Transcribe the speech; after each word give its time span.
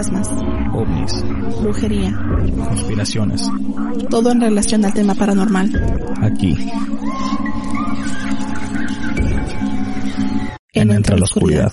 fantasmas, 0.00 0.30
ovnis, 0.72 1.24
brujería, 1.60 2.10
conspiraciones. 2.56 3.46
todo 4.08 4.30
en 4.30 4.40
relación 4.40 4.84
al 4.84 4.94
tema 4.94 5.14
paranormal. 5.14 5.70
Aquí, 6.22 6.56
En 10.72 10.90
en 10.90 10.96
Entre 10.96 11.18
la 11.18 11.24
Oscuridad. 11.24 11.72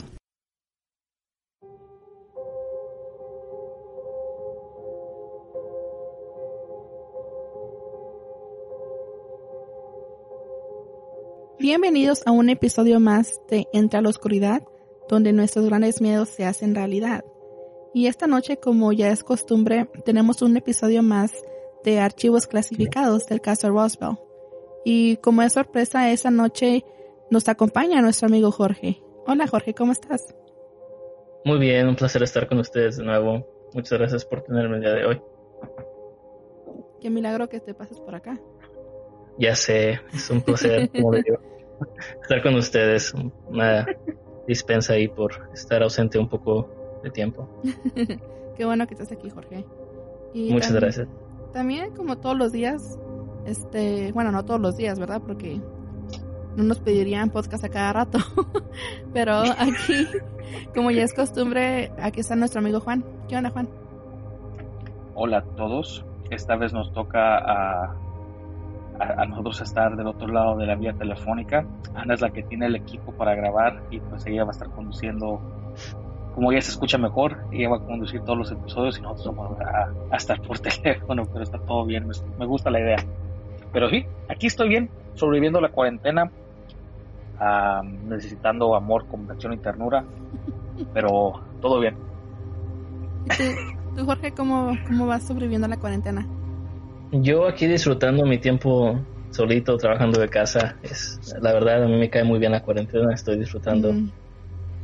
Bienvenidos 11.60 12.24
a 12.26 12.32
un 12.32 12.50
episodio 12.50 13.00
más 13.00 13.40
de 13.50 13.68
Entra 13.72 14.00
a 14.00 14.02
la 14.02 14.10
Oscuridad, 14.10 14.64
donde 15.08 15.32
nuestros 15.32 15.66
grandes 15.66 16.02
miedos 16.02 16.30
se 16.30 16.46
hacen 16.46 16.76
realidad. 16.76 17.24
Y 17.94 18.08
esta 18.08 18.28
noche, 18.28 18.58
como 18.58 18.92
ya 18.94 19.10
es 19.10 19.24
costumbre, 19.24 19.90
tenemos 20.06 20.42
un 20.42 20.56
episodio 20.58 21.02
más 21.04 21.32
de 21.84 22.00
archivos 22.00 22.48
clasificados 22.48 23.26
del 23.28 23.42
caso 23.42 23.70
Roswell. 23.70 24.18
Y 24.84 25.18
como 25.18 25.42
es 25.42 25.54
sorpresa, 25.54 26.12
esa 26.12 26.32
noche 26.32 26.84
nos 27.30 27.48
acompaña 27.50 28.02
nuestro 28.02 28.28
amigo 28.28 28.52
Jorge. 28.52 29.02
Hola 29.26 29.48
Jorge, 29.48 29.74
¿cómo 29.74 29.92
estás? 29.92 30.36
Muy 31.44 31.60
bien, 31.60 31.88
un 31.88 31.96
placer 31.96 32.24
estar 32.24 32.48
con 32.48 32.60
ustedes 32.60 32.98
de 32.98 33.04
nuevo. 33.04 33.46
Muchas 33.74 33.98
gracias 33.98 34.26
por 34.26 34.44
tenerme 34.44 34.78
el 34.78 34.82
día 34.82 34.94
de 34.94 35.06
hoy. 35.06 35.22
Qué 37.02 37.10
milagro 37.10 37.48
que 37.50 37.60
te 37.60 37.74
pases 37.74 38.00
por 38.00 38.16
acá. 38.16 38.40
Ya 39.38 39.56
sé, 39.56 40.00
es 40.14 40.30
un 40.30 40.42
placer, 40.42 40.90
como 40.90 41.12
digo, 41.12 41.40
estar 42.22 42.42
con 42.42 42.56
ustedes. 42.56 43.14
Una 43.48 43.86
dispensa 44.48 44.94
ahí 44.94 45.08
por 45.08 45.50
estar 45.54 45.84
ausente 45.84 46.18
un 46.18 46.30
poco 46.30 46.70
de 47.04 47.10
tiempo. 47.12 47.48
Qué 48.56 48.66
bueno 48.66 48.88
que 48.88 48.94
estás 48.94 49.12
aquí, 49.12 49.30
Jorge. 49.30 49.66
Y 50.34 50.52
Muchas 50.52 50.68
también- 50.72 50.82
gracias. 50.84 51.08
También, 51.54 51.92
como 51.96 52.18
todos 52.18 52.38
los 52.38 52.52
días, 52.52 53.00
este, 53.46 54.12
bueno, 54.12 54.32
no 54.32 54.44
todos 54.46 54.60
los 54.60 54.76
días, 54.78 55.00
¿verdad? 55.00 55.22
Porque 55.26 55.60
no 56.56 56.64
nos 56.64 56.80
pedirían 56.80 57.30
podcast 57.30 57.64
a 57.64 57.70
cada 57.70 57.94
rato. 57.94 58.20
Pero 59.14 59.34
aquí, 59.58 60.08
como 60.76 60.92
ya 60.92 61.04
es 61.04 61.14
costumbre, 61.14 61.92
aquí 62.00 62.20
está 62.20 62.36
nuestro 62.36 62.60
amigo 62.60 62.80
Juan. 62.80 63.04
¿Qué 63.28 63.38
onda, 63.38 63.50
Juan? 63.52 63.70
Hola 65.16 65.38
a 65.40 65.44
todos. 65.56 66.04
Esta 66.30 66.56
vez 66.58 66.74
nos 66.74 66.92
toca 66.94 67.38
a, 67.38 67.96
a, 69.00 69.22
a 69.22 69.26
nosotros 69.26 69.62
estar 69.62 69.96
del 69.96 70.08
otro 70.08 70.28
lado 70.28 70.58
de 70.58 70.66
la 70.68 70.76
vía 70.76 70.94
telefónica. 70.94 71.66
Ana 71.96 72.14
es 72.16 72.22
la 72.22 72.32
que 72.32 72.44
tiene 72.44 72.66
el 72.68 72.76
equipo 72.76 73.14
para 73.14 73.34
grabar 73.34 73.84
y 73.90 74.00
pues 74.00 74.26
ella 74.28 74.44
va 74.44 74.50
a 74.50 74.52
estar 74.52 74.70
conduciendo. 74.72 75.40
Como 76.38 76.52
ella 76.52 76.62
se 76.62 76.70
escucha 76.70 77.00
mejor, 77.00 77.36
ella 77.52 77.68
va 77.68 77.78
a 77.78 77.80
conducir 77.80 78.22
todos 78.22 78.38
los 78.38 78.52
episodios 78.52 79.00
y 79.00 79.02
nosotros 79.02 79.36
vamos 79.36 79.60
a, 79.60 79.90
a 80.12 80.18
estar 80.18 80.40
por 80.40 80.60
teléfono, 80.60 81.26
pero 81.26 81.42
está 81.42 81.58
todo 81.58 81.84
bien. 81.84 82.08
Me, 82.08 82.14
me 82.38 82.46
gusta 82.46 82.70
la 82.70 82.80
idea. 82.80 82.98
Pero 83.74 83.90
sí, 83.90 84.06
aquí 84.30 84.46
estoy 84.46 84.70
bien, 84.70 84.88
sobreviviendo 85.16 85.60
la 85.60 85.70
cuarentena, 85.70 86.32
ah, 87.40 87.82
necesitando 87.84 88.76
amor, 88.76 89.08
comprensión 89.08 89.54
y 89.54 89.58
ternura, 89.58 90.06
pero 90.94 91.42
todo 91.60 91.80
bien. 91.80 91.98
¿Y 93.26 93.30
tú, 93.30 93.44
tú, 93.96 94.06
Jorge, 94.06 94.32
cómo, 94.32 94.78
cómo 94.86 95.08
vas 95.08 95.24
sobreviviendo 95.24 95.68
la 95.68 95.78
cuarentena? 95.78 96.24
Yo 97.12 97.48
aquí 97.48 97.66
disfrutando 97.66 98.28
mi 98.28 98.38
tiempo 98.38 99.00
solito, 99.32 99.76
trabajando 99.78 100.20
de 100.22 100.30
casa. 100.30 100.76
Es, 100.84 101.20
la 101.42 101.52
verdad, 101.54 101.84
a 101.84 101.88
mí 101.88 101.98
me 101.98 102.12
cae 102.12 102.24
muy 102.24 102.38
bien 102.38 102.52
la 102.52 102.62
cuarentena. 102.62 103.12
Estoy 103.12 103.40
disfrutando 103.40 103.92
Mm, 103.92 104.12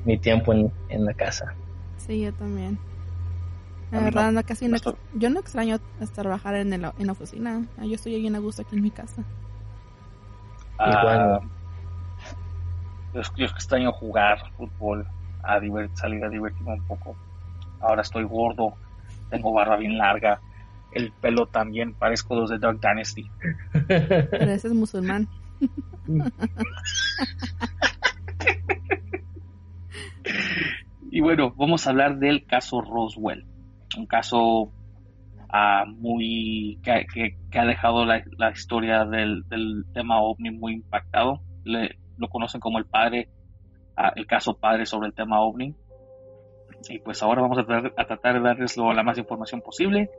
mi 0.05 0.17
tiempo 0.17 0.53
en, 0.53 0.71
en 0.89 1.05
la 1.05 1.13
casa. 1.13 1.53
sí, 1.97 2.21
yo 2.21 2.33
también. 2.33 2.77
La 3.91 3.99
verdad, 3.99 4.31
no. 4.31 4.43
casi 4.43 4.67
no, 4.67 4.77
yo 5.15 5.29
no 5.29 5.39
extraño 5.39 5.77
hasta 6.01 6.23
trabajar 6.23 6.55
en, 6.55 6.73
el- 6.73 6.91
en 6.97 7.05
la 7.05 7.11
oficina. 7.11 7.61
Ah, 7.77 7.85
Yo 7.85 7.93
estoy 7.93 8.19
bien 8.19 8.35
a 8.35 8.39
gusto 8.39 8.63
aquí 8.63 8.75
en 8.75 8.81
mi 8.81 8.89
casa. 8.89 9.23
Ah, 10.79 11.39
yo, 13.13 13.21
yo 13.35 13.45
extraño 13.45 13.91
jugar 13.91 14.39
fútbol, 14.57 15.05
a 15.43 15.59
divert- 15.59 15.95
salir 15.95 16.23
a 16.25 16.29
divertirme 16.29 16.73
un 16.73 16.81
poco. 16.87 17.15
Ahora 17.81 18.01
estoy 18.01 18.23
gordo, 18.23 18.73
tengo 19.29 19.53
barba 19.53 19.77
bien 19.77 19.95
larga, 19.97 20.39
el 20.91 21.11
pelo 21.21 21.45
también, 21.45 21.93
parezco 21.93 22.35
los 22.35 22.49
de 22.49 22.57
Dark 22.57 22.79
Dynasty. 22.81 23.29
Pero 23.87 24.51
ese 24.51 24.67
es 24.69 24.73
musulmán. 24.73 25.27
Y 31.11 31.21
bueno, 31.21 31.53
vamos 31.55 31.85
a 31.85 31.91
hablar 31.91 32.17
del 32.17 32.45
caso 32.45 32.81
Roswell, 32.81 33.45
un 33.97 34.05
caso 34.07 34.71
ah, 35.49 35.83
muy 35.87 36.79
que, 36.83 37.05
que- 37.13 37.37
que 37.51 37.59
ha 37.59 37.65
dejado 37.65 38.05
la, 38.05 38.23
la 38.37 38.51
historia 38.51 39.05
del, 39.05 39.43
del 39.49 39.85
tema 39.93 40.21
ovni 40.21 40.49
muy 40.51 40.73
impactado. 40.73 41.41
Le- 41.63 41.97
lo 42.17 42.27
conocen 42.29 42.59
como 42.61 42.79
el 42.79 42.85
padre, 42.85 43.29
ah, 43.95 44.11
el 44.15 44.25
caso 44.25 44.55
padre 44.57 44.85
sobre 44.85 45.07
el 45.09 45.13
tema 45.13 45.41
ovni. 45.41 45.75
Y 46.89 46.99
pues 46.99 47.21
ahora 47.21 47.41
vamos 47.43 47.57
a, 47.59 47.65
tratar- 47.65 47.93
a 47.95 48.05
tratar 48.05 48.33
de 48.35 48.39
darles 48.41 48.75
lo- 48.77 48.93
la 48.93 49.03
más 49.03 49.17
información 49.19 49.61
posible, 49.61 50.09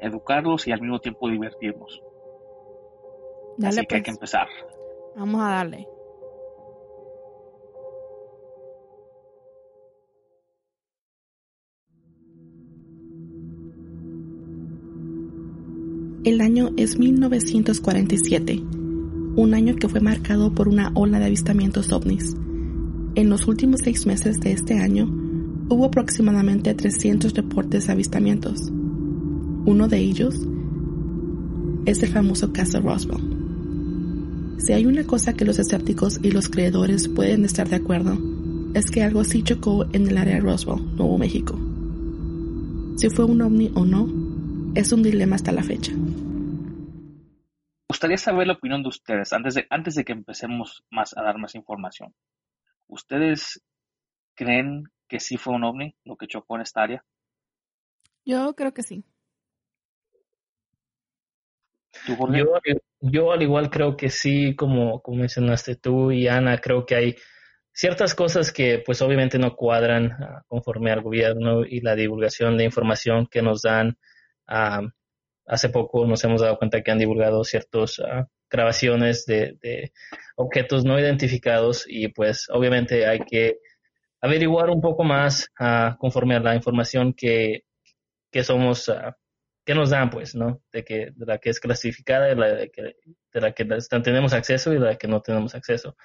educarlos 0.00 0.66
y 0.66 0.72
al 0.72 0.80
mismo 0.80 0.98
tiempo 0.98 1.28
divertirnos. 1.28 2.00
Dale, 3.58 3.68
Así 3.80 3.86
que 3.86 3.96
hay 3.96 4.00
pues. 4.00 4.04
que 4.04 4.10
empezar. 4.12 4.48
Vamos 5.16 5.42
a 5.42 5.48
darle. 5.50 5.86
El 16.24 16.40
año 16.40 16.70
es 16.76 17.00
1947, 17.00 18.62
un 19.34 19.54
año 19.54 19.74
que 19.74 19.88
fue 19.88 20.00
marcado 20.00 20.54
por 20.54 20.68
una 20.68 20.92
ola 20.94 21.18
de 21.18 21.24
avistamientos 21.24 21.90
ovnis. 21.90 22.36
En 23.16 23.28
los 23.28 23.48
últimos 23.48 23.80
seis 23.82 24.06
meses 24.06 24.38
de 24.38 24.52
este 24.52 24.78
año, 24.78 25.10
hubo 25.68 25.86
aproximadamente 25.86 26.74
300 26.74 27.34
reportes 27.34 27.88
de 27.88 27.92
avistamientos. 27.94 28.70
Uno 29.66 29.88
de 29.88 29.98
ellos 29.98 30.36
es 31.86 32.00
el 32.04 32.10
famoso 32.10 32.52
caso 32.52 32.80
Roswell. 32.80 33.18
Si 34.58 34.72
hay 34.72 34.86
una 34.86 35.02
cosa 35.02 35.32
que 35.32 35.44
los 35.44 35.58
escépticos 35.58 36.20
y 36.22 36.30
los 36.30 36.48
creedores 36.48 37.08
pueden 37.08 37.44
estar 37.44 37.68
de 37.68 37.76
acuerdo, 37.76 38.16
es 38.74 38.92
que 38.92 39.02
algo 39.02 39.24
sí 39.24 39.42
chocó 39.42 39.86
en 39.92 40.06
el 40.06 40.16
área 40.16 40.36
de 40.36 40.40
Roswell, 40.40 40.84
Nuevo 40.96 41.18
México. 41.18 41.58
Si 42.94 43.10
fue 43.10 43.24
un 43.24 43.42
ovni 43.42 43.72
o 43.74 43.84
no, 43.84 44.08
es 44.76 44.92
un 44.92 45.02
dilema 45.02 45.34
hasta 45.36 45.50
la 45.50 45.64
fecha. 45.64 45.92
Me 48.02 48.06
gustaría 48.06 48.32
saber 48.32 48.46
la 48.48 48.54
opinión 48.54 48.82
de 48.82 48.88
ustedes 48.88 49.32
antes 49.32 49.54
de, 49.54 49.66
antes 49.70 49.94
de 49.94 50.04
que 50.04 50.10
empecemos 50.10 50.82
más 50.90 51.16
a 51.16 51.22
dar 51.22 51.38
más 51.38 51.54
información. 51.54 52.12
¿Ustedes 52.88 53.62
creen 54.34 54.88
que 55.06 55.20
sí 55.20 55.36
fue 55.36 55.54
un 55.54 55.62
ovni 55.62 55.94
lo 56.02 56.16
que 56.16 56.26
chocó 56.26 56.56
en 56.56 56.62
esta 56.62 56.82
área? 56.82 57.04
Yo 58.24 58.56
creo 58.56 58.74
que 58.74 58.82
sí. 58.82 59.04
¿Tú, 62.04 62.16
Jorge? 62.16 62.40
Yo, 62.40 62.48
yo 62.98 63.30
al 63.30 63.42
igual 63.42 63.70
creo 63.70 63.96
que 63.96 64.10
sí, 64.10 64.56
como, 64.56 65.00
como 65.00 65.18
mencionaste 65.18 65.76
tú 65.76 66.10
y 66.10 66.26
Ana, 66.26 66.58
creo 66.58 66.84
que 66.84 66.96
hay 66.96 67.16
ciertas 67.72 68.16
cosas 68.16 68.52
que 68.52 68.82
pues 68.84 69.00
obviamente 69.00 69.38
no 69.38 69.54
cuadran 69.54 70.10
ah, 70.10 70.42
conforme 70.48 70.90
al 70.90 71.02
gobierno 71.02 71.64
y 71.64 71.80
la 71.82 71.94
divulgación 71.94 72.56
de 72.58 72.64
información 72.64 73.28
que 73.30 73.42
nos 73.42 73.62
dan. 73.62 73.96
Ah, 74.48 74.82
hace 75.46 75.68
poco 75.68 76.06
nos 76.06 76.22
hemos 76.24 76.40
dado 76.40 76.58
cuenta 76.58 76.82
que 76.82 76.90
han 76.90 76.98
divulgado 76.98 77.44
ciertas 77.44 78.00
grabaciones 78.50 79.26
de, 79.26 79.56
de 79.62 79.92
objetos 80.36 80.84
no 80.84 80.98
identificados 80.98 81.84
y 81.88 82.08
pues 82.08 82.46
obviamente 82.50 83.06
hay 83.06 83.20
que 83.20 83.58
averiguar 84.20 84.70
un 84.70 84.80
poco 84.80 85.04
más 85.04 85.50
ah, 85.58 85.96
conforme 85.98 86.36
a 86.36 86.40
la 86.40 86.54
información 86.54 87.12
que, 87.12 87.64
que 88.30 88.44
somos 88.44 88.88
ah, 88.88 89.16
que 89.64 89.74
nos 89.74 89.90
dan, 89.90 90.10
pues, 90.10 90.34
¿no? 90.34 90.60
De, 90.72 90.84
que, 90.84 91.12
de 91.14 91.26
la 91.26 91.38
que 91.38 91.50
es 91.50 91.60
clasificada, 91.60 92.26
de 92.26 92.34
la 92.34 92.52
de, 92.54 92.70
que, 92.70 92.94
la 93.32 93.52
que 93.52 93.64
tenemos 94.02 94.32
acceso 94.32 94.72
y 94.72 94.74
de 94.74 94.86
la 94.86 94.96
que 94.96 95.06
no 95.06 95.20
tenemos 95.20 95.54
acceso. 95.54 95.96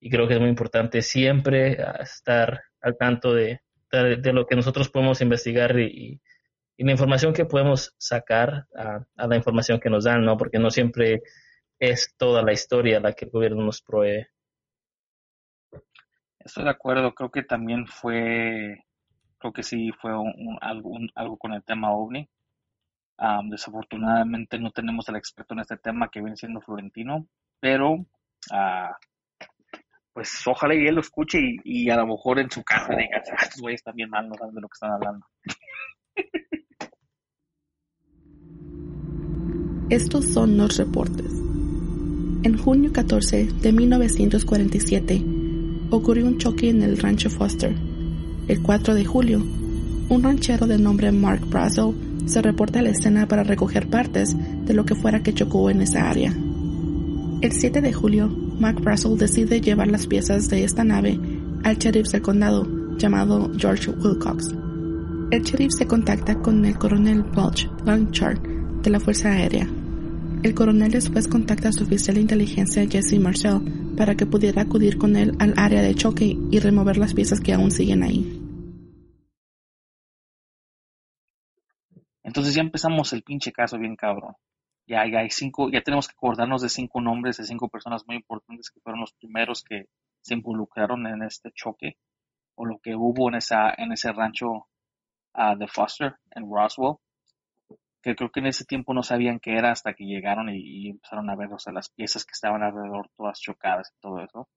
Y 0.00 0.10
creo 0.10 0.26
que 0.26 0.34
es 0.34 0.40
muy 0.40 0.48
importante 0.48 1.02
siempre 1.02 1.78
ah, 1.82 1.98
estar 2.00 2.60
al 2.80 2.96
tanto 2.96 3.34
de, 3.34 3.60
de, 3.90 4.32
lo 4.32 4.46
que 4.46 4.56
nosotros 4.56 4.88
podemos 4.88 5.20
investigar 5.20 5.78
y 5.78 6.20
la 6.84 6.92
información 6.92 7.32
que 7.32 7.44
podemos 7.44 7.94
sacar 7.98 8.66
a, 8.76 9.04
a, 9.16 9.26
la 9.26 9.36
información 9.36 9.80
que 9.80 9.90
nos 9.90 10.04
dan, 10.04 10.24
¿no? 10.24 10.36
Porque 10.36 10.58
no 10.58 10.70
siempre 10.70 11.22
es 11.78 12.14
toda 12.16 12.42
la 12.42 12.52
historia 12.52 13.00
la 13.00 13.12
que 13.12 13.24
el 13.24 13.30
gobierno 13.30 13.64
nos 13.64 13.82
provee. 13.82 14.26
Estoy 16.38 16.64
de 16.64 16.70
acuerdo, 16.70 17.14
creo 17.14 17.30
que 17.30 17.42
también 17.42 17.86
fue, 17.86 18.84
creo 19.38 19.52
que 19.52 19.62
sí 19.62 19.90
fue 20.00 20.16
un, 20.16 20.58
algo, 20.60 21.36
con 21.36 21.52
el 21.52 21.62
tema 21.62 21.92
OVNI. 21.92 22.28
Desafortunadamente 23.50 24.58
no 24.58 24.70
tenemos 24.70 25.08
al 25.08 25.16
experto 25.16 25.54
en 25.54 25.60
este 25.60 25.76
tema 25.76 26.08
que 26.08 26.20
viene 26.20 26.36
siendo 26.36 26.60
Florentino, 26.60 27.26
pero 27.60 27.92
uh, 27.92 28.94
pues 30.12 30.46
ojalá 30.46 30.74
y 30.74 30.86
él 30.86 30.94
lo 30.94 31.00
escuche 31.00 31.38
y, 31.38 31.60
y, 31.64 31.90
a 31.90 31.96
lo 31.96 32.06
mejor 32.06 32.38
en 32.38 32.50
su 32.50 32.62
casa 32.64 32.94
diga, 32.94 33.18
ah, 33.18 33.36
estos 33.42 33.60
güeyes 33.60 33.80
están 33.80 33.96
bien 33.96 34.08
mal, 34.08 34.28
no 34.28 34.34
saben 34.36 34.54
de 34.54 34.60
lo 34.60 34.68
que 34.68 34.74
están 34.74 34.92
hablando. 34.92 35.26
Estos 39.90 40.26
son 40.26 40.58
los 40.58 40.76
reportes. 40.76 41.32
En 42.42 42.58
junio 42.58 42.92
14 42.92 43.48
de 43.62 43.72
1947 43.72 45.24
ocurrió 45.88 46.26
un 46.26 46.36
choque 46.36 46.68
en 46.68 46.82
el 46.82 46.98
rancho 46.98 47.30
Foster. 47.30 47.74
El 48.48 48.60
4 48.60 48.94
de 48.94 49.06
julio, 49.06 49.42
un 50.10 50.22
ranchero 50.22 50.66
de 50.66 50.76
nombre 50.76 51.10
Mark 51.10 51.40
Brazel 51.48 51.94
se 52.26 52.42
reporta 52.42 52.80
a 52.80 52.82
la 52.82 52.90
escena 52.90 53.26
para 53.26 53.44
recoger 53.44 53.88
partes 53.88 54.36
de 54.66 54.74
lo 54.74 54.84
que 54.84 54.94
fuera 54.94 55.22
que 55.22 55.32
chocó 55.32 55.70
en 55.70 55.80
esa 55.80 56.10
área. 56.10 56.36
El 57.40 57.52
7 57.52 57.80
de 57.80 57.92
julio, 57.94 58.28
Mark 58.60 58.82
Brazel 58.82 59.16
decide 59.16 59.62
llevar 59.62 59.88
las 59.88 60.06
piezas 60.06 60.50
de 60.50 60.64
esta 60.64 60.84
nave 60.84 61.18
al 61.64 61.78
sheriff 61.78 62.08
del 62.08 62.20
condado, 62.20 62.68
llamado 62.98 63.50
George 63.56 63.90
Wilcox. 63.90 64.54
El 65.30 65.42
sheriff 65.44 65.72
se 65.78 65.86
contacta 65.86 66.34
con 66.40 66.66
el 66.66 66.76
coronel 66.76 67.24
Welch 67.34 67.70
Blanchard 67.84 68.38
de 68.82 68.90
la 68.90 69.00
Fuerza 69.00 69.30
Aérea. 69.30 69.66
El 70.44 70.54
coronel 70.54 70.92
después 70.92 71.26
contacta 71.26 71.70
a 71.70 71.72
su 71.72 71.82
oficial 71.82 72.14
de 72.14 72.20
inteligencia 72.20 72.86
Jesse 72.88 73.18
Marcel 73.18 73.94
para 73.96 74.14
que 74.14 74.24
pudiera 74.24 74.62
acudir 74.62 74.96
con 74.96 75.16
él 75.16 75.32
al 75.40 75.52
área 75.56 75.82
de 75.82 75.96
choque 75.96 76.36
y 76.50 76.60
remover 76.60 76.96
las 76.96 77.12
piezas 77.12 77.40
que 77.40 77.52
aún 77.52 77.72
siguen 77.72 78.04
ahí. 78.04 78.40
Entonces 82.22 82.54
ya 82.54 82.60
empezamos 82.60 83.12
el 83.12 83.24
pinche 83.24 83.50
caso 83.50 83.78
bien 83.78 83.96
cabrón. 83.96 84.34
Ya, 84.86 85.04
ya 85.10 85.18
hay 85.18 85.30
cinco, 85.30 85.70
ya 85.70 85.82
tenemos 85.82 86.06
que 86.06 86.12
acordarnos 86.12 86.62
de 86.62 86.68
cinco 86.68 87.00
nombres 87.00 87.38
de 87.38 87.44
cinco 87.44 87.68
personas 87.68 88.04
muy 88.06 88.14
importantes 88.14 88.70
que 88.70 88.80
fueron 88.80 89.00
los 89.00 89.12
primeros 89.14 89.64
que 89.64 89.86
se 90.20 90.34
involucraron 90.34 91.04
en 91.08 91.24
este 91.24 91.50
choque 91.52 91.96
o 92.54 92.64
lo 92.64 92.78
que 92.78 92.94
hubo 92.94 93.28
en 93.28 93.34
esa 93.34 93.74
en 93.76 93.90
ese 93.90 94.12
rancho 94.12 94.68
ah, 95.34 95.56
de 95.56 95.66
Foster 95.66 96.14
en 96.30 96.48
Roswell 96.48 96.96
que 98.08 98.16
creo 98.16 98.30
que 98.30 98.40
en 98.40 98.46
ese 98.46 98.64
tiempo 98.64 98.94
no 98.94 99.02
sabían 99.02 99.38
qué 99.38 99.56
era 99.56 99.70
hasta 99.70 99.92
que 99.92 100.04
llegaron 100.04 100.48
y, 100.48 100.88
empezaron 100.88 101.28
a 101.28 101.36
ver 101.36 101.52
o 101.52 101.58
sea, 101.58 101.72
las 101.72 101.90
piezas 101.90 102.24
que 102.24 102.32
estaban 102.32 102.62
alrededor 102.62 103.10
todas 103.16 103.40
chocadas 103.40 103.92
y 103.94 104.00
todo 104.00 104.20
eso 104.22 104.48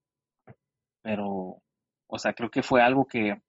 pero 1.02 1.62
o 2.08 2.20
sea 2.20 2.34
creo 2.34 2.50
que 2.50 2.64
fue 2.64 2.82
algo 2.82 3.06
que 3.08 3.42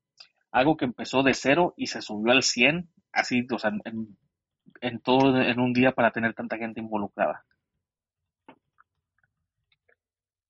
algo 0.50 0.76
que 0.76 0.86
empezó 0.86 1.22
de 1.22 1.34
cero 1.34 1.74
y 1.76 1.86
se 1.86 2.02
subió 2.02 2.32
al 2.32 2.42
100 2.42 2.88
así 3.12 3.46
o 3.52 3.58
sea 3.58 3.70
en, 3.84 4.16
en 4.80 5.00
todo 5.00 5.40
en 5.40 5.60
un 5.60 5.72
día 5.72 5.92
para 5.92 6.10
tener 6.10 6.34
tanta 6.34 6.56
gente 6.56 6.80
involucrada 6.80 7.44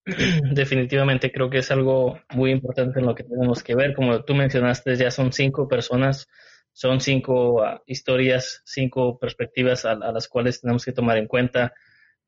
Definitivamente 0.53 1.31
creo 1.31 1.51
que 1.51 1.59
es 1.59 1.71
algo 1.71 2.19
muy 2.35 2.51
importante 2.51 2.99
en 2.99 3.07
lo 3.07 3.15
que 3.15 3.23
tenemos 3.23 3.63
que 3.63 3.77
ver. 3.77 3.95
Como 3.95 4.25
tú 4.25 4.35
mencionaste, 4.35 4.97
ya 4.97 5.13
son 5.13 5.33
cinco 5.33 5.69
personas, 5.69 6.27
son 6.73 7.01
cinco 7.01 7.63
ah, 7.63 7.83
historias, 7.87 8.63
cinco 8.65 9.19
perspectivas 9.19 9.85
a, 9.85 9.95
las 9.95 10.29
cuales 10.29 10.61
tenemos 10.61 10.85
que 10.85 10.93
tomar 10.93 11.19
en 11.19 11.27
cuenta. 11.27 11.73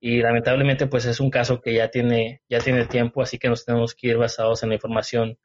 Y 0.00 0.20
lamentablemente, 0.20 0.87
pues 0.87 1.06
es 1.06 1.20
un 1.20 1.31
caso 1.31 1.61
que 1.61 1.75
ya 1.75 1.91
tiene, 1.91 2.43
ya 2.49 2.58
tiene 2.61 2.87
tiempo, 2.87 3.23
así 3.23 3.38
que 3.38 3.49
nos 3.49 3.64
tenemos 3.64 3.94
que 3.94 4.08
ir 4.08 4.19
basados 4.19 4.62
en 4.62 4.70
la 4.70 4.75
información 4.75 5.38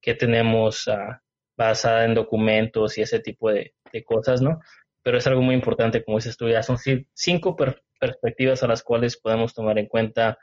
que 0.00 0.14
tenemos 0.14 0.86
uh, 0.88 1.16
basada 1.56 2.04
en 2.04 2.14
documentos 2.14 2.98
y 2.98 3.02
ese 3.02 3.20
tipo 3.20 3.50
de, 3.50 3.74
cosas, 4.04 4.42
¿no? 4.42 4.60
Pero 5.02 5.18
es 5.18 5.26
algo 5.26 5.42
muy 5.42 5.54
importante, 5.54 6.02
como 6.04 6.18
dices 6.18 6.36
tú, 6.36 6.48
ya 6.48 6.62
son 6.62 6.76
cinco 7.14 7.56
perspectivas 8.00 8.62
a 8.62 8.68
las 8.68 8.82
cuales 8.82 9.18
podemos 9.18 9.52
tomar 9.52 9.78
en 9.78 9.86
cuenta 9.86 10.38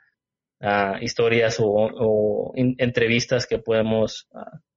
historias 1.01 1.57
o, 1.59 2.53
entrevistas 2.55 3.47
que 3.47 3.59
podemos 3.59 4.27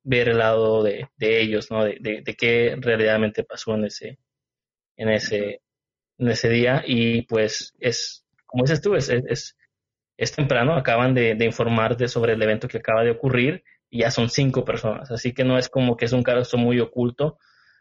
ver 0.05 0.29
el 0.31 0.39
lado 0.39 0.83
de, 0.83 1.09
ellos, 1.21 1.71
¿no? 1.71 1.85
De, 1.85 1.99
de, 2.01 2.35
qué 2.35 2.77
realmente 2.79 3.45
pasó 3.45 3.75
en 3.75 3.85
ese, 3.85 4.19
en 4.97 5.09
ese, 5.11 5.63
en 6.19 6.29
ese 6.29 6.49
día. 6.49 6.83
Y 6.87 7.23
pues 7.23 7.75
es, 7.79 8.25
como 8.47 8.65
dices 8.65 8.81
tú, 8.81 8.95
es, 8.95 9.09
es, 9.09 9.57
es 10.17 10.33
temprano, 10.33 10.75
acaban 10.75 11.15
de, 11.15 11.35
de 11.35 11.45
informarte 11.45 12.09
sobre 12.09 12.35
el 12.35 12.43
evento 12.43 12.69
que 12.69 12.79
acaba 12.79 13.05
de 13.05 13.11
ocurrir 13.11 13.65
y 13.91 14.01
ya 14.01 14.11
son 14.11 14.29
cinco 14.29 14.65
personas. 14.65 15.11
Así 15.11 15.33
que 15.33 15.45
no 15.45 15.59
es 15.59 15.69
como 15.69 15.97
que 15.97 16.07
es 16.07 16.13
un 16.13 16.23
caso 16.23 16.57
muy 16.57 16.81
oculto, 16.81 17.39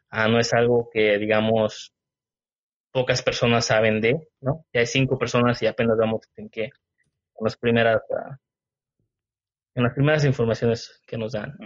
ah, 0.09 0.27
no 0.27 0.39
es 0.39 0.53
algo 0.53 0.89
que, 0.91 1.17
digamos, 1.17 1.93
pocas 2.91 3.23
personas 3.23 3.65
saben 3.65 4.01
de, 4.01 4.27
¿no? 4.41 4.65
Ya 4.73 4.81
hay 4.81 4.87
cinco 4.87 5.17
personas 5.17 5.61
y 5.61 5.67
apenas 5.67 5.97
vamos 5.97 6.21
en 6.35 6.49
qué 6.49 6.63
en 7.41 7.45
las 7.45 7.57
primeras, 7.57 8.01
ah, 8.15 8.37
en 9.73 9.83
las 9.83 9.93
primeras 9.93 10.25
informaciones 10.25 11.01
que 11.07 11.17
nos 11.17 11.31
dan. 11.31 11.57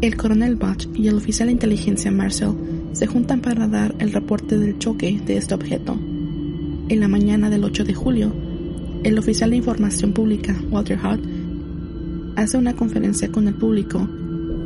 El 0.00 0.16
coronel 0.16 0.54
Bach 0.54 0.86
y 0.94 1.08
el 1.08 1.16
oficial 1.16 1.48
de 1.48 1.54
inteligencia 1.54 2.12
Marcel 2.12 2.52
se 2.92 3.08
juntan 3.08 3.40
para 3.40 3.66
dar 3.66 3.96
el 3.98 4.12
reporte 4.12 4.56
del 4.56 4.78
choque 4.78 5.20
de 5.26 5.36
este 5.36 5.54
objeto. 5.54 5.98
En 6.88 7.00
la 7.00 7.08
mañana 7.08 7.50
del 7.50 7.64
8 7.64 7.82
de 7.82 7.94
julio, 7.94 8.32
el 9.02 9.18
oficial 9.18 9.50
de 9.50 9.56
información 9.56 10.12
pública, 10.12 10.54
Walter 10.70 11.00
Hutt, 11.04 11.20
hace 12.36 12.56
una 12.56 12.76
conferencia 12.76 13.32
con 13.32 13.48
el 13.48 13.54
público 13.54 14.08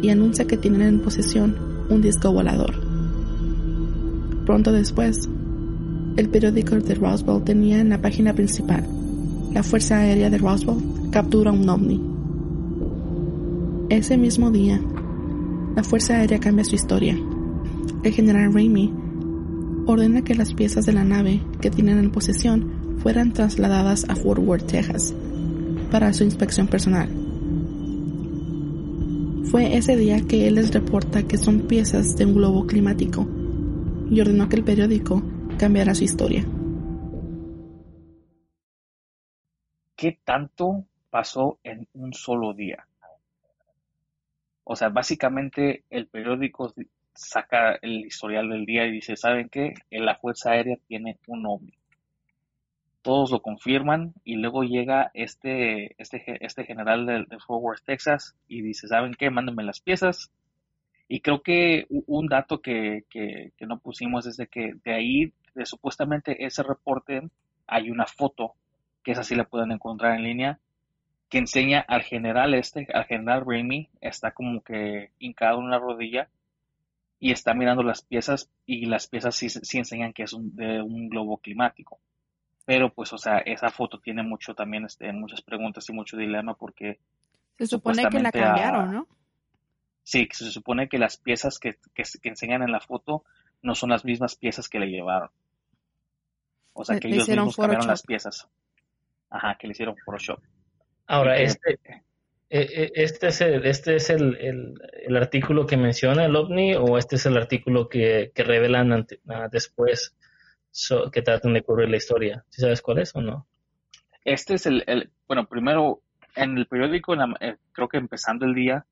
y 0.02 0.11
anuncia 0.11 0.46
que 0.46 0.58
tienen 0.58 0.82
en 0.82 1.00
posesión 1.00 1.56
un 1.88 2.02
disco 2.02 2.31
volador. 2.31 2.75
Pronto 4.44 4.70
después, 4.70 5.31
el 6.19 6.28
periódico 6.28 6.76
de 6.76 6.94
Roswell 6.94 7.43
tenía 7.43 7.81
en 7.81 7.88
la 7.88 8.02
página 8.02 8.35
principal, 8.35 8.87
la 9.55 9.62
Fuerza 9.62 9.96
Aérea 9.96 10.28
de 10.28 10.37
Roswell 10.37 11.11
captura 11.11 11.52
un 11.52 11.67
ovni. 11.70 12.02
Ese 13.88 14.19
mismo 14.19 14.50
día, 14.50 14.78
la 15.75 15.83
Fuerza 15.83 16.17
Aérea 16.17 16.39
cambia 16.39 16.65
su 16.65 16.75
historia. 16.75 17.17
El 18.03 18.13
general 18.13 18.53
Ramey 18.53 18.93
ordena 19.87 20.23
que 20.23 20.35
las 20.35 20.53
piezas 20.55 20.87
de 20.87 20.93
la 20.93 21.05
nave 21.05 21.41
que 21.61 21.71
tienen 21.71 21.99
en 21.99 22.11
posesión 22.11 22.99
fueran 22.99 23.33
trasladadas 23.33 24.09
a 24.09 24.17
Fort 24.17 24.41
Worth, 24.45 24.67
Texas, 24.67 25.15
para 25.91 26.13
su 26.13 26.25
inspección 26.25 26.69
personal. 26.69 27.09
Fue 29.51 29.77
ese 29.77 29.97
día 29.97 30.21
que 30.21 30.47
él 30.47 30.55
les 30.55 30.73
reporta 30.73 31.25
que 31.25 31.37
son 31.37 31.63
piezas 31.63 32.17
de 32.17 32.27
un 32.27 32.35
globo 32.35 32.67
climático 32.67 33.27
y 34.11 34.21
ordenó 34.21 34.49
que 34.49 34.57
el 34.57 34.65
periódico 34.65 35.23
cambiara 35.59 35.95
su 35.95 36.05
historia. 36.05 36.47
¿Qué 39.97 40.19
tanto 40.25 40.85
pasó 41.11 41.59
en 41.64 41.87
un 41.95 42.12
solo 42.12 42.55
día? 42.55 42.87
O 44.64 44.76
sea, 44.76 44.88
básicamente 44.88 45.85
el 45.90 46.07
periódico 46.07 46.73
saca 47.14 47.78
el 47.83 48.07
historial 48.07 48.49
del 48.49 48.64
día 48.64 48.87
y 48.87 48.92
dice, 48.92 49.16
¿saben 49.16 49.49
qué? 49.49 49.75
La 49.90 50.16
Fuerza 50.16 50.52
Aérea 50.52 50.76
tiene 50.87 51.19
un 51.26 51.47
ovni. 51.47 51.73
Todos 53.02 53.33
lo 53.33 53.42
confirman 53.42 54.14
y 54.25 54.37
luego 54.37 54.62
llega 54.62 55.11
este, 55.14 55.95
este, 56.00 56.23
este 56.45 56.64
general 56.64 57.04
de, 57.07 57.25
de 57.28 57.38
Fort 57.40 57.62
Worth, 57.62 57.85
Texas 57.85 58.37
y 58.47 58.62
dice, 58.62 58.87
¿saben 58.87 59.14
qué? 59.14 59.31
Mándenme 59.31 59.64
las 59.64 59.81
piezas, 59.81 60.31
y 61.12 61.21
creo 61.21 61.42
que 61.42 61.85
un 61.90 62.26
dato 62.26 62.62
que, 62.62 63.04
que, 63.11 63.52
no 63.66 63.78
pusimos 63.81 64.26
es 64.26 64.38
de 64.38 64.47
que 64.47 64.73
de 64.83 64.95
ahí, 64.95 65.35
de 65.54 65.66
supuestamente 65.66 66.47
ese 66.47 66.62
reporte, 66.62 67.28
hay 67.66 67.90
una 67.90 68.07
foto, 68.07 68.54
que 69.04 69.12
es 69.12 69.19
así 69.19 69.35
la 69.35 69.45
pueden 69.45 69.73
encontrar 69.73 70.16
en 70.16 70.25
línea, 70.25 70.59
que 71.33 71.39
enseña 71.39 71.81
al 71.89 72.03
general 72.03 72.53
este, 72.53 72.87
al 72.93 73.07
general 73.07 73.45
Raimi, 73.47 73.89
está 74.03 74.33
como 74.33 74.62
que 74.62 75.12
hincado 75.19 75.61
en 75.61 75.65
una 75.65 75.79
rodilla 75.79 76.29
y 77.19 77.33
está 77.33 77.55
mirando 77.55 77.83
las 77.83 78.03
piezas 78.03 78.51
y 78.67 78.85
las 78.85 79.07
piezas 79.07 79.35
sí, 79.35 79.49
sí 79.49 79.79
enseñan 79.79 80.12
que 80.12 80.25
es 80.25 80.35
un, 80.35 80.55
de 80.55 80.83
un 80.83 81.09
globo 81.09 81.39
climático. 81.39 81.99
Pero 82.67 82.93
pues, 82.93 83.15
o 83.15 83.17
sea, 83.17 83.39
esa 83.39 83.71
foto 83.71 83.99
tiene 83.99 84.23
mucho 84.23 84.55
también, 84.55 84.85
este, 84.85 85.11
muchas 85.15 85.41
preguntas 85.41 85.89
y 85.89 85.95
mucho 85.95 86.19
dilema 86.19 86.53
porque... 86.53 86.99
Se 87.57 87.67
supone 87.67 88.07
que 88.11 88.21
la 88.21 88.31
cambiaron, 88.31 88.93
¿no? 88.93 89.09
Sí, 90.03 90.29
se 90.33 90.51
supone 90.51 90.91
que 90.91 90.99
las 90.99 91.17
piezas 91.17 91.59
que, 91.59 91.79
enseñan 92.25 92.62
en 92.62 92.73
la 92.73 92.81
foto 92.81 93.25
no 93.62 93.75
son 93.75 93.89
las 93.89 94.05
mismas 94.05 94.37
piezas 94.37 94.69
que 94.69 94.81
le 94.81 94.91
llevaron. 94.91 95.31
O 96.75 96.85
sea, 96.85 97.01
que 97.01 97.09
ellos 97.09 97.27
mismos 97.27 97.57
cambiaron 97.57 97.87
las 97.87 98.03
piezas. 98.03 98.47
Ajá, 99.31 99.57
que 99.59 99.67
le 99.67 99.71
hicieron 99.71 99.97
Photoshop. 99.97 100.43
Ahora, 101.12 101.37
este, 101.37 101.78
eh, 101.85 101.99
eh, 102.49 102.92
este 102.95 103.26
es, 103.26 103.42
el, 103.42 103.66
este 103.66 103.97
es 103.97 104.09
el, 104.09 104.78
el, 105.04 105.14
artículo 105.14 105.66
que 105.66 105.76
menciona 105.76 106.25
el 106.25 106.35
OVNI 106.35 106.76
o 106.76 106.97
este 106.97 107.16
es 107.16 107.26
el 107.26 107.37
artículo 107.37 107.87
que, 107.87 108.33
que 108.35 108.42
revelan 108.42 109.07
ah, 109.28 109.49
después 109.52 110.16
que 111.12 111.21
tratan 111.21 111.52
de 111.52 111.61
cubrir 111.61 111.90
la 111.90 111.99
historia. 111.99 112.47
¿Sí 112.49 112.62
sabes 112.62 112.81
cuál 112.81 113.00
es 113.00 113.14
o 113.14 113.21
no? 113.21 113.47
Este 114.25 114.54
es 114.54 114.64
el, 114.64 114.85
el 114.87 115.11
bueno, 115.28 115.47
primero 115.47 116.00
en 116.35 116.57
el 116.57 116.66
periódico, 116.66 117.12
eh, 117.40 117.57
creo 117.73 117.88
que 117.88 117.99
empezando 117.99 118.47
el 118.47 118.54
día, 118.54 118.87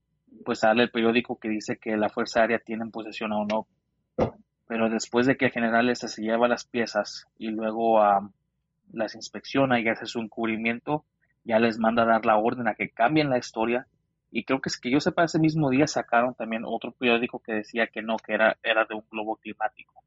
pues 0.45 0.59
sale 0.59 0.83
el 0.83 0.91
periódico 0.91 1.39
que 1.41 1.49
dice 1.49 1.79
que 1.79 1.97
la 1.97 2.11
Fuerza 2.11 2.43
Aérea 2.43 2.59
tiene 2.59 2.83
en 2.83 2.91
posesión 2.91 3.33
o 3.33 3.47
no. 3.47 3.67
Pero 4.69 4.91
después 4.91 5.25
de 5.25 5.39
que 5.39 5.47
el 5.47 5.53
general 5.53 5.89
este 5.89 6.09
se 6.09 6.21
lleva 6.21 6.49
las 6.49 6.67
piezas 6.67 7.29
y 7.39 7.49
luego 7.49 7.99
las 8.93 9.15
inspecciona 9.15 9.81
y 9.81 9.89
hace 9.89 10.05
su 10.05 10.21
encubrimiento, 10.21 11.07
ya 11.45 11.59
les 11.59 11.79
manda 11.79 12.03
a 12.03 12.07
dar 12.07 12.27
la 12.27 12.37
orden 12.37 12.69
a 12.69 12.75
que 12.75 12.91
cambien 12.91 13.31
la 13.31 13.39
historia 13.39 13.87
y 14.31 14.45
creo 14.45 14.61
que 14.61 14.69
es 14.69 14.79
que 14.79 14.91
yo 14.91 15.01
sepa, 15.01 15.25
ese 15.25 15.39
mismo 15.39 15.71
día 15.71 15.87
sacaron 15.87 16.35
también 16.35 16.63
otro 16.65 16.93
periódico 16.93 17.41
que 17.41 17.53
decía 17.53 17.89
que 17.89 18.03
no, 18.03 18.17
que 18.17 18.35
era, 18.35 18.57
era 18.63 18.85
de 18.85 18.95
un 18.95 19.05
globo 19.11 19.37
climático. 19.37 20.05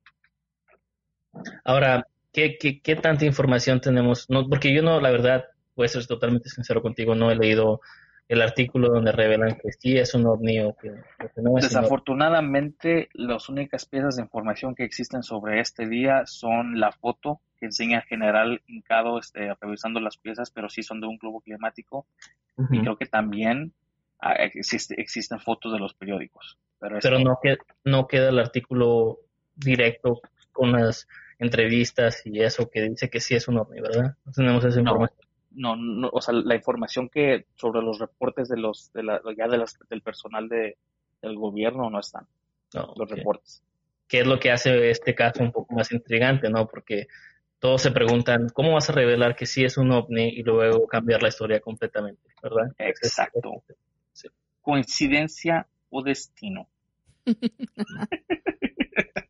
Ahora, 1.65 2.07
¿qué, 2.31 2.57
qué, 2.57 2.79
qué 2.81 2.95
tanta 2.95 3.25
información 3.25 3.81
tenemos? 3.81 4.29
No, 4.29 4.47
porque 4.47 4.73
yo 4.73 4.81
no, 4.81 5.01
la 5.01 5.11
verdad, 5.11 5.45
voy 5.75 5.85
a 5.85 5.89
ser 5.89 6.05
totalmente 6.05 6.49
sincero 6.49 6.81
contigo, 6.81 7.15
no 7.15 7.31
he 7.31 7.35
leído 7.35 7.81
el 8.27 8.41
artículo 8.41 8.89
donde 8.89 9.11
revelan 9.11 9.57
que 9.61 9.71
sí 9.71 9.97
es 9.97 10.13
un 10.13 10.25
ovni 10.25 10.59
o 10.61 10.75
que, 10.75 10.91
no 11.37 11.57
es 11.57 11.65
Desafortunadamente, 11.65 13.09
las 13.13 13.49
únicas 13.49 13.85
piezas 13.85 14.15
de 14.15 14.23
información 14.23 14.75
que 14.75 14.83
existen 14.83 15.23
sobre 15.23 15.59
este 15.59 15.87
día 15.87 16.25
son 16.25 16.79
la 16.79 16.91
foto 16.91 17.41
que 17.59 17.65
enseña 17.67 17.97
el 17.97 18.03
general 18.03 18.61
hincado 18.67 19.19
este, 19.19 19.53
revisando 19.59 19.99
las 19.99 20.17
piezas, 20.17 20.51
pero 20.51 20.69
sí 20.69 20.83
son 20.83 21.01
de 21.01 21.07
un 21.07 21.17
globo 21.17 21.41
climático. 21.41 22.07
Y 22.69 22.81
creo 22.81 22.97
que 22.97 23.07
también 23.07 23.73
ah, 24.19 24.33
existe, 24.33 24.99
existen 25.01 25.39
fotos 25.39 25.73
de 25.73 25.79
los 25.79 25.93
periódicos. 25.93 26.59
Pero, 26.79 26.99
pero 27.01 27.19
no, 27.19 27.39
que, 27.41 27.57
no 27.83 28.07
queda 28.07 28.29
el 28.29 28.39
artículo 28.39 29.19
directo 29.55 30.21
con 30.51 30.73
las 30.73 31.07
entrevistas 31.39 32.21
y 32.25 32.41
eso 32.41 32.69
que 32.69 32.81
dice 32.81 33.09
que 33.09 33.19
sí 33.19 33.35
es 33.35 33.47
un 33.47 33.57
ovni, 33.57 33.81
¿verdad? 33.81 34.15
No 34.25 34.31
tenemos 34.31 34.63
esa 34.65 34.79
información 34.79 35.19
no, 35.19 35.22
no, 35.55 36.09
o 36.11 36.21
sea, 36.21 36.33
la 36.33 36.55
información 36.55 37.09
que 37.09 37.45
sobre 37.55 37.81
los 37.81 37.99
reportes 37.99 38.49
de 38.49 38.57
los, 38.57 38.91
de 38.93 39.03
la, 39.03 39.21
ya 39.37 39.47
de 39.47 39.57
las, 39.57 39.77
del 39.89 40.01
personal 40.01 40.47
de, 40.49 40.77
del 41.21 41.35
gobierno 41.37 41.89
no 41.89 41.99
están, 41.99 42.27
los 42.73 43.09
reportes. 43.09 43.63
¿Qué 44.07 44.21
es 44.21 44.27
lo 44.27 44.39
que 44.39 44.51
hace 44.51 44.89
este 44.89 45.15
caso 45.15 45.41
un 45.41 45.51
poco 45.51 45.73
más 45.73 45.91
intrigante, 45.91 46.49
no? 46.49 46.67
Porque 46.67 47.07
todos 47.59 47.81
se 47.81 47.91
preguntan, 47.91 48.49
¿cómo 48.53 48.73
vas 48.73 48.89
a 48.89 48.93
revelar 48.93 49.35
que 49.35 49.45
sí 49.45 49.63
es 49.63 49.77
un 49.77 49.91
ovni 49.91 50.27
y 50.29 50.43
luego 50.43 50.85
cambiar 50.87 51.23
la 51.23 51.29
historia 51.29 51.59
completamente, 51.61 52.21
verdad? 52.41 52.71
Exacto. 52.77 53.63
¿Coincidencia 54.61 55.67
o 55.89 56.03
destino? 56.03 56.67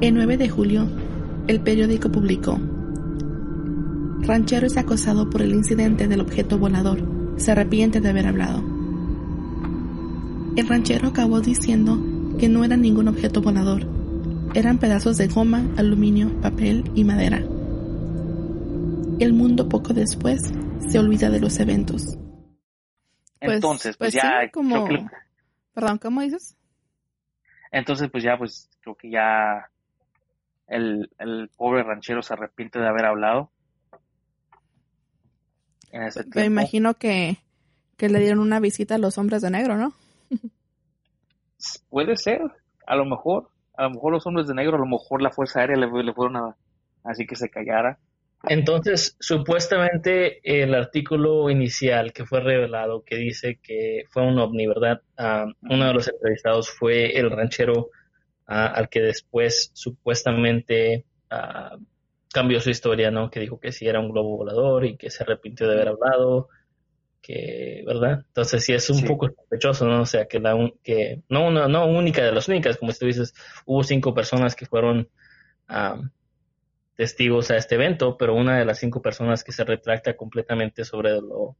El 0.00 0.14
9 0.14 0.36
de 0.38 0.48
julio, 0.48 0.86
el 1.46 1.60
periódico 1.60 2.10
publicó, 2.10 2.58
Ranchero 4.22 4.66
es 4.66 4.76
acosado 4.76 5.28
por 5.28 5.42
el 5.42 5.54
incidente 5.54 6.06
del 6.06 6.20
objeto 6.20 6.58
volador. 6.58 7.02
Se 7.36 7.52
arrepiente 7.52 8.00
de 8.00 8.10
haber 8.10 8.26
hablado. 8.26 8.62
El 10.56 10.68
ranchero 10.68 11.08
acabó 11.08 11.40
diciendo 11.40 11.98
que 12.38 12.48
no 12.48 12.64
era 12.64 12.76
ningún 12.76 13.08
objeto 13.08 13.40
volador. 13.40 13.86
Eran 14.54 14.78
pedazos 14.78 15.16
de 15.16 15.28
goma, 15.28 15.66
aluminio, 15.76 16.40
papel 16.40 16.90
y 16.94 17.04
madera. 17.04 17.38
El 19.18 19.32
mundo 19.32 19.68
poco 19.68 19.94
después 19.94 20.40
se 20.88 20.98
olvida 20.98 21.30
de 21.30 21.40
los 21.40 21.58
eventos. 21.58 22.18
Pues, 23.40 23.54
Entonces, 23.54 23.96
pues, 23.96 24.12
pues 24.12 24.22
ya... 24.22 24.50
como... 24.52 24.86
Perdón, 25.72 25.98
¿cómo 25.98 26.20
dices? 26.20 26.56
Entonces, 27.72 28.08
pues 28.10 28.22
ya, 28.22 28.36
pues 28.36 28.68
creo 28.80 28.96
que 28.96 29.10
ya 29.10 29.70
el, 30.70 31.10
el 31.18 31.50
pobre 31.56 31.82
ranchero 31.82 32.22
se 32.22 32.32
arrepiente 32.32 32.78
de 32.78 32.88
haber 32.88 33.04
hablado. 33.04 33.50
Me 36.34 36.44
imagino 36.44 36.94
que, 36.94 37.38
que 37.96 38.08
le 38.08 38.20
dieron 38.20 38.38
una 38.38 38.60
visita 38.60 38.94
a 38.94 38.98
los 38.98 39.18
hombres 39.18 39.42
de 39.42 39.50
negro, 39.50 39.76
¿no? 39.76 39.92
Puede 41.90 42.16
ser, 42.16 42.40
a 42.86 42.94
lo 42.94 43.04
mejor, 43.04 43.50
a 43.76 43.82
lo 43.84 43.90
mejor 43.90 44.12
los 44.12 44.26
hombres 44.26 44.46
de 44.46 44.54
negro, 44.54 44.76
a 44.76 44.80
lo 44.80 44.86
mejor 44.86 45.20
la 45.20 45.30
Fuerza 45.30 45.60
Aérea 45.60 45.76
le, 45.76 46.04
le 46.04 46.14
fueron 46.14 46.36
a, 46.36 46.56
así 47.02 47.26
que 47.26 47.34
se 47.34 47.50
callara. 47.50 47.98
Entonces, 48.44 49.16
supuestamente 49.18 50.40
el 50.44 50.74
artículo 50.74 51.50
inicial 51.50 52.12
que 52.12 52.24
fue 52.24 52.40
revelado, 52.40 53.02
que 53.04 53.16
dice 53.16 53.58
que 53.62 54.04
fue 54.08 54.22
un 54.22 54.38
ovni, 54.38 54.66
¿verdad? 54.66 55.02
Ah, 55.18 55.46
uno 55.68 55.86
de 55.86 55.92
los 55.92 56.08
entrevistados 56.08 56.70
fue 56.70 57.18
el 57.18 57.30
ranchero 57.30 57.90
al 58.50 58.88
que 58.88 59.00
después 59.00 59.70
supuestamente 59.74 61.04
ah, 61.30 61.76
cambió 62.32 62.60
su 62.60 62.70
historia, 62.70 63.10
¿no? 63.10 63.30
Que 63.30 63.40
dijo 63.40 63.60
que 63.60 63.70
sí 63.70 63.86
era 63.86 64.00
un 64.00 64.10
globo 64.10 64.38
volador 64.38 64.84
y 64.84 64.96
que 64.96 65.08
se 65.10 65.22
arrepintió 65.22 65.68
de 65.68 65.74
haber 65.74 65.88
hablado, 65.88 66.48
que, 67.22 67.84
¿verdad? 67.86 68.24
Entonces 68.26 68.64
sí 68.64 68.72
es 68.72 68.90
un 68.90 69.04
poco 69.04 69.28
sospechoso, 69.28 69.86
¿no? 69.86 70.02
O 70.02 70.06
sea, 70.06 70.26
que 70.26 70.40
la 70.40 70.56
que 70.82 71.22
no 71.28 71.46
una, 71.46 71.68
no 71.68 71.86
única 71.86 72.24
de 72.24 72.32
las 72.32 72.48
únicas, 72.48 72.76
como 72.76 72.92
tú 72.92 73.06
dices, 73.06 73.34
hubo 73.66 73.84
cinco 73.84 74.14
personas 74.14 74.56
que 74.56 74.66
fueron 74.66 75.08
ah, 75.68 76.00
testigos 76.96 77.52
a 77.52 77.56
este 77.56 77.76
evento, 77.76 78.16
pero 78.16 78.34
una 78.34 78.58
de 78.58 78.64
las 78.64 78.78
cinco 78.78 79.00
personas 79.00 79.44
que 79.44 79.52
se 79.52 79.64
retracta 79.64 80.16
completamente 80.16 80.84
sobre 80.84 81.12
lo, 81.12 81.56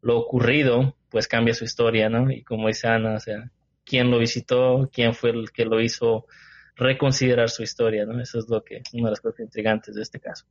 lo 0.00 0.18
ocurrido, 0.18 0.96
pues 1.10 1.28
cambia 1.28 1.52
su 1.52 1.64
historia, 1.64 2.08
¿no? 2.08 2.30
Y 2.30 2.42
como 2.42 2.68
dice 2.68 2.88
Ana, 2.88 3.16
o 3.16 3.20
sea, 3.20 3.50
quién 3.92 4.10
lo 4.10 4.18
visitó, 4.18 4.88
quién 4.90 5.12
fue 5.12 5.28
el 5.32 5.52
que 5.52 5.66
lo 5.66 5.78
hizo 5.78 6.24
reconsiderar 6.76 7.50
su 7.50 7.62
historia, 7.62 8.06
¿no? 8.06 8.18
Eso 8.22 8.38
es 8.38 8.48
lo 8.48 8.64
que, 8.64 8.80
una 8.94 9.08
de 9.08 9.10
las 9.10 9.20
cosas 9.20 9.40
intrigantes 9.40 9.94
de 9.94 10.00
este 10.00 10.18
caso. 10.18 10.46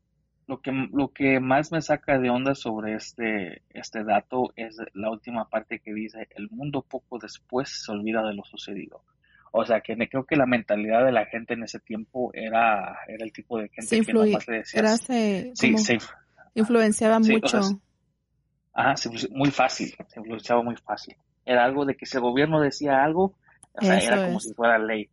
Lo 0.46 0.62
que, 0.62 0.72
lo 0.94 1.12
que 1.12 1.40
más 1.40 1.72
me 1.72 1.82
saca 1.82 2.20
de 2.20 2.30
onda 2.30 2.54
sobre 2.54 2.94
este, 2.94 3.64
este 3.72 4.04
dato 4.04 4.54
es 4.56 4.78
la 4.94 5.10
última 5.10 5.50
parte 5.50 5.80
que 5.80 5.92
dice, 5.92 6.28
el 6.36 6.52
mundo 6.52 6.86
poco 6.88 7.18
después 7.18 7.84
se 7.84 7.92
olvida 7.92 8.22
de 8.22 8.36
lo 8.36 8.44
sucedido. 8.44 9.02
O 9.52 9.66
sea, 9.66 9.82
que 9.82 9.96
creo 10.08 10.28
que 10.28 10.36
la 10.36 10.46
mentalidad 10.46 11.04
de 11.04 11.12
la 11.12 11.26
gente 11.26 11.56
en 11.56 11.64
ese 11.64 11.80
tiempo 11.80 12.30
era, 12.36 13.00
era 13.08 13.26
el 13.26 13.34
tipo 13.34 13.58
de 13.58 13.70
gente 13.70 14.02
que 14.02 14.14
nomás 14.14 14.48
le 14.48 14.58
decía... 14.58 14.82
sí, 15.56 15.98
influenciaba 16.54 17.20
mucho. 17.20 17.60
ajá, 18.72 18.94
muy 19.32 19.50
fácil, 19.50 19.96
se 20.08 20.20
influenciaba 20.20 20.62
muy 20.62 20.76
fácil 20.76 21.16
era 21.52 21.66
algo 21.66 21.86
de 21.86 21.96
que 21.96 22.06
si 22.06 22.18
el 22.18 22.24
gobierno 22.24 22.62
decía 22.62 23.04
algo, 23.04 23.36
o 23.74 23.86
sea, 23.86 24.00
era 24.00 24.26
como 24.26 24.40
si 24.40 24.54
fuera 24.54 24.80
ley. 24.80 25.10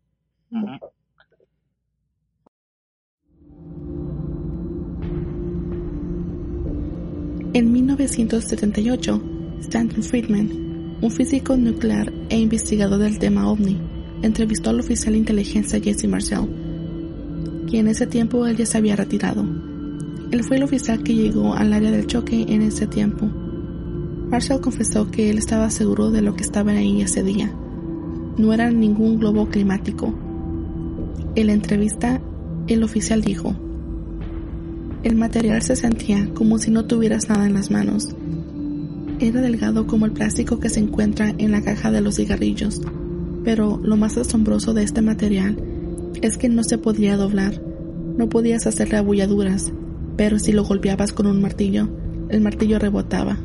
En 7.55 7.73
1978, 7.73 9.23
Stanton 9.61 10.03
Friedman, 10.03 10.99
un 11.01 11.11
físico 11.11 11.57
nuclear 11.57 12.13
e 12.29 12.39
investigador 12.39 12.99
del 12.99 13.19
tema 13.19 13.51
OVNI, 13.51 13.81
entrevistó 14.23 14.71
al 14.71 14.81
oficial 14.81 15.13
de 15.13 15.19
inteligencia 15.19 15.81
Jesse 15.81 16.07
Marcel, 16.07 16.47
quien 17.69 17.87
en 17.87 17.93
ese 17.93 18.07
tiempo 18.07 18.47
él 18.47 18.57
ya 18.57 18.67
se 18.67 18.79
había 18.79 18.97
retirado. 18.97 19.43
Él 20.31 20.45
fue 20.45 20.57
el 20.57 20.65
oficial 20.65 21.03
que 21.03 21.15
llegó 21.15 21.55
al 21.55 21.73
área 21.73 21.91
del 21.91 22.07
choque 22.07 22.43
en 22.49 22.63
ese 22.63 22.87
tiempo 22.87 23.31
Marshall 24.31 24.61
confesó 24.61 25.11
que 25.11 25.31
él 25.31 25.39
estaba 25.39 25.71
seguro 25.71 26.11
de 26.11 26.21
lo 26.21 26.35
que 26.35 26.43
estaba 26.43 26.73
ahí 26.73 27.01
ese 27.01 27.23
día. 27.23 27.51
No 28.37 28.53
era 28.53 28.71
ningún 28.71 29.19
globo 29.19 29.49
climático. 29.49 30.13
En 31.35 31.47
la 31.47 31.55
entrevista, 31.55 32.21
el 32.67 32.83
oficial 32.83 33.23
dijo, 33.23 33.55
el 35.03 35.15
material 35.15 35.63
se 35.63 35.77
sentía 35.77 36.29
como 36.35 36.59
si 36.59 36.71
no 36.71 36.85
tuvieras 36.85 37.29
nada 37.31 37.47
en 37.47 37.55
las 37.55 37.71
manos. 37.71 38.15
Era 39.19 39.41
delgado 39.41 39.87
como 39.87 40.05
el 40.05 40.13
plástico 40.13 40.61
que 40.61 40.69
se 40.69 40.81
encuentra 40.81 41.35
en 41.39 41.51
la 41.51 41.63
caja 41.63 41.91
de 41.91 42.03
los 42.03 42.17
cigarrillos, 42.17 42.83
pero 43.45 43.81
lo 43.83 43.97
más 43.97 44.19
asombroso 44.19 44.75
de 44.75 44.83
este 44.83 45.01
material 45.01 45.57
es 46.21 46.37
que 46.37 46.49
no 46.49 46.65
se 46.65 46.77
podía 46.77 47.17
doblar, 47.17 47.63
no 48.17 48.29
podías 48.29 48.67
hacerle 48.67 48.99
abulladuras, 48.99 49.73
pero 50.17 50.39
si 50.39 50.53
lo 50.53 50.65
golpeabas 50.65 51.13
con 51.13 51.27
un 51.27 51.41
martillo, 51.41 51.89
el 52.29 52.41
martillo 52.43 52.79
rebotaba. 52.79 53.39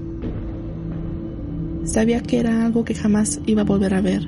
Sabía 1.86 2.22
que 2.22 2.40
era 2.40 2.66
algo 2.66 2.86
que 2.86 2.96
jamás 2.96 3.40
iba 3.46 3.62
a 3.62 3.66
volver 3.66 3.94
a 3.94 4.02
ver. 4.02 4.28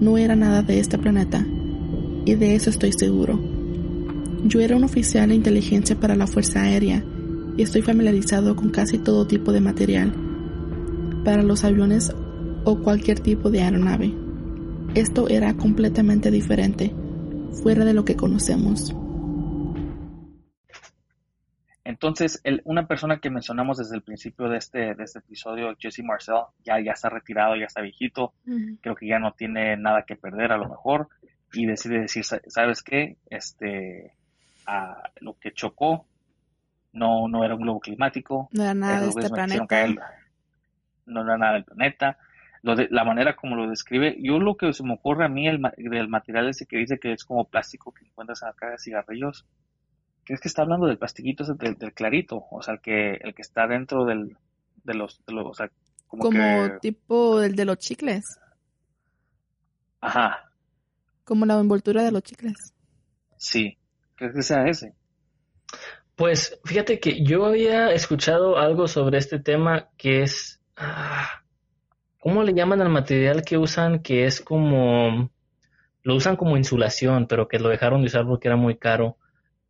No 0.00 0.18
era 0.18 0.36
nada 0.36 0.62
de 0.62 0.80
este 0.80 0.98
planeta. 0.98 1.46
Y 2.24 2.34
de 2.34 2.54
eso 2.54 2.70
estoy 2.70 2.92
seguro. 2.92 3.38
Yo 4.46 4.60
era 4.60 4.76
un 4.76 4.84
oficial 4.84 5.28
de 5.28 5.34
inteligencia 5.34 5.98
para 5.98 6.16
la 6.16 6.26
Fuerza 6.26 6.62
Aérea 6.62 7.04
y 7.56 7.62
estoy 7.62 7.82
familiarizado 7.82 8.56
con 8.56 8.70
casi 8.70 8.98
todo 8.98 9.26
tipo 9.26 9.52
de 9.52 9.60
material 9.60 10.12
para 11.24 11.42
los 11.42 11.64
aviones 11.64 12.12
o 12.64 12.78
cualquier 12.78 13.20
tipo 13.20 13.50
de 13.50 13.62
aeronave. 13.62 14.14
Esto 14.94 15.28
era 15.28 15.54
completamente 15.56 16.30
diferente, 16.30 16.94
fuera 17.62 17.84
de 17.84 17.94
lo 17.94 18.04
que 18.04 18.16
conocemos. 18.16 18.94
Entonces, 21.94 22.42
una 22.64 22.88
persona 22.88 23.20
que 23.20 23.30
mencionamos 23.30 23.78
desde 23.78 23.94
el 23.94 24.02
principio 24.02 24.48
de 24.48 24.58
este, 24.58 24.96
de 24.96 25.04
este 25.04 25.20
episodio, 25.20 25.76
Jesse 25.78 26.02
Marcel, 26.02 26.38
ya, 26.64 26.80
ya 26.80 26.90
está 26.90 27.08
retirado, 27.08 27.54
ya 27.54 27.66
está 27.66 27.82
viejito, 27.82 28.34
creo 28.80 28.96
que 28.96 29.06
ya 29.06 29.20
no 29.20 29.30
tiene 29.34 29.76
nada 29.76 30.02
que 30.02 30.16
perder 30.16 30.50
a 30.50 30.56
lo 30.56 30.68
mejor, 30.68 31.08
y 31.52 31.66
decide 31.66 32.00
decir, 32.00 32.24
¿sabes 32.24 32.82
qué? 32.82 33.16
Este, 33.30 34.12
lo 35.20 35.38
que 35.38 35.52
chocó 35.52 36.04
no, 36.92 37.28
no 37.28 37.44
era 37.44 37.54
un 37.54 37.62
globo 37.62 37.78
climático, 37.78 38.48
no 38.50 38.64
era 38.64 38.74
nada 38.74 39.00
de 39.00 39.08
este 39.10 39.30
planeta. 39.30 39.86
no 41.06 41.22
era 41.22 41.38
nada 41.38 41.52
del 41.52 41.64
planeta. 41.64 42.18
Lo 42.62 42.74
de, 42.74 42.88
la 42.90 43.04
manera 43.04 43.36
como 43.36 43.54
lo 43.54 43.70
describe, 43.70 44.16
yo 44.20 44.40
lo 44.40 44.56
que 44.56 44.72
se 44.72 44.82
me 44.82 44.94
ocurre 44.94 45.26
a 45.26 45.28
mí 45.28 45.46
el, 45.46 45.62
del 45.76 46.08
material 46.08 46.48
ese 46.48 46.66
que 46.66 46.78
dice 46.78 46.98
que 46.98 47.12
es 47.12 47.24
como 47.24 47.44
plástico 47.44 47.92
que 47.92 48.04
encuentras 48.04 48.42
en 48.42 48.48
la 48.48 48.54
caja 48.54 48.72
de 48.72 48.78
cigarrillos, 48.78 49.46
es 50.32 50.40
que 50.40 50.48
está 50.48 50.62
hablando 50.62 50.86
del 50.86 50.98
plastiquito 50.98 51.44
del, 51.44 51.76
del, 51.76 51.92
clarito, 51.92 52.44
o 52.50 52.62
sea, 52.62 52.74
el 52.74 52.80
que, 52.80 53.14
el 53.14 53.34
que 53.34 53.42
está 53.42 53.66
dentro 53.66 54.04
del, 54.04 54.36
de 54.84 54.94
los, 54.94 55.20
de 55.26 55.32
los 55.34 55.46
o 55.46 55.54
sea, 55.54 55.70
como, 56.06 56.22
como 56.22 56.78
tipo 56.80 57.42
el 57.42 57.56
de 57.56 57.64
los 57.64 57.78
chicles. 57.78 58.38
Ajá. 60.00 60.50
Como 61.24 61.46
la 61.46 61.58
envoltura 61.58 62.02
de 62.02 62.12
los 62.12 62.22
chicles. 62.22 62.74
Sí, 63.36 63.78
¿crees 64.14 64.34
que 64.34 64.42
sea 64.42 64.66
ese? 64.66 64.94
Pues 66.16 66.60
fíjate 66.64 67.00
que 67.00 67.24
yo 67.24 67.44
había 67.46 67.90
escuchado 67.92 68.56
algo 68.56 68.86
sobre 68.86 69.18
este 69.18 69.40
tema 69.40 69.88
que 69.96 70.22
es... 70.22 70.60
Ah, 70.76 71.42
¿Cómo 72.20 72.42
le 72.42 72.54
llaman 72.54 72.80
al 72.80 72.88
material 72.88 73.42
que 73.42 73.58
usan? 73.58 74.00
Que 74.00 74.24
es 74.24 74.40
como... 74.40 75.30
Lo 76.02 76.14
usan 76.14 76.36
como 76.36 76.56
insulación, 76.56 77.26
pero 77.26 77.48
que 77.48 77.58
lo 77.58 77.68
dejaron 77.68 78.02
de 78.02 78.06
usar 78.06 78.26
porque 78.26 78.48
era 78.48 78.56
muy 78.56 78.76
caro. 78.76 79.16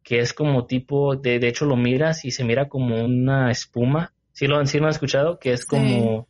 Que 0.04 0.20
es 0.20 0.32
como 0.32 0.66
tipo... 0.66 1.16
De, 1.16 1.40
de 1.40 1.48
hecho 1.48 1.64
lo 1.64 1.74
miras 1.76 2.24
y 2.24 2.30
se 2.30 2.44
mira 2.44 2.68
como 2.68 3.04
una 3.04 3.50
espuma. 3.50 4.12
¿Sí 4.32 4.46
lo, 4.46 4.64
sí 4.66 4.78
lo 4.78 4.84
han 4.84 4.92
escuchado? 4.92 5.40
Que 5.40 5.52
es 5.52 5.66
como... 5.66 6.28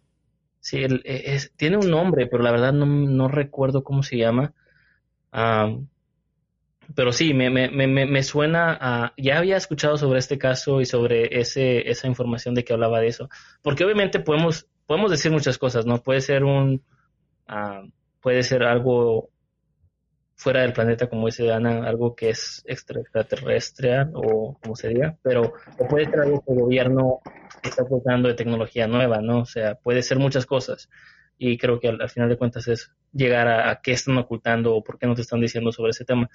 Sí, 0.65 0.79
e, 0.79 0.89
es, 1.05 1.53
tiene 1.57 1.77
un 1.77 1.91
nombre, 1.91 2.27
pero 2.27 2.43
la 2.43 2.51
verdad 2.51 2.73
no, 2.73 2.87
no 2.87 3.29
recuerdo 3.29 3.85
cómo 3.85 4.03
se 4.03 4.17
llama. 4.17 4.55
pero 6.95 7.13
sí, 7.13 7.35
me, 7.35 7.51
me, 7.51 7.69
me, 7.69 7.87
me, 7.87 8.23
suena. 8.23 9.13
Ya 9.19 9.37
había 9.37 9.59
escuchado 9.59 9.99
sobre 9.99 10.21
este 10.21 10.39
caso 10.39 10.81
y 10.81 10.87
sobre 10.87 11.39
ese, 11.39 11.91
esa 11.91 12.07
información 12.09 12.55
de 12.55 12.65
que 12.65 12.73
hablaba 12.73 13.01
de 13.01 13.09
eso. 13.09 13.29
Porque 13.61 13.85
obviamente 13.85 14.21
podemos, 14.21 14.67
podemos 14.87 15.11
decir 15.11 15.31
muchas 15.31 15.59
cosas, 15.59 15.85
¿no? 15.85 16.03
Puede 16.03 16.23
ser 16.23 16.45
un... 16.45 16.83
puede 18.23 18.43
ser 18.43 18.63
algo 18.63 19.29
fuera 20.37 20.63
del 20.63 20.73
planeta, 20.73 21.09
como 21.09 21.27
dice 21.27 21.53
Ana, 21.53 21.87
algo 21.87 22.15
que 22.15 22.31
es 22.31 22.63
extraterrestre 22.67 24.07
o 24.15 24.59
como 24.61 24.77
se 24.77 24.89
diga, 24.89 25.17
pero 25.23 25.55
puede 25.89 26.07
ser 26.07 26.21
algo 26.21 26.43
que 26.45 26.53
el 26.53 26.61
gobierno 26.61 27.21
está 27.63 27.83
aportando 27.83 28.29
de 28.29 28.35
tecnología 28.35 28.87
nueva, 28.87 29.21
¿no? 29.21 29.41
O 29.41 29.47
sea, 29.47 29.77
puede 29.77 30.03
ser 30.03 30.19
muchas 30.19 30.47
cosas. 30.47 30.91
Y 31.39 31.59
creo 31.59 31.81
que 31.81 31.89
al, 31.89 32.09
final 32.09 32.29
de 32.29 32.37
cuentas 32.37 32.69
es 32.69 32.93
llegar 33.13 33.49
a, 33.49 33.81
qué 33.81 33.93
están 33.93 34.17
ocultando 34.19 34.75
o 34.75 34.85
por 34.85 34.99
qué 34.99 35.07
no 35.07 35.15
te 35.15 35.23
están 35.23 35.41
diciendo 35.41 35.73
sobre 35.73 35.91
ese 35.91 36.05
tema. 36.05 36.29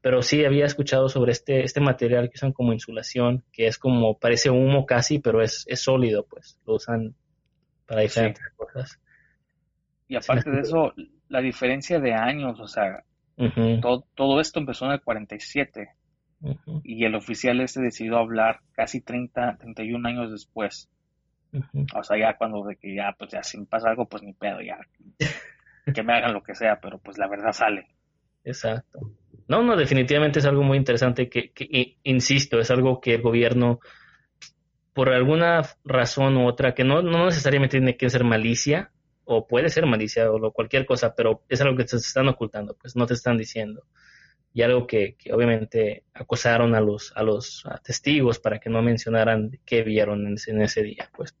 Pero 0.00 0.22
sí 0.22 0.44
había 0.44 0.64
escuchado 0.64 1.08
sobre 1.08 1.32
este, 1.32 1.64
este 1.64 1.80
material 1.80 2.28
que 2.28 2.36
usan 2.36 2.52
como 2.52 2.72
insulación, 2.72 3.44
que 3.52 3.66
es 3.66 3.78
como, 3.78 4.18
parece 4.18 4.50
humo 4.50 4.86
casi, 4.86 5.18
pero 5.18 5.42
es, 5.42 5.64
es 5.68 5.80
sólido, 5.80 6.26
pues. 6.26 6.58
Lo 6.66 6.74
usan 6.74 7.14
para 7.86 8.02
diferentes 8.02 8.44
cosas. 8.56 8.98
Y 10.06 10.16
aparte 10.16 10.50
de 10.50 10.60
eso, 10.60 10.94
la 11.28 11.40
diferencia 11.40 11.98
de 11.98 12.14
años, 12.14 12.58
o 12.60 12.68
sea, 12.68 13.04
todo, 13.80 14.04
todo, 14.14 14.40
esto 14.40 14.58
empezó 14.58 14.86
en 14.86 14.92
el 14.92 15.00
47 15.00 15.90
y 16.84 17.04
el 17.04 17.14
oficial 17.14 17.60
este 17.60 17.80
decidió 17.80 18.18
hablar 18.18 18.60
casi 18.72 19.00
30, 19.00 19.58
31 19.58 20.08
años 20.08 20.30
después. 20.30 20.88
O 21.94 22.02
sea, 22.02 22.18
ya 22.18 22.36
cuando 22.36 22.64
de 22.64 22.76
que 22.76 22.94
ya, 22.94 23.14
pues 23.18 23.30
ya 23.30 23.42
si 23.42 23.58
me 23.58 23.66
pasa 23.66 23.90
algo, 23.90 24.06
pues 24.06 24.22
ni 24.22 24.32
pedo, 24.32 24.60
ya. 24.60 24.78
que 25.94 26.02
me 26.02 26.12
hagan 26.12 26.34
lo 26.34 26.42
que 26.42 26.54
sea, 26.54 26.80
pero 26.80 26.98
pues 26.98 27.18
la 27.18 27.28
verdad 27.28 27.52
sale. 27.52 27.86
Exacto. 28.44 29.12
No, 29.48 29.62
no, 29.62 29.76
definitivamente 29.76 30.40
es 30.40 30.46
algo 30.46 30.62
muy 30.62 30.76
interesante 30.76 31.28
que, 31.28 31.52
que 31.52 31.96
insisto, 32.02 32.60
es 32.60 32.70
algo 32.70 33.00
que 33.00 33.14
el 33.14 33.22
gobierno, 33.22 33.80
por 34.92 35.08
alguna 35.08 35.62
razón 35.84 36.36
u 36.36 36.46
otra, 36.46 36.74
que 36.74 36.84
no, 36.84 37.02
no 37.02 37.26
necesariamente 37.26 37.78
tiene 37.78 37.96
que 37.96 38.10
ser 38.10 38.24
malicia, 38.24 38.90
o 39.30 39.46
puede 39.46 39.68
ser 39.68 39.84
malicia 39.84 40.32
o 40.32 40.52
cualquier 40.52 40.86
cosa, 40.86 41.14
pero 41.14 41.42
es 41.50 41.60
algo 41.60 41.76
que 41.76 41.84
te 41.84 41.96
están 41.96 42.28
ocultando, 42.28 42.74
pues 42.80 42.96
no 42.96 43.06
te 43.06 43.12
están 43.12 43.36
diciendo. 43.36 43.84
Y 44.54 44.62
algo 44.62 44.86
que, 44.86 45.16
obviamente 45.30 46.04
acosaron 46.14 46.74
a 46.74 46.80
los, 46.80 47.12
testigos 47.84 48.38
para 48.38 48.58
que 48.58 48.70
no 48.70 48.80
mencionaran 48.80 49.60
qué 49.66 49.82
vieron 49.82 50.26
en 50.26 50.34
ese, 50.34 50.52
en 50.52 50.62
ese 50.62 50.82
día, 50.82 51.10
pues. 51.14 51.34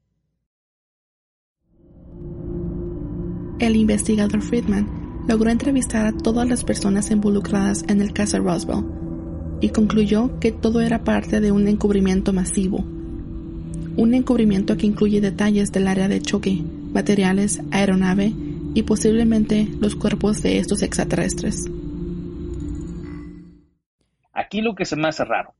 El 3.58 3.74
investigador 3.74 4.42
Friedman 4.42 5.24
logró 5.26 5.50
entrevistar 5.50 6.06
a 6.06 6.16
todas 6.16 6.46
las 6.46 6.64
personas 6.64 7.10
involucradas 7.10 7.84
en 7.88 8.02
el 8.02 8.12
caso 8.12 8.38
Roswell 8.38 8.84
y 9.62 9.70
concluyó 9.70 10.38
que 10.40 10.52
todo 10.52 10.82
era 10.82 11.04
parte 11.04 11.40
de 11.40 11.52
un 11.52 11.66
encubrimiento 11.66 12.34
masivo. 12.34 12.84
Un 13.96 14.12
encubrimiento 14.14 14.76
que 14.76 14.86
incluye 14.86 15.22
detalles 15.22 15.72
del 15.72 15.88
área 15.88 16.06
de 16.06 16.20
choque, 16.20 16.62
materiales, 16.92 17.60
aeronave 17.70 18.32
y 18.74 18.82
posiblemente 18.82 19.66
los 19.80 19.94
cuerpos 19.94 20.42
de 20.42 20.58
estos 20.58 20.82
extraterrestres. 20.82 21.66
Aquí 24.32 24.60
lo 24.60 24.74
que 24.74 24.84
se 24.84 24.96
me 24.96 25.08
hace 25.08 25.24
raro. 25.24 25.54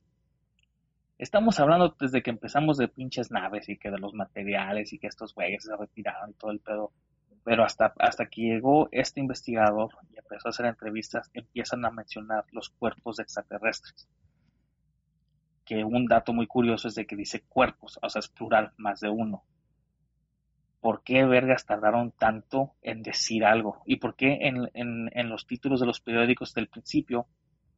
Estamos 1.19 1.59
hablando 1.59 1.97
desde 1.99 2.23
que 2.23 2.31
empezamos 2.31 2.79
de 2.79 2.87
pinches 2.87 3.33
naves 3.33 3.69
y 3.69 3.77
que 3.77 3.91
de 3.91 3.99
los 3.99 4.14
materiales 4.14 4.93
y 4.93 4.99
que 4.99 5.09
estos 5.09 5.35
güeyes 5.35 5.64
se 5.64 5.77
retiraron 5.77 6.31
y 6.31 6.35
todo 6.35 6.53
el 6.53 6.61
pedo. 6.61 6.93
Pero 7.43 7.64
hasta, 7.64 7.93
hasta 7.99 8.27
que 8.27 8.43
llegó 8.43 8.88
este 8.93 9.21
investigador 9.21 9.91
y 10.12 10.19
empezó 10.19 10.49
a 10.49 10.51
hacer 10.51 10.67
entrevistas, 10.67 11.29
empiezan 11.35 11.85
a 11.85 11.91
mencionar 11.91 12.45
los 12.53 12.71
cuerpos 12.71 13.19
extraterrestres. 13.19 14.09
Que 15.64 15.83
un 15.83 16.07
dato 16.07 16.33
muy 16.33 16.47
curioso 16.47 16.87
es 16.87 16.95
de 16.95 17.05
que 17.05 17.17
dice 17.17 17.43
cuerpos, 17.49 17.99
o 18.01 18.09
sea, 18.09 18.21
es 18.21 18.29
plural, 18.29 18.73
más 18.77 19.01
de 19.01 19.09
uno. 19.09 19.43
¿Por 20.81 21.03
qué 21.03 21.25
vergas 21.25 21.67
tardaron 21.67 22.12
tanto 22.12 22.75
en 22.83 23.03
decir 23.03 23.45
algo? 23.45 23.83
¿Y 23.85 23.97
por 23.97 24.14
qué 24.14 24.38
en, 24.43 25.29
los 25.29 25.47
títulos 25.47 25.81
de 25.81 25.87
los 25.87 26.01
periódicos 26.01 26.55
del 26.55 26.69
principio 26.69 27.27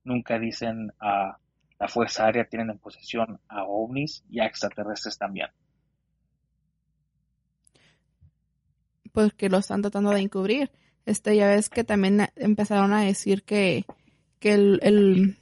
nunca 0.05 0.39
dicen 0.39 0.93
a 1.01 1.39
la 1.79 1.89
Fuerza 1.89 2.27
Aérea 2.27 2.45
tienen 2.45 2.71
en 2.71 2.79
posesión 2.79 3.41
a 3.49 3.65
ovnis 3.65 4.25
y 4.29 4.41
a 4.41 4.47
extraterrestres 4.47 5.17
también? 5.17 5.49
Pues 9.13 9.33
que 9.33 9.49
lo 9.49 9.59
están 9.59 9.83
tratando 9.83 10.11
de 10.11 10.21
encubrir. 10.21 10.71
Este, 11.07 11.35
ya 11.35 11.49
ves 11.49 11.71
que 11.71 11.83
también 11.83 12.29
empezaron 12.37 12.93
a 12.93 13.03
decir 13.03 13.43
que, 13.43 13.85
que 14.39 14.53
el, 14.53 15.37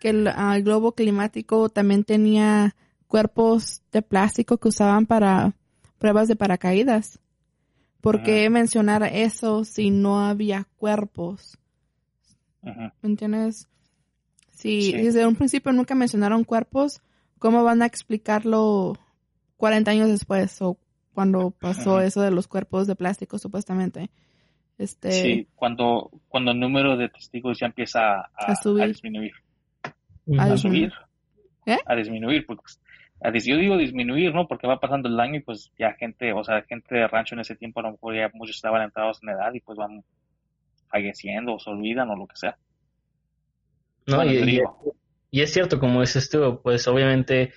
que 0.00 0.10
el 0.10 0.62
globo 0.62 0.92
climático 0.92 1.68
también 1.68 2.04
tenía 2.04 2.74
cuerpos 3.06 3.82
de 3.92 4.02
plástico 4.02 4.58
que 4.58 4.68
usaban 4.68 5.06
para 5.06 5.54
pruebas 5.98 6.28
de 6.28 6.36
paracaídas. 6.36 7.20
¿Por 8.00 8.22
qué 8.22 8.48
mencionar 8.50 9.02
eso 9.02 9.64
si 9.64 9.90
no 9.90 10.20
había 10.20 10.68
cuerpos? 10.76 11.58
¿Me 12.62 12.92
entiendes? 13.02 13.68
Si 14.50 14.92
desde 14.92 15.26
un 15.26 15.36
principio 15.36 15.72
nunca 15.72 15.94
mencionaron 15.94 16.44
cuerpos, 16.44 17.02
¿cómo 17.38 17.64
van 17.64 17.82
a 17.82 17.86
explicarlo 17.86 18.94
40 19.56 19.90
años 19.90 20.08
después 20.08 20.60
o 20.62 20.78
cuando 21.14 21.50
pasó 21.50 22.00
eso 22.00 22.22
de 22.22 22.30
los 22.30 22.46
cuerpos 22.46 22.86
de 22.86 22.96
plástico 22.96 23.38
supuestamente? 23.38 24.10
Este, 24.78 25.10
sí, 25.10 25.48
cuando, 25.54 26.10
cuando 26.28 26.50
el 26.50 26.60
número 26.60 26.96
de 26.96 27.08
testigos 27.08 27.58
ya 27.58 27.66
empieza 27.66 28.30
a, 28.34 28.86
disminuir. 28.86 29.32
¿A, 30.38 30.56
subir? 30.56 30.92
¿Eh? 31.64 31.78
A 31.86 31.94
disminuir, 31.96 32.44
porque 32.46 32.62
yo 33.22 33.56
digo 33.56 33.76
disminuir, 33.76 34.34
¿no? 34.34 34.46
Porque 34.46 34.66
va 34.66 34.80
pasando 34.80 35.08
el 35.08 35.18
año 35.18 35.36
y 35.36 35.40
pues 35.40 35.72
ya 35.78 35.92
gente, 35.94 36.32
o 36.32 36.44
sea, 36.44 36.62
gente 36.62 36.94
de 36.94 37.08
rancho 37.08 37.34
en 37.34 37.40
ese 37.40 37.56
tiempo 37.56 37.80
a 37.80 37.84
lo 37.84 37.92
mejor 37.92 38.14
ya 38.14 38.30
muchos 38.34 38.56
estaban 38.56 38.82
entrados 38.82 39.20
en 39.22 39.30
edad 39.30 39.52
y 39.54 39.60
pues 39.60 39.78
van 39.78 40.04
falleciendo 40.88 41.54
o 41.54 41.58
se 41.58 41.70
olvidan 41.70 42.10
o 42.10 42.16
lo 42.16 42.26
que 42.26 42.36
sea. 42.36 42.56
No, 44.06 44.24
y, 44.24 44.62
es 45.40 45.52
cierto, 45.52 45.80
como 45.80 46.00
dices 46.00 46.30
tú, 46.30 46.60
pues 46.62 46.86
obviamente, 46.86 47.52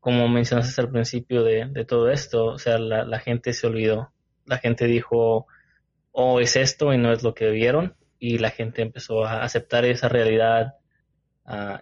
como 0.00 0.28
mencionaste 0.28 0.80
al 0.80 0.90
principio 0.90 1.44
de, 1.44 1.66
de 1.66 1.84
todo 1.84 2.10
esto, 2.10 2.46
o 2.46 2.58
sea, 2.58 2.78
la, 2.78 3.04
la, 3.04 3.20
gente 3.20 3.52
se 3.52 3.66
olvidó. 3.66 4.10
La 4.46 4.58
gente 4.58 4.86
dijo, 4.86 5.46
oh, 6.12 6.40
es 6.40 6.56
esto 6.56 6.92
y 6.94 6.98
no 6.98 7.12
es 7.12 7.22
lo 7.22 7.34
que 7.34 7.50
vieron. 7.50 7.94
Y 8.18 8.38
la 8.38 8.50
gente 8.50 8.82
empezó 8.82 9.24
a 9.24 9.42
aceptar 9.42 9.84
esa 9.84 10.08
realidad 10.08 10.79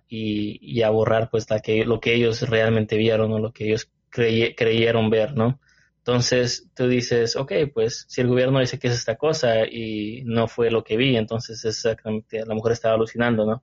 y, 0.09 0.83
a 0.83 0.91
borrar 0.91 1.31
pues 1.31 1.49
la 1.51 1.61
que, 1.61 1.85
lo 1.85 2.01
que 2.01 2.15
ellos 2.15 2.49
realmente 2.49 2.97
vieron 2.97 3.33
o 3.33 3.39
lo 3.39 3.53
que 3.53 3.67
ellos 3.67 3.91
creyeron 4.11 5.11
ver, 5.11 5.35
¿no? 5.37 5.61
Entonces 5.99 6.71
tú 6.75 6.89
dices, 6.89 7.37
ok, 7.37 7.53
pues 7.75 8.07
si 8.09 8.23
el 8.23 8.29
gobierno 8.29 8.61
dice 8.61 8.79
que 8.79 8.89
es 8.89 8.95
esta 8.95 9.17
cosa 9.17 9.67
y 9.67 10.23
no 10.25 10.49
fue 10.49 10.71
lo 10.71 10.83
que 10.83 10.97
vi, 10.97 11.17
entonces 11.17 11.63
exactamente, 11.65 12.45
la 12.47 12.55
mujer 12.55 12.73
estaba 12.73 12.95
alucinando, 12.95 13.45
¿no? 13.45 13.63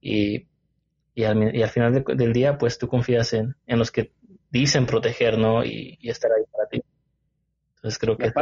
Y, 0.00 0.48
y, 1.14 1.24
al, 1.24 1.54
y 1.54 1.62
al 1.62 1.68
final 1.68 2.04
del 2.04 2.32
día, 2.32 2.58
pues 2.58 2.78
tú 2.78 2.88
confías 2.88 3.32
en, 3.32 3.54
en 3.66 3.78
los 3.78 3.92
que 3.92 4.12
dicen 4.50 4.86
proteger, 4.86 5.38
¿no? 5.38 5.64
Y, 5.64 5.98
estar 6.02 6.32
ahí 6.32 6.44
para 6.50 6.68
ti. 6.68 6.82
Entonces 7.76 7.98
creo 7.98 8.16
que... 8.16 8.32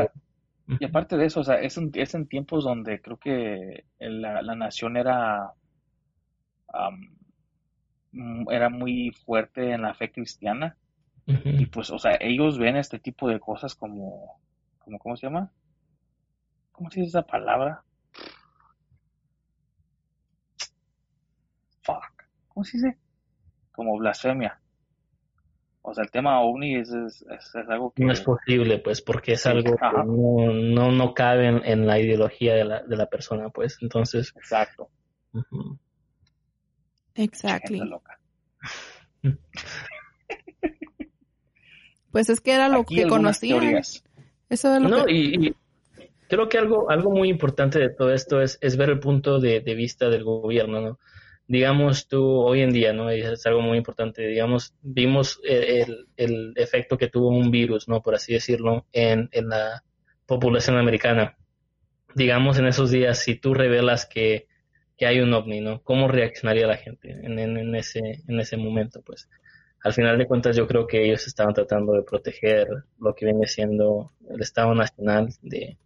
Y 0.80 0.85
aparte, 0.85 1.16
de 1.16 1.26
eso, 1.26 1.40
o 1.40 1.44
sea, 1.44 1.61
es 1.61 1.76
en, 1.76 1.92
es 1.94 2.14
en 2.14 2.26
tiempos 2.26 2.64
donde 2.64 3.00
creo 3.00 3.18
que 3.18 3.85
la, 3.98 4.42
la 4.42 4.54
nación 4.56 4.96
era 4.96 5.52
Mm, 8.12 8.50
era 8.50 8.68
muy 8.68 9.11
fuerte 9.11 9.72
en 9.72 9.83
la 9.83 9.94
fe 9.94 10.11
cristiana. 10.11 10.76
Y 11.26 11.66
pues, 11.66 11.90
o 11.90 11.98
sea, 11.98 12.16
ellos 12.20 12.57
ven 12.57 12.76
este 12.76 13.00
tipo 13.00 13.29
de 13.29 13.40
cosas 13.40 13.74
como, 13.74 14.40
como 14.79 14.98
¿cómo 15.00 15.16
se 15.16 15.26
llama? 15.26 15.50
¿Cómo 16.70 16.88
se 16.88 17.00
dice 17.00 17.09
esa 17.09 17.26
palabra? 17.26 17.83
Fuck. 21.83 22.16
¿cómo 22.48 22.64
se 22.64 22.79
dice? 22.79 22.96
Como 23.72 23.98
blasfemia. 23.98 24.61
O 25.83 25.92
sea, 25.94 26.05
el 26.05 26.11
tema 26.11 26.40
ovni 26.40 26.76
es, 26.76 26.90
es, 26.92 27.55
algo 27.68 27.92
que... 27.92 28.05
No 28.05 28.12
es 28.12 28.20
posible, 28.20 28.79
pues, 28.79 29.02
porque 29.02 29.33
es 29.33 29.46
algo 29.46 29.76
que 29.76 29.87
no, 30.07 30.52
no, 30.52 30.92
no 30.92 31.14
cabe 31.14 31.48
en, 31.48 31.87
la 31.87 31.98
ideología 31.98 32.55
de 32.55 32.64
la, 32.64 32.83
de 32.83 32.96
la 32.96 33.07
persona, 33.07 33.50
pues, 33.50 33.79
entonces... 33.83 34.33
Exacto. 34.37 34.90
Exacto. 37.16 38.02
pues 42.12 42.29
es 42.29 42.40
que 42.40 42.52
era 42.52 42.68
lo 42.68 42.85
que 42.85 43.07
conocían. 43.07 43.83
Eso 44.48 44.74
es 44.76 44.83
lo 44.83 44.88
no, 44.88 45.09
y, 45.09 45.55
creo 46.29 46.48
que 46.48 46.59
algo, 46.59 46.90
algo 46.90 47.11
muy 47.11 47.29
importante 47.29 47.79
de 47.79 47.90
todo 47.90 48.12
esto 48.12 48.40
es, 48.40 48.59
es 48.61 48.76
ver 48.76 48.90
el 48.90 49.00
punto 49.00 49.40
de, 49.40 49.61
de, 49.61 49.74
vista 49.74 50.09
del 50.09 50.24
gobierno, 50.24 50.81
¿no? 50.81 50.98
Digamos 51.48 52.09
tú, 52.09 52.24
hoy 52.24 52.61
en 52.62 52.72
día, 52.72 52.92
¿no? 52.92 53.11
Es 53.11 53.46
algo 53.46 53.61
muy 53.61 53.79
importante, 53.79 54.26
digamos, 54.26 54.74
vimos 54.83 55.40
el, 55.44 56.09
el 56.16 56.52
efecto 56.57 56.98
que 56.98 57.09
tuvo 57.09 57.29
un 57.29 57.50
virus, 57.50 57.88
¿no? 57.88 58.02
Por 58.02 58.14
así 58.14 58.33
decirlo, 58.33 58.87
en, 58.92 59.29
en 59.33 59.48
la 59.48 59.85
población 60.26 60.76
americana. 60.76 61.37
Digamos, 62.14 62.59
en 62.59 62.66
esos 62.66 62.90
días, 62.90 63.18
si 63.18 63.37
tú 63.37 63.55
revelas 63.55 64.07
que, 64.07 64.48
que 64.96 65.06
hay 65.06 65.20
un 65.20 65.32
ovni, 65.35 65.61
¿no? 65.61 65.82
¿Cómo 65.82 66.09
reaccionaría 66.09 66.66
la 66.66 66.76
gente 66.76 67.11
en, 67.11 67.38
en, 67.38 67.56
en, 67.56 67.74
ese, 67.74 68.22
en 68.26 68.40
ese 68.40 68.56
momento, 68.56 69.02
pues? 69.02 69.28
al 69.87 69.92
final 69.92 70.18
de 70.18 70.26
cuentas 70.26 70.56
yo 70.56 70.66
creo 70.66 70.85
que 70.85 71.04
ellos 71.04 71.28
estaban 71.28 71.54
tratando 71.54 71.92
de 71.92 72.02
proteger 72.02 72.66
lo 72.98 73.14
que 73.14 73.26
viene 73.26 73.46
siendo 73.46 74.11
el 74.28 74.40
Estado 74.40 74.74
Nacional 74.74 75.28
de, 75.42 75.78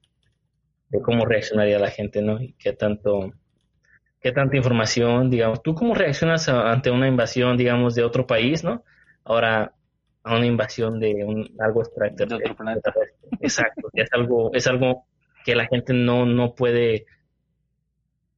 de 0.89 1.01
cómo 1.03 1.27
reaccionaría 1.27 1.79
la 1.79 1.91
gente, 1.91 2.23
¿no? 2.23 2.41
Y 2.41 2.55
qué 2.55 2.73
tanto, 2.73 3.35
qué 4.23 4.33
tanta 4.33 4.57
información, 4.57 5.29
digamos, 5.29 5.63
tú 5.63 5.75
cómo 5.75 5.95
reaccionas 5.95 6.49
ante 6.49 6.91
una 6.91 7.09
invasión, 7.09 7.59
digamos, 7.59 7.95
de 7.95 8.03
otro 8.05 8.27
país, 8.27 8.65
¿no? 8.65 8.85
Ahora 9.23 9.75
a 10.23 10.37
una 10.37 10.47
invasión 10.47 10.99
de 10.99 11.23
un, 11.23 11.55
algo 11.59 11.83
extraterrestre. 11.83 12.55
Exacto, 13.41 13.91
es 13.93 14.09
algo, 14.13 14.51
es 14.55 14.67
algo 14.67 15.05
que 15.45 15.55
la 15.55 15.67
gente 15.67 15.93
no, 15.93 16.25
no 16.25 16.55
puede 16.55 17.05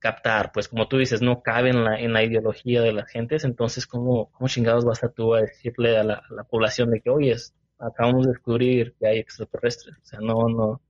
captar, 0.02 0.50
pues 0.52 0.68
como 0.68 0.88
tú 0.88 0.98
dices, 0.98 1.22
no 1.22 1.42
cabe 1.42 1.70
en 1.70 1.84
la, 1.84 1.98
en 1.98 2.12
la 2.12 2.24
ideología 2.24 2.82
de 2.82 2.92
las 2.92 3.08
gentes, 3.08 3.44
entonces 3.44 3.86
¿cómo, 3.86 4.30
cómo 4.32 4.48
chingados 4.48 4.84
vas 4.84 5.04
a 5.04 5.10
tú 5.10 5.34
a 5.34 5.40
decirle 5.40 5.96
a 5.96 6.02
la, 6.02 6.22
población 6.50 6.90
de 6.90 7.00
que, 7.00 7.08
oye, 7.08 7.36
acabamos 7.78 8.26
de 8.26 8.32
descubrir 8.32 8.94
que 8.98 9.06
hay 9.06 9.18
extraterrestres? 9.18 9.96
O 9.96 10.04
sea, 10.04 10.18
no, 10.20 10.48
no, 10.48 10.80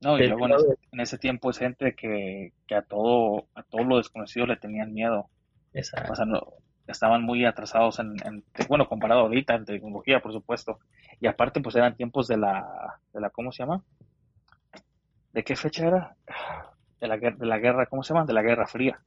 no, 0.00 0.16
y 0.16 0.28
luego 0.28 0.46
en 0.92 1.00
ese, 1.00 1.18
tiempo 1.18 1.50
es 1.50 1.58
gente 1.58 1.96
que, 1.96 2.52
que, 2.68 2.74
a 2.76 2.82
todo 2.82 3.48
a 3.56 3.64
todo 3.64 3.82
lo 3.82 3.96
desconocido 3.96 4.46
le 4.46 4.54
tenían 4.54 4.94
miedo. 4.94 5.28
Exacto. 5.72 6.12
O 6.12 6.14
sea, 6.14 6.24
no, 6.24 6.40
estaban 6.86 7.24
muy 7.24 7.44
atrasados 7.44 7.98
en, 7.98 8.44
bueno, 8.68 8.88
comparado 8.88 9.22
ahorita 9.22 9.56
en 9.56 9.64
tecnología, 9.64 10.20
por 10.20 10.32
supuesto. 10.32 10.78
Y 11.20 11.26
aparte, 11.26 11.60
pues 11.60 11.74
eran 11.74 11.96
tiempos 11.96 12.28
de 12.28 12.36
la, 12.36 13.00
de 13.12 13.20
la 13.20 13.30
¿cómo 13.30 13.50
se 13.50 13.64
llama? 13.64 13.82
¿De 15.32 15.42
qué 15.42 15.56
fecha 15.56 15.88
era? 15.88 16.16
De 17.00 17.08
la, 17.08 17.16
de 17.16 17.46
la 17.46 17.58
guerra, 17.58 17.86
¿cómo 17.86 18.02
se 18.02 18.12
llama? 18.12 18.26
De 18.26 18.32
la 18.32 18.42
Guerra 18.42 18.66
Fría. 18.66 19.00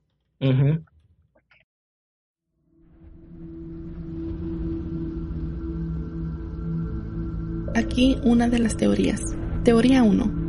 Aquí 7.75 8.17
una 8.23 8.49
de 8.49 8.59
las 8.59 8.77
teorías. 8.77 9.21
Teoría 9.63 10.03
1 10.03 10.41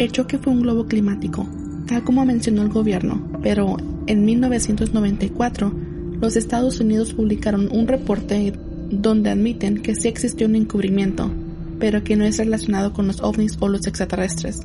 el 0.00 0.12
choque 0.12 0.38
fue 0.38 0.54
un 0.54 0.62
globo 0.62 0.86
climático, 0.86 1.46
tal 1.86 2.02
como 2.04 2.24
mencionó 2.24 2.62
el 2.62 2.70
gobierno, 2.70 3.22
pero 3.42 3.76
en 4.06 4.24
1994 4.24 5.70
los 6.18 6.36
Estados 6.36 6.80
Unidos 6.80 7.12
publicaron 7.12 7.68
un 7.70 7.86
reporte 7.86 8.54
donde 8.90 9.28
admiten 9.28 9.82
que 9.82 9.94
sí 9.94 10.08
existió 10.08 10.46
un 10.46 10.56
encubrimiento, 10.56 11.30
pero 11.78 12.02
que 12.02 12.16
no 12.16 12.24
es 12.24 12.38
relacionado 12.38 12.94
con 12.94 13.08
los 13.08 13.20
ovnis 13.20 13.58
o 13.60 13.68
los 13.68 13.86
extraterrestres. 13.86 14.60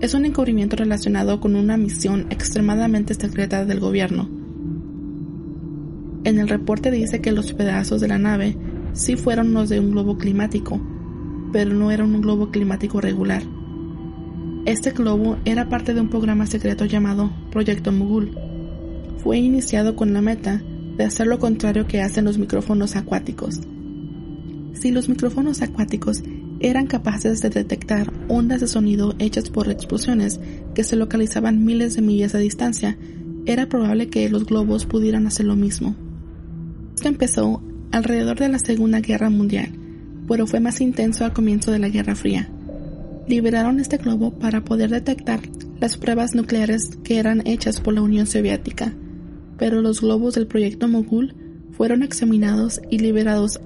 Es 0.00 0.14
un 0.14 0.24
encubrimiento 0.24 0.76
relacionado 0.76 1.40
con 1.40 1.56
una 1.56 1.76
misión 1.76 2.26
extremadamente 2.30 3.14
secreta 3.14 3.64
del 3.64 3.80
gobierno. 3.80 4.28
En 6.24 6.38
el 6.38 6.48
reporte 6.48 6.90
dice 6.90 7.20
que 7.20 7.32
los 7.32 7.52
pedazos 7.52 8.00
de 8.00 8.08
la 8.08 8.18
nave 8.18 8.56
sí 8.92 9.16
fueron 9.16 9.52
los 9.52 9.68
de 9.68 9.80
un 9.80 9.90
globo 9.90 10.18
climático, 10.18 10.80
pero 11.52 11.72
no 11.74 11.90
era 11.90 12.04
un 12.04 12.20
globo 12.20 12.50
climático 12.50 13.00
regular 13.00 13.42
este 14.66 14.90
globo 14.90 15.38
era 15.46 15.70
parte 15.70 15.94
de 15.94 16.02
un 16.02 16.10
programa 16.10 16.46
secreto 16.46 16.84
llamado 16.84 17.32
Proyecto 17.50 17.92
Mogul. 17.92 18.36
Fue 19.16 19.38
iniciado 19.38 19.96
con 19.96 20.12
la 20.12 20.20
meta 20.20 20.62
de 20.98 21.04
hacer 21.04 21.26
lo 21.28 21.38
contrario 21.38 21.86
que 21.86 22.02
hacen 22.02 22.26
los 22.26 22.36
micrófonos 22.36 22.94
acuáticos. 22.94 23.60
Si 24.74 24.90
los 24.90 25.08
micrófonos 25.08 25.62
acuáticos 25.62 26.22
eran 26.60 26.86
capaces 26.86 27.40
de 27.40 27.48
detectar 27.48 28.12
ondas 28.28 28.60
de 28.60 28.68
sonido 28.68 29.14
hechas 29.18 29.50
por 29.50 29.70
explosiones 29.70 30.40
que 30.74 30.84
se 30.84 30.96
localizaban 30.96 31.64
miles 31.64 31.96
de 31.96 32.02
millas 32.02 32.34
a 32.34 32.38
distancia, 32.38 32.98
era 33.46 33.68
probable 33.68 34.08
que 34.08 34.28
los 34.28 34.44
globos 34.44 34.84
pudieran 34.84 35.26
hacer 35.26 35.46
lo 35.46 35.56
mismo. 35.56 35.96
Esto 36.94 37.08
empezó 37.08 37.62
alrededor 37.92 38.38
de 38.38 38.50
la 38.50 38.58
Segunda 38.58 39.00
Guerra 39.00 39.30
Mundial, 39.30 39.70
pero 40.28 40.46
fue 40.46 40.60
más 40.60 40.80
intenso 40.80 41.24
al 41.24 41.32
comienzo 41.32 41.72
de 41.72 41.78
la 41.78 41.88
Guerra 41.88 42.14
Fría. 42.14 42.50
Liberaron 43.26 43.80
este 43.80 43.96
globo 43.96 44.32
para 44.38 44.62
poder 44.62 44.90
detectar 44.90 45.40
las 45.80 45.96
pruebas 45.96 46.34
nucleares 46.34 46.90
que 47.02 47.18
eran 47.18 47.46
hechas 47.46 47.80
por 47.80 47.94
la 47.94 48.02
Unión 48.02 48.26
Soviética, 48.26 48.92
pero 49.56 49.80
los 49.80 50.02
globos 50.02 50.34
del 50.34 50.46
proyecto 50.46 50.88
Mogul 50.88 51.34
fueron 51.72 52.02
examinados 52.02 52.80
y 52.90 52.98
liberados 52.98 53.60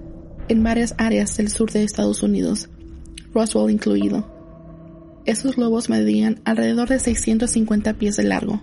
en 0.48 0.62
varias 0.62 0.94
áreas 0.98 1.36
del 1.36 1.48
sur 1.48 1.72
de 1.72 1.82
Estados 1.82 2.22
Unidos, 2.22 2.68
Roswell 3.34 3.70
incluido. 3.70 4.24
Esos 5.26 5.56
globos 5.56 5.90
medían 5.90 6.40
alrededor 6.44 6.88
de 6.88 6.98
650 6.98 7.94
pies 7.94 8.16
de 8.16 8.24
largo, 8.24 8.62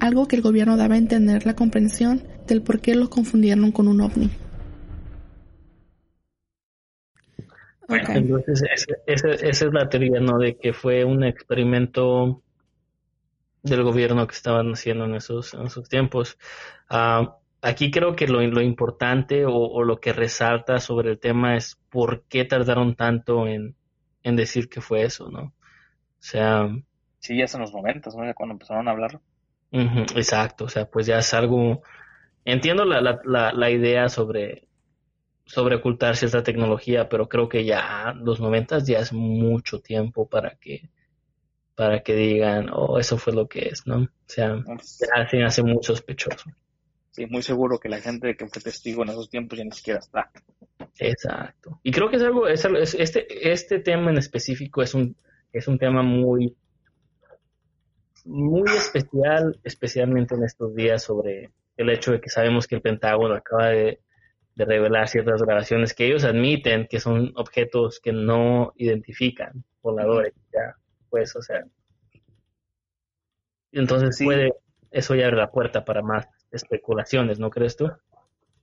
algo 0.00 0.28
que 0.28 0.36
el 0.36 0.42
gobierno 0.42 0.76
daba 0.76 0.94
a 0.94 0.98
entender 0.98 1.46
la 1.46 1.54
comprensión 1.54 2.22
del 2.46 2.62
por 2.62 2.80
qué 2.80 2.94
lo 2.94 3.10
confundieron 3.10 3.72
con 3.72 3.88
un 3.88 4.00
ovni. 4.00 4.30
Entonces, 7.88 8.62
esa, 9.06 9.30
es 9.30 9.62
la 9.72 9.88
teoría, 9.88 10.20
¿no? 10.20 10.38
De 10.38 10.56
que 10.56 10.74
fue 10.74 11.04
un 11.04 11.24
experimento 11.24 12.42
del 13.62 13.82
gobierno 13.82 14.26
que 14.26 14.34
estaban 14.34 14.72
haciendo 14.72 15.06
en 15.06 15.14
esos, 15.14 15.54
en 15.54 15.66
esos 15.66 15.88
tiempos. 15.88 16.38
Ah, 16.90 17.38
aquí 17.62 17.90
creo 17.90 18.14
que 18.14 18.28
lo, 18.28 18.42
lo 18.42 18.60
importante 18.60 19.44
o, 19.46 19.82
lo 19.82 20.00
que 20.00 20.12
resalta 20.12 20.80
sobre 20.80 21.12
el 21.12 21.18
tema 21.18 21.56
es 21.56 21.78
por 21.88 22.24
qué 22.24 22.44
tardaron 22.44 22.94
tanto 22.94 23.46
en, 23.46 23.74
en 24.28 24.36
decir 24.36 24.68
que 24.68 24.80
fue 24.80 25.02
eso, 25.02 25.30
¿no? 25.30 25.40
O 25.42 25.52
sea... 26.20 26.68
Sí, 27.18 27.36
ya 27.36 27.44
es 27.44 27.54
en 27.54 27.62
los 27.62 27.72
momentos, 27.72 28.14
¿no? 28.14 28.24
Ya 28.24 28.34
cuando 28.34 28.54
empezaron 28.54 28.88
a 28.88 28.92
hablar. 28.92 29.20
exacto, 29.72 30.64
o 30.64 30.68
sea, 30.68 30.88
pues 30.88 31.06
ya 31.06 31.18
es 31.18 31.34
algo... 31.34 31.82
Entiendo 32.44 32.84
la, 32.84 33.00
la, 33.00 33.20
la, 33.24 33.52
la 33.52 33.70
idea 33.70 34.08
sobre 34.08 34.68
sobre 35.48 35.76
ocultar 35.76 36.14
cierta 36.14 36.42
tecnología, 36.42 37.08
pero 37.08 37.26
creo 37.26 37.48
que 37.48 37.64
ya 37.64 38.12
los 38.20 38.38
noventas 38.38 38.86
ya 38.86 38.98
es 38.98 39.14
mucho 39.14 39.80
tiempo 39.80 40.28
para 40.28 40.56
que 40.56 40.90
para 41.74 42.02
que 42.02 42.14
digan, 42.14 42.70
oh, 42.72 42.98
eso 42.98 43.16
fue 43.18 43.32
lo 43.32 43.48
que 43.48 43.68
es, 43.68 43.86
¿no? 43.86 44.02
O 44.02 44.08
sea, 44.26 44.62
ya 44.66 45.28
se 45.28 45.42
hace 45.42 45.62
muy 45.62 45.78
sospechoso. 45.80 46.50
Sí, 47.12 47.26
muy 47.26 47.40
seguro 47.40 47.78
que 47.78 47.88
la 47.88 48.00
gente 48.00 48.36
que 48.36 48.48
fue 48.48 48.60
testigo 48.60 49.04
en 49.04 49.10
esos 49.10 49.30
tiempos 49.30 49.58
ya 49.58 49.64
ni 49.64 49.70
siquiera 49.70 50.00
está. 50.00 50.30
Exacto. 50.98 51.80
Y 51.82 51.92
creo 51.92 52.10
que 52.10 52.16
es 52.16 52.22
algo, 52.22 52.46
es, 52.48 52.64
este, 52.94 53.52
este 53.52 53.78
tema 53.80 54.10
en 54.10 54.18
específico 54.18 54.82
es 54.82 54.94
un, 54.94 55.16
es 55.52 55.68
un 55.68 55.78
tema 55.78 56.02
muy, 56.02 56.56
muy 58.24 58.70
especial, 58.76 59.58
especialmente 59.62 60.34
en 60.34 60.44
estos 60.44 60.74
días 60.74 61.02
sobre 61.02 61.50
el 61.76 61.90
hecho 61.90 62.12
de 62.12 62.20
que 62.20 62.30
sabemos 62.30 62.66
que 62.66 62.74
el 62.74 62.82
Pentágono 62.82 63.34
acaba 63.34 63.68
de 63.68 64.00
de 64.58 64.64
revelar 64.64 65.06
ciertas 65.06 65.40
grabaciones 65.40 65.94
que 65.94 66.06
ellos 66.06 66.24
admiten 66.24 66.88
que 66.90 66.98
son 66.98 67.30
objetos 67.36 68.00
que 68.00 68.12
no 68.12 68.72
identifican 68.74 69.64
voladores, 69.80 70.34
ya, 70.52 70.74
pues, 71.08 71.36
o 71.36 71.42
sea. 71.42 71.64
Entonces 73.70 74.20
puede, 74.22 74.52
eso 74.90 75.14
ya 75.14 75.26
abre 75.26 75.36
la 75.36 75.52
puerta 75.52 75.84
para 75.84 76.02
más 76.02 76.26
especulaciones, 76.50 77.38
¿no 77.38 77.50
crees 77.50 77.76
tú? 77.76 77.88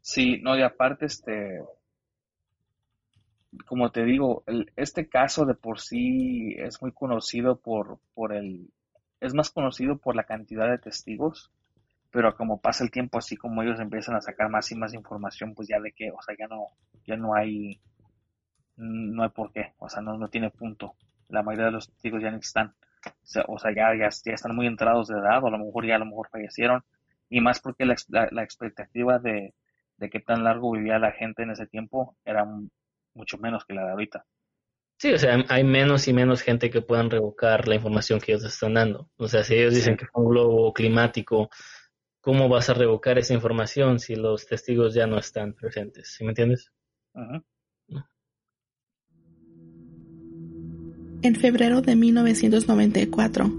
Sí, 0.01 0.41
no, 0.41 0.57
y 0.57 0.63
aparte, 0.63 1.05
este, 1.05 1.61
como 3.65 3.91
te 3.91 4.03
digo, 4.03 4.43
este 4.75 5.07
caso 5.07 5.45
de 5.45 5.55
por 5.55 5.79
sí 5.79 6.55
es 6.57 6.81
muy 6.81 6.91
conocido 6.91 7.59
por, 7.59 7.99
por 8.13 8.33
el, 8.33 8.69
es 9.19 9.33
más 9.33 9.49
conocido 9.49 9.97
por 9.97 10.15
la 10.15 10.23
cantidad 10.23 10.69
de 10.69 10.77
testigos 10.77 11.51
pero 12.15 12.33
como 12.33 12.61
pasa 12.61 12.85
el 12.85 12.91
tiempo, 12.91 13.17
así 13.17 13.35
como 13.35 13.61
ellos 13.61 13.77
empiezan 13.81 14.15
a 14.15 14.21
sacar 14.21 14.49
más 14.49 14.71
y 14.71 14.75
más 14.75 14.93
información, 14.93 15.53
pues 15.53 15.67
ya 15.67 15.81
de 15.81 15.91
que, 15.91 16.11
o 16.11 16.21
sea, 16.21 16.33
ya 16.39 16.47
no, 16.47 16.67
ya 17.05 17.17
no 17.17 17.35
hay, 17.35 17.81
no 18.77 19.21
hay 19.23 19.29
por 19.31 19.51
qué, 19.51 19.73
o 19.79 19.89
sea, 19.89 20.01
no, 20.01 20.17
no 20.17 20.29
tiene 20.29 20.49
punto. 20.49 20.95
La 21.27 21.43
mayoría 21.43 21.65
de 21.65 21.71
los 21.73 21.89
testigos 21.89 22.21
ya 22.23 22.31
no 22.31 22.37
están, 22.37 22.73
o 23.47 23.59
sea, 23.59 23.75
ya, 23.75 23.93
ya, 23.99 24.07
están 24.07 24.55
muy 24.55 24.65
entrados 24.65 25.09
de 25.09 25.19
edad, 25.19 25.43
o 25.43 25.47
a 25.47 25.51
lo 25.51 25.57
mejor 25.57 25.85
ya 25.85 25.95
a 25.97 25.99
lo 25.99 26.05
mejor 26.05 26.29
fallecieron, 26.29 26.85
Y 27.27 27.41
más 27.41 27.59
porque 27.59 27.83
la, 27.85 27.95
la, 28.07 28.29
la 28.31 28.43
expectativa 28.43 29.19
de, 29.19 29.53
de 29.97 30.09
qué 30.09 30.21
tan 30.21 30.45
largo 30.45 30.71
vivía 30.71 30.99
la 30.99 31.11
gente 31.11 31.43
en 31.43 31.51
ese 31.51 31.67
tiempo 31.67 32.15
era 32.23 32.45
mucho 33.15 33.37
menos 33.37 33.65
que 33.65 33.73
la 33.73 33.85
de 33.85 33.91
ahorita. 33.91 34.25
Sí, 34.97 35.11
o 35.11 35.17
sea, 35.17 35.43
hay 35.49 35.63
menos 35.63 36.07
y 36.07 36.13
menos 36.13 36.41
gente 36.41 36.69
que 36.69 36.81
puedan 36.81 37.09
revocar 37.09 37.67
la 37.67 37.75
información 37.75 38.19
que 38.19 38.31
ellos 38.31 38.45
están 38.45 38.75
dando. 38.75 39.09
O 39.17 39.27
sea, 39.27 39.43
si 39.43 39.55
ellos 39.55 39.73
dicen 39.73 39.97
que 39.97 40.05
fue 40.05 40.23
un 40.23 40.29
globo 40.29 40.71
climático, 40.73 41.49
¿cómo 42.21 42.47
vas 42.47 42.69
a 42.69 42.73
revocar 42.73 43.17
esa 43.17 43.33
información 43.33 43.99
si 43.99 44.15
los 44.15 44.45
testigos 44.45 44.93
ya 44.93 45.05
no 45.05 45.17
están 45.17 45.53
presentes? 45.53 46.13
¿Sí 46.15 46.23
me 46.23 46.29
entiendes? 46.31 46.71
En 51.21 51.35
febrero 51.35 51.81
de 51.81 51.95
1994, 51.95 53.51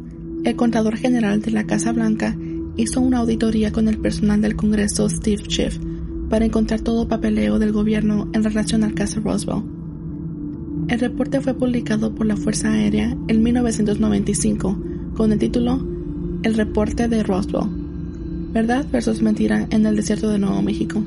el 0.45 0.57
contador 0.57 0.97
general 0.97 1.42
de 1.42 1.51
la 1.51 1.66
Casa 1.66 1.92
Blanca 1.92 2.35
hizo 2.77 3.01
una 3.01 3.19
auditoría 3.19 3.73
con 3.73 3.88
el 3.88 4.01
personal 4.01 4.40
del 4.40 4.57
Congreso 4.57 5.09
Steve 5.09 5.42
Schiff 5.45 5.79
para 6.28 6.44
encontrar 6.44 6.80
todo 6.80 7.08
papeleo 7.08 7.58
del 7.58 7.72
gobierno 7.72 8.28
en 8.32 8.44
relación 8.44 8.84
al 8.84 8.94
caso 8.94 9.20
Roswell. 9.20 9.62
El 10.88 11.00
reporte 11.00 11.40
fue 11.40 11.54
publicado 11.54 12.14
por 12.14 12.26
la 12.26 12.36
Fuerza 12.36 12.70
Aérea 12.70 13.16
en 13.28 13.42
1995 13.42 14.78
con 15.14 15.32
el 15.32 15.38
título 15.38 15.84
El 16.42 16.54
reporte 16.54 17.08
de 17.08 17.22
Roswell. 17.22 17.68
Verdad 18.52 18.86
versus 18.90 19.20
mentira 19.20 19.66
en 19.70 19.84
el 19.84 19.96
desierto 19.96 20.30
de 20.30 20.38
Nuevo 20.38 20.62
México. 20.62 21.02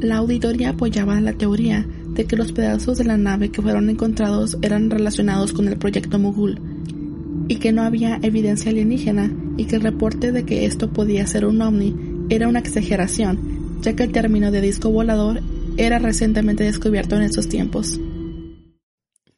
La 0.00 0.16
auditoría 0.16 0.70
apoyaba 0.70 1.20
la 1.20 1.32
teoría 1.32 1.86
de 2.14 2.24
que 2.24 2.36
los 2.36 2.52
pedazos 2.52 2.98
de 2.98 3.04
la 3.04 3.16
nave 3.16 3.50
que 3.50 3.62
fueron 3.62 3.88
encontrados 3.88 4.58
eran 4.62 4.90
relacionados 4.90 5.52
con 5.52 5.68
el 5.68 5.76
proyecto 5.76 6.18
Mogul 6.18 6.60
y 7.48 7.56
que 7.56 7.72
no 7.72 7.82
había 7.82 8.18
evidencia 8.22 8.70
alienígena 8.70 9.32
y 9.56 9.64
que 9.64 9.76
el 9.76 9.82
reporte 9.82 10.32
de 10.32 10.44
que 10.44 10.66
esto 10.66 10.90
podía 10.90 11.26
ser 11.26 11.46
un 11.46 11.60
ovni 11.60 11.94
era 12.28 12.48
una 12.48 12.60
exageración 12.60 13.51
ya 13.82 13.96
que 13.96 14.04
el 14.04 14.12
término 14.12 14.52
de 14.52 14.60
disco 14.60 14.90
volador 14.90 15.40
era 15.76 15.98
recientemente 15.98 16.62
descubierto 16.62 17.16
en 17.16 17.22
esos 17.22 17.48
tiempos. 17.48 17.98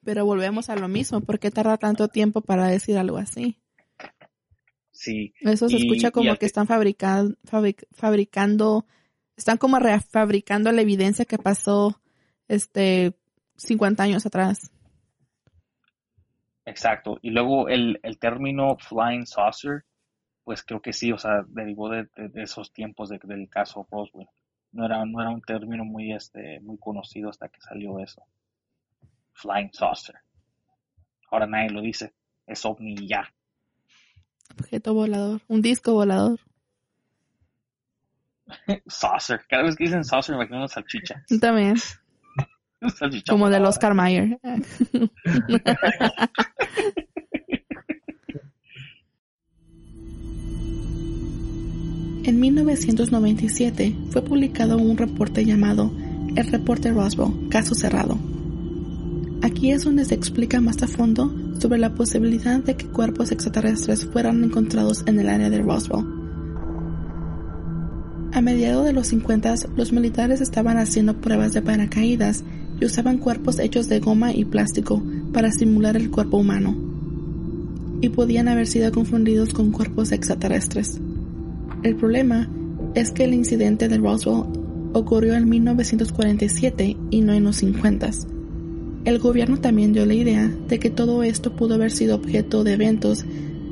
Pero 0.05 0.27
volvemos 0.27 0.69
a 0.69 0.77
lo 0.77 0.87
mismo, 0.87 1.23
¿por 1.23 1.39
qué 1.39 1.51
tarda 1.51 1.79
tanto 1.79 2.09
tiempo 2.09 2.43
para 2.43 2.67
decir 2.67 2.99
algo 2.99 3.17
así? 3.17 3.57
Sí. 4.91 5.33
Eso 5.41 5.69
se 5.71 5.79
escucha 5.79 6.11
como 6.11 6.37
que 6.37 6.45
están 6.45 6.67
fabricando, 6.67 7.37
fabricando, 7.93 8.85
están 9.35 9.57
como 9.57 9.79
refabricando 9.79 10.71
la 10.73 10.83
evidencia 10.83 11.25
que 11.25 11.39
pasó 11.39 12.01
este 12.47 13.15
50 13.57 14.03
años 14.03 14.27
atrás. 14.27 14.71
Exacto. 16.67 17.19
Y 17.23 17.31
luego 17.31 17.69
el, 17.69 17.99
el 18.03 18.19
término 18.19 18.77
flying 18.77 19.25
saucer 19.25 19.85
pues 20.45 20.63
creo 20.63 20.81
que 20.81 20.93
sí, 20.93 21.11
o 21.11 21.19
sea, 21.19 21.45
derivó 21.49 21.89
de, 21.89 22.07
esos 22.35 22.73
tiempos 22.73 23.09
del 23.09 23.49
caso 23.49 23.87
Roswell. 23.91 24.29
No 24.73 24.85
era, 24.85 25.05
no 25.05 25.21
era 25.21 25.31
un 25.31 25.41
término 25.41 25.85
muy, 25.85 26.13
este, 26.13 26.61
muy 26.61 26.77
conocido 26.79 27.31
hasta 27.31 27.49
que 27.49 27.61
salió 27.61 27.99
eso. 27.99 28.23
Flying 29.33 29.73
saucer. 29.73 30.17
Ahora 31.31 31.47
nadie 31.47 31.71
lo 31.71 31.81
dice. 31.81 32.13
Es 32.47 32.65
ovni 32.65 33.09
ya. 33.09 33.33
Objeto 34.59 34.93
volador. 34.93 35.41
Un 35.49 35.63
disco 35.63 35.95
volador. 35.95 36.39
saucer. 38.87 39.41
Cada 39.49 39.63
vez 39.63 39.77
que 39.77 39.85
dicen 39.85 40.05
saucer 40.05 40.35
me 40.35 40.43
imagino 40.43 40.59
una 40.59 40.69
salchicha. 40.69 41.25
También. 41.41 41.77
Como 43.29 43.49
del 43.49 43.65
Oscar 43.65 43.95
Mayer. 43.95 44.39
En 52.27 52.41
1997 52.41 53.95
fue 54.09 54.23
publicado 54.23 54.79
un 54.79 54.97
reporte 54.97 55.45
llamado 55.45 55.93
El 56.35 56.47
reporte 56.47 56.91
Roswell, 56.91 57.51
caso 57.51 57.75
cerrado. 57.75 58.19
Aquí 59.43 59.73
es 59.73 59.85
donde 59.85 60.07
se 60.07 60.15
explica 60.15 60.59
más 60.63 60.83
a 60.83 60.87
fondo 60.87 61.31
sobre 61.59 61.79
la 61.79 61.95
posibilidad 61.95 62.61
de 62.61 62.77
que 62.77 62.87
cuerpos 62.87 63.31
extraterrestres 63.31 64.07
fueran 64.07 64.43
encontrados 64.43 65.05
en 65.05 65.21
el 65.21 65.29
área 65.29 65.51
de 65.51 65.61
Roswell. 65.61 66.07
A 68.33 68.41
mediados 68.41 68.87
de 68.87 68.95
los 68.95 69.09
50 69.09 69.55
los 69.77 69.93
militares 69.93 70.41
estaban 70.41 70.79
haciendo 70.79 71.21
pruebas 71.21 71.53
de 71.53 71.61
paracaídas 71.61 72.43
y 72.81 72.87
usaban 72.87 73.19
cuerpos 73.19 73.59
hechos 73.59 73.91
de 73.91 74.01
goma 74.01 74.33
y 74.33 74.47
plástico 74.47 75.03
para 75.35 75.53
simular 75.53 75.95
el 75.99 76.11
cuerpo 76.11 76.39
humano. 76.39 76.75
Y 78.01 78.09
podían 78.09 78.49
haber 78.49 78.67
sido 78.67 78.91
confundidos 78.93 79.53
con 79.53 79.73
cuerpos 79.73 80.11
extraterrestres. 80.11 81.03
El 81.85 81.97
problema 81.97 82.49
es 82.94 83.11
que 83.11 83.25
el 83.25 83.35
incidente 83.35 83.88
de 83.88 83.99
Roswell 83.99 84.44
ocurrió 84.94 85.35
en 85.35 85.47
1947 85.51 86.97
y 87.11 87.20
no 87.20 87.35
en 87.35 87.44
los 87.44 87.57
50. 87.57 88.11
El 89.05 89.18
gobierno 89.18 89.59
también 89.59 89.92
dio 89.92 90.07
la 90.07 90.14
idea 90.14 90.51
de 90.66 90.79
que 90.79 90.88
todo 90.88 91.23
esto 91.23 91.55
pudo 91.55 91.75
haber 91.75 91.90
sido 91.90 92.16
objeto 92.16 92.64
de 92.64 92.73
eventos 92.73 93.27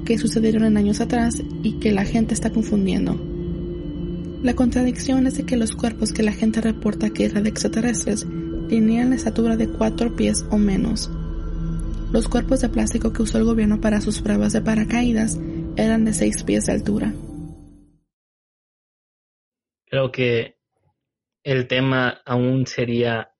que 0.05 0.18
sucedieron 0.18 0.64
en 0.64 0.77
años 0.77 1.01
atrás 1.01 1.42
y 1.62 1.79
que 1.79 1.90
la 1.90 2.05
gente 2.05 2.35
está 2.35 2.51
confundiendo. 2.51 3.18
La 4.42 4.53
contradicción 4.53 5.27
es 5.27 5.38
de 5.38 5.44
que 5.44 5.57
los 5.57 5.75
cuerpos 5.75 6.12
que 6.12 6.22
la 6.22 6.33
gente 6.33 6.61
reporta 6.61 7.09
que 7.09 7.25
eran 7.25 7.46
extraterrestres 7.46 8.27
tenían 8.68 9.09
la 9.09 9.16
estatura 9.16 9.57
de 9.57 9.68
cuatro 9.68 10.14
pies 10.14 10.44
o 10.51 10.59
menos. 10.59 11.11
Los 12.12 12.29
cuerpos 12.29 12.61
de 12.61 12.68
plástico 12.68 13.14
que 13.14 13.22
usó 13.22 13.38
el 13.38 13.44
gobierno 13.44 13.81
para 13.81 14.03
sus 14.03 14.20
pruebas 14.20 14.53
de 14.53 14.61
paracaídas 14.61 15.38
eran 15.77 16.05
de 16.05 16.12
seis 16.12 16.42
pies 16.42 16.66
de 16.66 16.72
altura. 16.72 17.14
Creo 19.92 20.11
que 20.11 20.57
el 21.44 21.68
tema 21.68 22.22
aún 22.24 22.66
sería, 22.66 23.35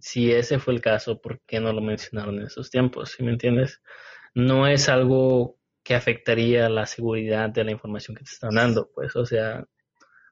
si 0.00 0.32
ese 0.32 0.58
fue 0.58 0.74
el 0.74 0.80
caso, 0.80 1.20
¿por 1.20 1.40
qué 1.46 1.60
no 1.60 1.72
lo 1.72 1.80
mencionaron 1.80 2.40
en 2.40 2.46
esos 2.46 2.70
tiempos? 2.72 3.10
¿Sí 3.12 3.22
me 3.22 3.30
entiendes? 3.30 3.80
No 4.34 4.66
es 4.66 4.88
algo 4.88 5.60
que 5.84 5.94
afectaría 5.94 6.68
la 6.68 6.86
seguridad 6.86 7.50
de 7.50 7.62
la 7.62 7.70
información 7.70 8.16
que 8.16 8.24
te 8.24 8.32
están 8.32 8.56
dando, 8.56 8.90
pues, 8.92 9.14
o 9.14 9.24
sea, 9.24 9.64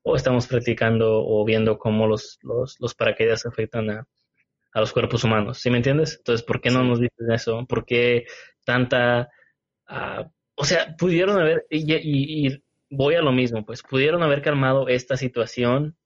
o 0.02 0.16
estamos 0.16 0.48
practicando 0.48 1.24
o 1.24 1.44
viendo 1.44 1.78
cómo 1.78 2.08
los, 2.08 2.40
los, 2.42 2.74
los 2.80 2.96
paracaídas 2.96 3.46
afectan 3.46 3.90
a, 3.90 4.08
a 4.72 4.80
los 4.80 4.92
cuerpos 4.92 5.22
humanos, 5.22 5.58
¿sí 5.60 5.70
me 5.70 5.76
entiendes? 5.76 6.16
Entonces, 6.18 6.44
¿por 6.44 6.60
qué 6.60 6.70
no 6.70 6.82
nos 6.82 6.98
dicen 6.98 7.30
eso? 7.32 7.64
¿Por 7.68 7.86
qué 7.86 8.26
tanta... 8.64 9.30
Uh, 9.88 10.24
o 10.56 10.64
sea, 10.64 10.96
pudieron 10.96 11.40
haber, 11.40 11.64
y, 11.70 12.48
y, 12.48 12.63
voy 12.96 13.14
a 13.14 13.22
lo 13.22 13.32
mismo, 13.32 13.64
pues 13.64 13.82
pudieron 13.82 14.22
haber 14.22 14.42
calmado 14.42 14.88
esta 14.88 15.16
situación 15.16 15.96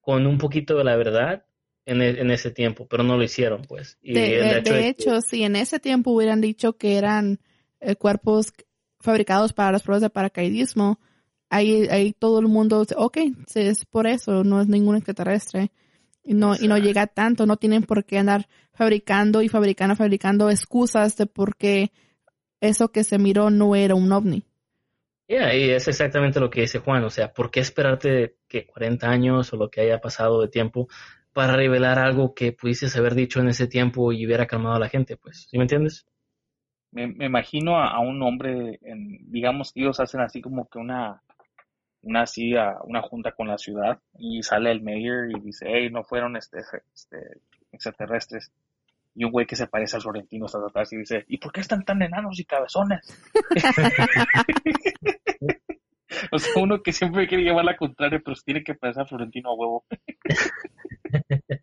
con 0.00 0.26
un 0.26 0.38
poquito 0.38 0.76
de 0.76 0.84
la 0.84 0.96
verdad 0.96 1.46
en, 1.86 2.02
e, 2.02 2.20
en 2.20 2.30
ese 2.30 2.50
tiempo, 2.50 2.86
pero 2.86 3.02
no 3.02 3.16
lo 3.16 3.24
hicieron, 3.24 3.62
pues. 3.62 3.98
Y 4.02 4.12
de, 4.14 4.88
hecho, 4.88 5.20
si 5.20 5.42
en 5.42 5.56
ese 5.56 5.80
tiempo 5.80 6.10
hubieran 6.10 6.40
dicho 6.40 6.74
que 6.74 6.96
eran 6.96 7.40
eh, 7.80 7.96
cuerpos 7.96 8.52
fabricados 9.00 9.52
para 9.52 9.72
las 9.72 9.82
pruebas 9.82 10.02
de 10.02 10.10
paracaidismo, 10.10 10.98
ahí, 11.50 11.86
ahí 11.90 12.12
todo 12.12 12.38
el 12.40 12.46
mundo, 12.46 12.84
ok, 12.96 13.18
es 13.54 13.84
por 13.86 14.06
eso, 14.06 14.44
no 14.44 14.60
es 14.60 14.68
ningún 14.68 14.96
extraterrestre. 14.96 15.72
Y 16.26 16.32
no, 16.32 16.54
y 16.58 16.68
no 16.68 16.78
llega 16.78 17.06
tanto, 17.06 17.44
no 17.44 17.58
tienen 17.58 17.82
por 17.82 18.06
qué 18.06 18.16
andar 18.18 18.48
fabricando 18.72 19.42
y 19.42 19.50
fabricando, 19.50 19.94
fabricando 19.94 20.48
excusas 20.48 21.18
de 21.18 21.26
por 21.26 21.54
qué 21.54 21.92
eso 22.60 22.90
que 22.90 23.04
se 23.04 23.18
miró 23.18 23.50
no 23.50 23.76
era 23.76 23.94
un 23.94 24.10
ovni. 24.10 24.44
Yeah, 25.34 25.52
y 25.52 25.70
es 25.70 25.88
exactamente 25.88 26.38
lo 26.38 26.48
que 26.48 26.60
dice 26.60 26.78
Juan, 26.78 27.02
o 27.02 27.10
sea, 27.10 27.32
¿por 27.32 27.50
qué 27.50 27.58
esperarte 27.58 28.36
que 28.46 28.68
40 28.68 29.10
años 29.10 29.52
o 29.52 29.56
lo 29.56 29.68
que 29.68 29.80
haya 29.80 30.00
pasado 30.00 30.40
de 30.40 30.46
tiempo 30.46 30.86
para 31.32 31.56
revelar 31.56 31.98
algo 31.98 32.34
que 32.34 32.52
pudieses 32.52 32.96
haber 32.96 33.16
dicho 33.16 33.40
en 33.40 33.48
ese 33.48 33.66
tiempo 33.66 34.12
y 34.12 34.24
hubiera 34.24 34.46
calmado 34.46 34.76
a 34.76 34.78
la 34.78 34.88
gente? 34.88 35.16
Pues, 35.16 35.48
¿sí 35.50 35.58
me 35.58 35.64
entiendes? 35.64 36.06
Me, 36.92 37.26
imagino 37.26 37.82
a, 37.82 37.98
un 37.98 38.22
hombre, 38.22 38.78
en, 38.82 39.28
digamos 39.28 39.72
que 39.72 39.80
ellos 39.80 39.98
hacen 39.98 40.20
así 40.20 40.40
como 40.40 40.68
que 40.68 40.78
una, 40.78 41.20
una 42.02 42.22
así, 42.22 42.54
una 42.84 43.02
junta 43.02 43.32
con 43.32 43.48
la 43.48 43.58
ciudad 43.58 43.98
y 44.16 44.40
sale 44.44 44.70
el 44.70 44.84
mayor 44.84 45.32
y 45.32 45.40
dice, 45.40 45.66
hey, 45.68 45.88
no 45.90 46.04
fueron 46.04 46.36
este, 46.36 46.60
este 46.94 47.40
extraterrestres 47.72 48.52
y 49.16 49.24
un 49.24 49.32
güey 49.32 49.46
que 49.46 49.56
se 49.56 49.66
parece 49.66 49.96
al 49.96 50.02
Florentino 50.02 50.46
está 50.46 50.58
atrás 50.58 50.92
y 50.92 50.98
dice, 50.98 51.24
¿y 51.28 51.38
por 51.38 51.52
qué 51.52 51.60
están 51.60 51.84
tan 51.84 52.02
enanos 52.02 52.38
y 52.38 52.44
cabezones? 52.44 53.20
o 56.30 56.38
sea, 56.38 56.62
uno 56.62 56.82
que 56.82 56.92
siempre 56.92 57.26
quiere 57.26 57.44
llevar 57.44 57.64
la 57.64 57.76
contraria, 57.76 58.20
pero 58.24 58.36
tiene 58.44 58.62
que 58.62 58.76
a 58.80 59.04
Florentino 59.04 59.50
a 59.50 59.54
huevo. 59.54 59.84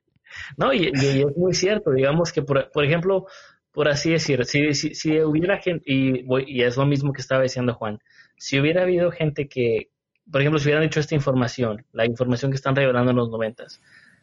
no, 0.58 0.74
y, 0.74 0.92
es 0.94 1.38
muy 1.38 1.54
cierto, 1.54 1.92
digamos 1.92 2.32
que, 2.32 2.42
por, 2.42 2.70
ejemplo, 2.84 3.26
por 3.72 3.88
así 3.88 4.12
decir, 4.12 4.46
si, 4.46 4.74
si, 4.74 5.20
hubiera 5.22 5.58
gente, 5.58 5.84
y, 5.86 6.26
y 6.48 6.64
es 6.64 6.78
lo 6.78 6.86
mismo 6.86 7.14
que 7.14 7.22
estaba 7.22 7.44
diciendo 7.44 7.74
Juan, 7.74 8.00
si 8.38 8.60
hubiera 8.60 8.84
habido 8.84 9.12
gente 9.12 9.48
que, 9.48 9.92
por 10.30 10.42
ejemplo, 10.42 10.60
si 10.60 10.68
hubieran 10.68 10.84
hecho 10.84 11.00
esta 11.00 11.16
información, 11.16 11.86
la 11.92 12.06
información 12.06 12.52
que 12.52 12.56
están 12.56 12.76
revelando 12.76 13.12
en 13.12 13.18
los 13.18 13.30
noventas, 13.30 13.82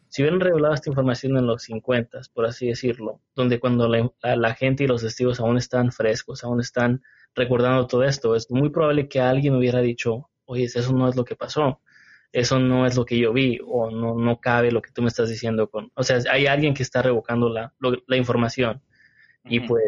si 0.09 0.23
hubieran 0.23 0.39
revelado 0.39 0.73
esta 0.73 0.89
información 0.89 1.37
en 1.37 1.45
los 1.45 1.63
50, 1.63 2.21
por 2.33 2.45
así 2.45 2.67
decirlo, 2.67 3.21
donde 3.35 3.59
cuando 3.59 3.87
la, 3.87 4.53
gente 4.55 4.83
y 4.83 4.87
los 4.87 5.03
testigos 5.03 5.39
aún 5.39 5.57
están 5.57 5.91
frescos, 5.91 6.43
aún 6.43 6.59
están 6.59 7.03
recordando 7.35 7.85
todo 7.85 8.03
esto, 8.03 8.35
es 8.35 8.49
muy 8.49 8.71
probable 8.71 9.07
que 9.07 9.19
alguien 9.19 9.53
hubiera 9.53 9.81
dicho 9.81 10.28
oye, 10.49 10.65
eso 10.65 10.91
no 10.93 11.07
es 11.07 11.15
lo 11.15 11.23
que 11.23 11.35
pasó, 11.35 11.79
eso 12.31 12.59
no 12.59 12.85
es 12.87 12.95
lo 12.95 13.05
que 13.05 13.19
yo 13.19 13.31
vi, 13.31 13.59
o 13.65 13.91
no, 13.91 14.15
no 14.15 14.39
cabe 14.39 14.71
lo 14.71 14.81
que 14.81 14.91
tú 14.91 15.01
me 15.01 15.07
estás 15.07 15.29
diciendo 15.29 15.69
con, 15.69 15.91
o 15.93 16.03
sea, 16.03 16.19
hay 16.31 16.47
alguien 16.47 16.73
que 16.73 16.83
está 16.83 17.01
revocando 17.01 17.49
la, 17.49 17.73
la 17.79 18.17
información. 18.17 18.81
Y 19.45 19.61
pues 19.61 19.83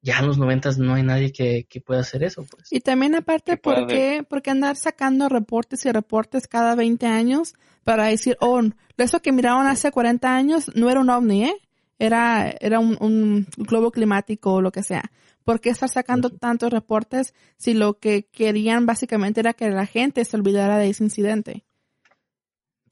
ya 0.00 0.18
en 0.18 0.26
los 0.26 0.38
noventas 0.38 0.78
no 0.78 0.94
hay 0.94 1.02
nadie 1.02 1.32
que, 1.32 1.66
que, 1.68 1.80
pueda 1.80 2.00
hacer 2.00 2.22
eso, 2.22 2.44
pues. 2.44 2.72
Y 2.72 2.80
también 2.80 3.14
aparte, 3.14 3.56
¿por 3.56 3.86
qué, 3.86 4.24
¿por 4.28 4.42
qué 4.42 4.50
andar 4.50 4.76
sacando 4.76 5.28
reportes 5.28 5.84
y 5.84 5.92
reportes 5.92 6.48
cada 6.48 6.74
20 6.74 7.06
años 7.06 7.54
para 7.84 8.06
decir, 8.06 8.36
oh, 8.40 8.62
eso 8.96 9.20
que 9.20 9.32
miraron 9.32 9.66
hace 9.66 9.90
40 9.90 10.34
años 10.34 10.70
no 10.74 10.90
era 10.90 11.00
un 11.00 11.10
ovni, 11.10 11.44
¿eh? 11.44 11.56
Era, 11.98 12.54
era 12.60 12.80
un, 12.80 12.96
un 13.00 13.46
globo 13.56 13.90
climático 13.90 14.54
o 14.54 14.60
lo 14.60 14.72
que 14.72 14.82
sea. 14.82 15.10
¿Por 15.44 15.60
qué 15.60 15.70
estar 15.70 15.88
sacando 15.88 16.30
tantos 16.30 16.72
reportes 16.72 17.34
si 17.56 17.74
lo 17.74 17.98
que 17.98 18.24
querían 18.24 18.86
básicamente 18.86 19.40
era 19.40 19.52
que 19.52 19.68
la 19.70 19.86
gente 19.86 20.24
se 20.24 20.36
olvidara 20.36 20.78
de 20.78 20.88
ese 20.88 21.04
incidente? 21.04 21.64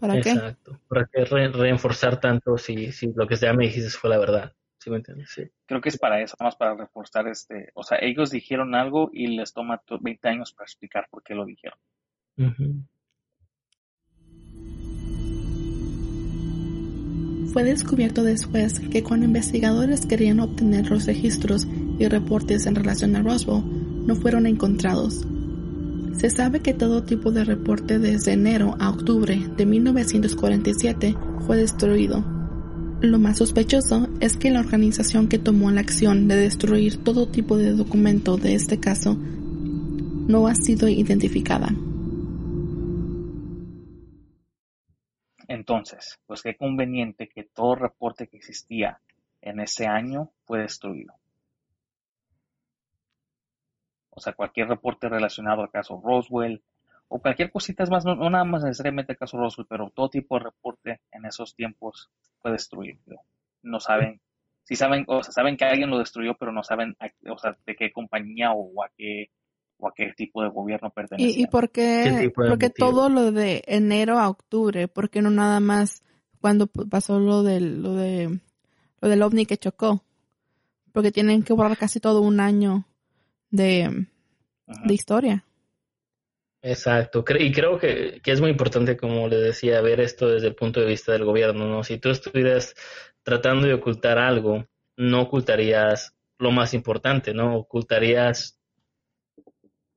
¿Para 0.03 0.21
qué? 0.21 0.31
Exacto. 0.31 0.81
¿Para 0.89 1.07
qué 1.07 1.25
reforzar 1.25 2.21
tanto 2.21 2.59
si, 2.59 2.93
si 2.93 3.13
lo 3.15 3.27
que 3.27 3.37
ya 3.37 3.53
me 3.55 3.67
dijiste 3.67 3.89
fue 3.91 4.11
la 4.11 4.19
verdad? 4.19 4.53
¿Sí 4.79 4.91
me 4.91 4.97
entiendes? 4.97 5.31
Sí. 5.31 5.45
Creo 5.65 5.81
que 5.81 5.91
es 5.91 5.97
para 5.97 6.21
eso, 6.21 6.37
más 6.41 6.57
para 6.57 6.75
reforzar 6.75 7.29
este. 7.29 7.71
O 7.75 7.85
sea, 7.85 7.99
ellos 8.03 8.33
dijeron 8.33 8.75
algo 8.75 9.11
y 9.13 9.29
les 9.29 9.53
toma 9.53 9.81
20 10.01 10.29
años 10.29 10.53
para 10.53 10.67
explicar 10.67 11.07
por 11.09 11.23
qué 11.23 11.35
lo 11.35 11.47
dijeron. 11.47 11.79
Fue 17.51 17.65
descubierto 17.65 18.23
después 18.23 18.81
que 18.81 19.03
cuando 19.03 19.27
investigadores 19.27 20.07
querían 20.07 20.41
obtener 20.41 20.91
los 20.91 21.07
registros 21.07 21.67
y 21.99 22.07
reportes 22.07 22.67
en 22.67 22.75
relación 22.75 23.17
a 23.17 23.23
Roswell, 23.23 23.63
no 24.07 24.15
fueron 24.17 24.47
encontrados. 24.47 25.27
Se 26.19 26.31
sabe 26.31 26.61
que 26.61 26.75
todo 26.75 27.03
tipo 27.03 27.33
de 27.33 27.45
reporte 27.45 27.99
desde 27.99 28.33
enero 28.33 28.77
a 28.79 28.91
octubre 28.91 29.41
de 29.57 29.67
1947 29.67 31.17
fue 31.47 31.57
destruido. 31.57 32.25
Lo 33.01 33.19
más 33.19 33.39
sospechoso 33.39 34.09
es 34.21 34.37
que 34.37 34.51
la 34.51 34.61
organización 34.61 35.27
que 35.27 35.39
tomó 35.39 35.71
la 35.71 35.81
acción 35.81 36.29
de 36.29 36.37
destruir 36.37 36.99
todo 36.99 37.27
tipo 37.27 37.57
de 37.57 37.73
documento 37.73 38.37
de 38.37 38.55
este 38.55 38.79
caso 38.79 39.17
no 40.29 40.47
ha 40.47 40.55
sido 40.55 40.89
identificada. 40.89 41.75
Entonces, 45.49 46.21
pues 46.27 46.43
qué 46.43 46.57
conveniente 46.57 47.29
que 47.29 47.45
todo 47.45 47.75
reporte 47.75 48.29
que 48.29 48.37
existía 48.37 49.01
en 49.41 49.61
ese 49.61 49.87
año 49.87 50.31
fue 50.45 50.61
destruido. 50.61 51.15
O 54.11 54.21
sea, 54.21 54.35
cualquier 54.35 54.69
reporte 54.69 55.09
relacionado 55.09 55.63
al 55.63 55.71
caso 55.71 56.01
Roswell 56.03 56.63
o 57.09 57.19
cualquier 57.21 57.51
cosita 57.51 57.83
es 57.83 57.91
más, 57.91 58.05
no, 58.05 58.15
nada 58.31 58.45
más 58.45 58.63
necesariamente 58.63 59.13
el 59.13 59.19
caso 59.19 59.37
Roswell, 59.37 59.67
pero 59.69 59.91
todo 59.91 60.09
tipo 60.09 60.39
de 60.39 60.45
reporte 60.45 61.01
en 61.11 61.27
esos 61.27 61.55
tiempos 61.55 62.11
fue 62.41 62.53
destruido. 62.53 63.21
No 63.63 63.81
saben, 63.81 64.21
si 64.65 64.77
saben, 64.77 65.05
o 65.09 65.23
sea, 65.23 65.33
saben 65.33 65.57
que 65.57 65.65
alguien 65.65 65.91
lo 65.91 65.99
destruyó, 65.99 66.35
pero 66.39 66.53
no 66.53 66.63
saben 66.63 66.97
o 67.29 67.39
sea, 67.39 67.57
de 67.67 67.77
qué 67.77 67.93
compañía 67.93 68.53
o 68.53 68.83
a 68.83 68.91
qué 68.97 69.31
o 69.83 69.89
a 69.89 69.95
qué 69.95 70.13
tipo 70.17 70.43
de 70.43 70.49
gobierno 70.49 70.91
pertenece. 70.91 71.41
¿Y, 71.41 71.47
por 71.49 71.71
qué, 71.71 72.33
porque 72.35 72.71
todo 72.71 73.09
lo 73.09 73.33
de 73.33 73.63
enero 73.67 74.19
a 74.19 74.29
octubre? 74.29 74.87
¿Por 74.87 75.11
qué 75.11 75.21
no 75.21 75.31
nada 75.31 75.59
más 75.59 76.03
cuando 76.41 76.69
pasó 76.69 77.19
lo 77.19 77.43
del, 77.43 77.83
lo 77.83 77.95
de, 77.95 78.41
lo 79.01 79.09
del 79.09 79.23
ovni 79.23 79.45
que 79.45 79.59
chocó? 79.59 80.05
Porque 80.93 81.11
tienen 81.11 81.43
que 81.43 81.53
borrar 81.53 81.77
casi 81.77 81.99
todo 81.99 82.21
un 82.21 82.39
año 82.39 82.87
de, 83.51 84.07
de 84.85 84.95
historia. 84.95 85.45
Exacto, 86.65 87.25
y 87.41 87.51
creo 87.51 87.77
que, 87.77 88.21
que, 88.23 88.31
es 88.31 88.41
muy 88.41 88.51
importante, 88.51 88.97
como 88.97 89.27
le 89.27 89.37
decía, 89.37 89.81
ver 89.81 89.99
esto 89.99 90.29
desde 90.29 90.47
el 90.47 90.55
punto 90.55 90.79
de 90.79 90.87
vista 90.87 91.11
del 91.11 91.25
gobierno, 91.25 91.67
¿no? 91.67 91.83
Si 91.83 91.99
tú 91.99 92.11
estuvieras 92.11 92.77
tratando 93.25 93.67
de 93.67 93.75
ocultar 93.75 94.17
algo, 94.19 94.65
no 94.97 95.23
ocultarías 95.23 96.15
lo 96.39 96.53
más 96.53 96.73
importante, 96.73 97.35
¿no? 97.35 97.57
Ocultarías 97.57 98.62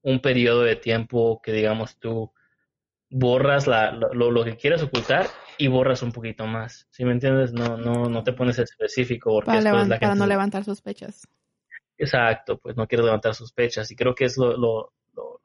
un 0.05 0.19
periodo 0.19 0.61
de 0.61 0.75
tiempo 0.75 1.41
que 1.41 1.51
digamos 1.51 1.97
tú 1.97 2.31
borras 3.09 3.65
la, 3.65 3.91
lo, 3.91 4.29
lo, 4.29 4.43
que 4.43 4.55
quieres 4.55 4.83
ocultar 4.83 5.25
y 5.57 5.67
borras 5.67 6.03
un 6.03 6.11
poquito 6.11 6.45
más. 6.45 6.87
¿Sí 6.91 7.03
me 7.03 7.11
entiendes? 7.11 7.53
No, 7.53 7.75
no, 7.75 8.05
no 8.05 8.23
te 8.23 8.33
pones 8.33 8.59
específico 8.59 9.31
porque 9.33 9.51
para, 9.51 9.87
para 9.99 10.15
no 10.15 10.27
levantar 10.27 10.63
sospechas. 10.63 11.27
Exacto, 11.97 12.59
pues 12.59 12.77
no 12.77 12.87
quiero 12.87 13.03
levantar 13.03 13.33
sospechas 13.33 13.89
y 13.89 13.95
creo 13.95 14.13
que 14.13 14.25
es 14.25 14.37
lo, 14.37 14.55
lo, 14.57 14.93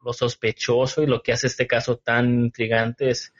lo, 0.04 0.12
sospechoso 0.12 1.02
y 1.02 1.06
lo 1.06 1.22
que 1.22 1.32
hace 1.32 1.46
este 1.46 1.66
caso 1.66 1.96
tan 1.96 2.40
intrigante 2.40 3.08
es 3.10 3.32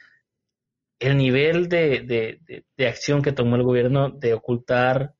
el 1.00 1.18
nivel 1.18 1.68
de, 1.68 2.00
de, 2.00 2.64
de, 2.76 2.88
acción 2.88 3.20
que 3.20 3.32
tomó 3.32 3.56
el 3.56 3.62
gobierno 3.62 4.10
de 4.10 4.32
ocultar 4.32 5.14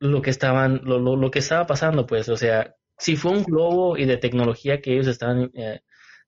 lo 0.00 0.22
que 0.22 0.30
estaban, 0.30 0.80
lo, 0.84 0.98
lo, 0.98 1.14
lo 1.14 1.30
que 1.30 1.40
estaba 1.40 1.66
pasando, 1.66 2.06
pues, 2.06 2.28
o 2.28 2.36
sea, 2.36 2.77
si 2.98 3.16
fue 3.16 3.30
un 3.30 3.44
globo 3.44 3.96
y 3.96 4.04
de 4.04 4.16
tecnología 4.16 4.80
que 4.80 4.92
ellos 4.92 5.06
estaban 5.06 5.50
eh, 5.54 5.80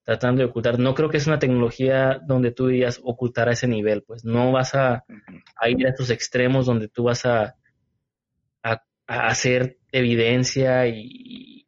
tratando 0.04 0.40
de 0.40 0.48
ocultar, 0.48 0.78
no 0.78 0.94
creo 0.94 1.10
que 1.10 1.16
es 1.16 1.26
una 1.26 1.38
tecnología 1.38 2.20
donde 2.24 2.52
tú 2.52 2.68
dirías 2.68 3.00
ocultar 3.02 3.48
a 3.48 3.52
ese 3.52 3.66
nivel, 3.66 4.02
pues 4.04 4.24
no 4.24 4.52
vas 4.52 4.74
a, 4.74 5.04
ir 5.68 5.86
a 5.86 5.90
esos 5.90 6.10
extremos 6.10 6.66
donde 6.66 6.88
tú 6.88 7.04
vas 7.04 7.26
a, 7.26 7.56
a, 8.62 8.82
hacer 9.06 9.78
evidencia 9.90 10.86
y, 10.86 11.66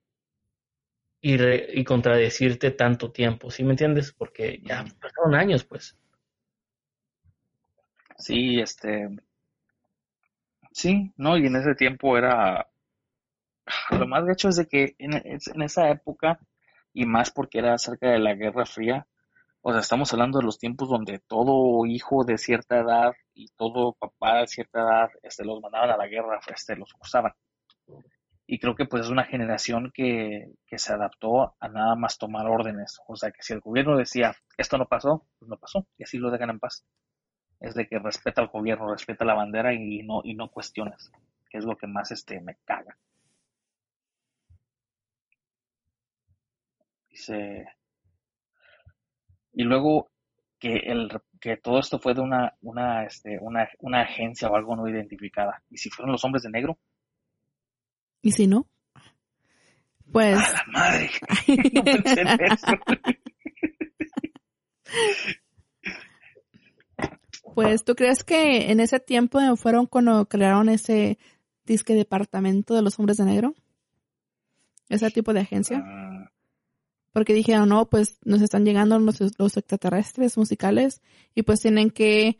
y, 1.20 1.84
contradecirte 1.84 2.70
tanto 2.70 3.10
tiempo, 3.10 3.50
¿sí 3.50 3.64
me 3.64 3.72
entiendes? 3.72 4.12
Porque 4.12 4.60
ya 4.64 4.84
pasaron 5.00 5.34
años, 5.34 5.64
pues. 5.64 5.96
Sí, 8.18 8.60
este. 8.60 9.08
Sí, 10.72 11.12
no, 11.16 11.36
y 11.36 11.46
en 11.46 11.56
ese 11.56 11.74
tiempo 11.74 12.16
era 12.16 12.71
lo 13.90 14.06
más 14.06 14.28
hecho 14.28 14.48
es 14.48 14.56
de 14.56 14.66
que 14.66 14.94
en, 14.98 15.14
en, 15.14 15.62
esa 15.62 15.90
época, 15.90 16.38
y 16.92 17.06
más 17.06 17.30
porque 17.30 17.58
era 17.58 17.78
cerca 17.78 18.10
de 18.10 18.18
la 18.18 18.34
Guerra 18.34 18.66
Fría, 18.66 19.06
o 19.64 19.70
sea, 19.70 19.80
estamos 19.80 20.12
hablando 20.12 20.38
de 20.38 20.44
los 20.44 20.58
tiempos 20.58 20.88
donde 20.88 21.20
todo 21.20 21.86
hijo 21.86 22.24
de 22.24 22.36
cierta 22.36 22.80
edad 22.80 23.12
y 23.32 23.46
todo 23.56 23.92
papá 23.92 24.40
de 24.40 24.48
cierta 24.48 24.80
edad 24.80 25.10
este, 25.22 25.44
los 25.44 25.60
mandaban 25.60 25.90
a 25.90 25.96
la 25.96 26.08
guerra, 26.08 26.40
este, 26.52 26.74
los 26.74 26.92
usaban. 27.00 27.32
Y 28.44 28.58
creo 28.58 28.74
que 28.74 28.86
pues 28.86 29.04
es 29.04 29.10
una 29.10 29.24
generación 29.24 29.92
que, 29.94 30.52
que 30.66 30.78
se 30.78 30.92
adaptó 30.92 31.54
a 31.60 31.68
nada 31.68 31.94
más 31.94 32.18
tomar 32.18 32.46
órdenes. 32.48 32.98
O 33.06 33.14
sea, 33.14 33.30
que 33.30 33.42
si 33.42 33.52
el 33.52 33.60
gobierno 33.60 33.96
decía, 33.96 34.34
esto 34.58 34.78
no 34.78 34.86
pasó, 34.86 35.26
pues 35.38 35.48
no 35.48 35.56
pasó, 35.56 35.86
y 35.96 36.02
así 36.02 36.18
lo 36.18 36.32
dejan 36.32 36.50
en 36.50 36.58
paz. 36.58 36.84
Es 37.60 37.74
de 37.74 37.86
que 37.86 38.00
respeta 38.00 38.42
al 38.42 38.48
gobierno, 38.48 38.90
respeta 38.90 39.24
la 39.24 39.34
bandera 39.34 39.72
y 39.72 40.02
no, 40.02 40.22
y 40.24 40.34
no 40.34 40.50
cuestiones, 40.50 41.12
que 41.48 41.58
es 41.58 41.64
lo 41.64 41.76
que 41.76 41.86
más 41.86 42.10
este, 42.10 42.40
me 42.40 42.56
caga. 42.64 42.98
Dice. 47.22 47.66
Y 49.52 49.62
luego 49.62 50.10
que, 50.58 50.74
el, 50.74 51.08
que 51.40 51.56
todo 51.56 51.78
esto 51.78 52.00
fue 52.00 52.14
de 52.14 52.20
una, 52.20 52.54
una, 52.62 53.04
este, 53.04 53.38
una, 53.40 53.68
una 53.78 54.02
agencia 54.02 54.48
o 54.48 54.56
algo 54.56 54.74
no 54.74 54.88
identificada. 54.88 55.62
¿Y 55.70 55.78
si 55.78 55.88
fueron 55.90 56.12
los 56.12 56.24
hombres 56.24 56.42
de 56.42 56.50
negro? 56.50 56.78
¿Y 58.22 58.32
si 58.32 58.46
no? 58.46 58.66
Pues. 60.10 60.38
madre! 60.72 61.10
Pues, 67.54 67.84
¿tú 67.84 67.94
crees 67.94 68.24
que 68.24 68.70
en 68.70 68.80
ese 68.80 68.98
tiempo 68.98 69.38
fueron 69.56 69.84
cuando 69.84 70.26
crearon 70.26 70.70
ese 70.70 71.18
disque 71.66 71.94
departamento 71.94 72.74
de 72.74 72.80
los 72.80 72.98
hombres 72.98 73.18
de 73.18 73.26
negro? 73.26 73.54
¿Ese 74.88 75.10
tipo 75.10 75.34
de 75.34 75.40
agencia? 75.40 75.82
Ah, 75.84 76.11
porque 77.12 77.34
dijeron, 77.34 77.68
no, 77.68 77.88
pues 77.88 78.18
nos 78.24 78.40
están 78.40 78.64
llegando 78.64 78.98
los, 78.98 79.20
los 79.38 79.56
extraterrestres 79.56 80.36
musicales 80.36 81.02
y 81.34 81.42
pues 81.42 81.60
tienen 81.60 81.90
que, 81.90 82.38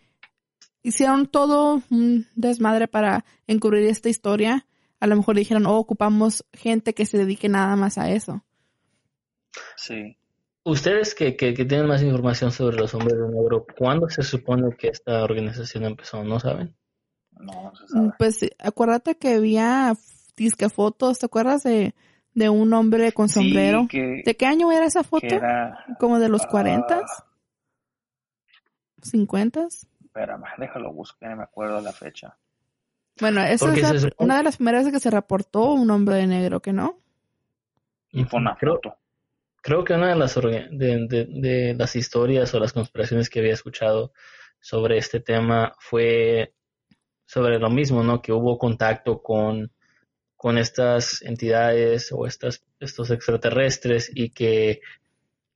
hicieron 0.83 1.27
todo 1.27 1.83
un 1.91 2.27
desmadre 2.35 2.89
para 2.89 3.25
encubrir 3.47 3.85
esta 3.85 4.09
historia. 4.09 4.67
A 5.01 5.07
lo 5.07 5.17
mejor 5.17 5.37
dijeron, 5.37 5.67
oh, 5.67 5.77
ocupamos 5.79 6.45
gente 6.53 6.95
que 6.95 7.07
se 7.07 7.19
dedique 7.19 7.49
nada 7.49 7.77
más 7.77 7.99
a 7.99 8.11
eso. 8.11 8.45
Sí. 9.77 10.17
Ustedes 10.65 11.15
que, 11.15 11.37
que, 11.37 11.53
tienen 11.53 11.89
más 11.89 12.03
información 12.03 12.53
sobre 12.53 12.77
los 12.77 12.95
hombres 12.95 13.19
de 13.19 13.29
negro, 13.29 13.67
¿cuándo 13.77 14.09
se 14.09 14.23
supone 14.23 14.77
que 14.77 14.89
esta 14.89 15.25
organización 15.25 15.85
empezó? 15.85 16.23
¿No 16.23 16.39
saben? 16.39 16.75
No, 17.33 17.65
no 17.65 17.75
se 17.75 17.89
sabe. 17.89 18.11
Pues 18.17 18.39
acuérdate 18.59 19.17
que 19.17 19.35
había 19.35 19.95
disque 20.37 20.69
fotos, 20.69 21.19
¿te 21.19 21.27
acuerdas 21.27 21.65
de 21.65 21.95
de 22.35 22.49
un 22.49 22.73
hombre 22.73 23.13
con 23.13 23.29
sombrero. 23.29 23.87
¿De 23.91 24.37
qué 24.39 24.47
año 24.47 24.73
era 24.73 24.87
esa 24.87 25.03
foto? 25.03 25.41
¿Como 25.99 26.19
de 26.19 26.29
los 26.29 26.47
40? 26.47 27.01
Uh, 27.01 27.03
50? 29.03 29.67
Espérame, 30.05 30.45
déjalo 30.59 30.93
buscar, 30.93 31.31
no 31.31 31.37
me 31.39 31.43
acuerdo 31.43 31.81
la 31.81 31.93
fecha. 31.93 32.37
Bueno, 33.21 33.43
esa 33.43 33.73
es 33.75 34.09
una 34.19 34.39
de 34.39 34.43
las 34.43 34.57
primeras 34.57 34.85
veces 34.85 34.93
que 34.93 35.03
se 35.03 35.11
reportó 35.11 35.73
un 35.73 35.91
hombre 35.91 36.17
de 36.17 36.27
negro, 36.27 36.61
¿que 36.61 36.73
no? 36.73 36.99
Y 38.11 38.25
fue 38.25 38.41
una 38.41 38.57
foto. 38.57 38.97
creo 39.63 39.85
que 39.85 39.95
una 39.95 40.09
de 40.09 40.17
las, 40.17 40.35
de, 40.35 41.75
las 41.77 41.97
historias 41.97 42.55
o 42.55 42.61
las 42.61 42.73
conspiraciones 42.73 43.31
que 43.31 43.41
había 43.41 43.55
escuchado 43.55 44.13
sobre 44.61 44.99
este 44.99 45.21
tema 45.21 45.75
fue 45.79 46.55
sobre 47.25 47.59
lo 47.59 47.71
mismo, 47.71 48.03
¿no? 48.03 48.21
Que 48.21 48.33
hubo 48.33 48.59
contacto 48.59 49.23
con, 49.23 49.73
con 50.43 50.59
estas 50.59 51.23
entidades 51.23 52.11
o 52.11 52.27
estas, 52.27 52.65
estos 52.81 53.13
extraterrestres 53.13 54.11
y 54.13 54.31
que 54.31 54.81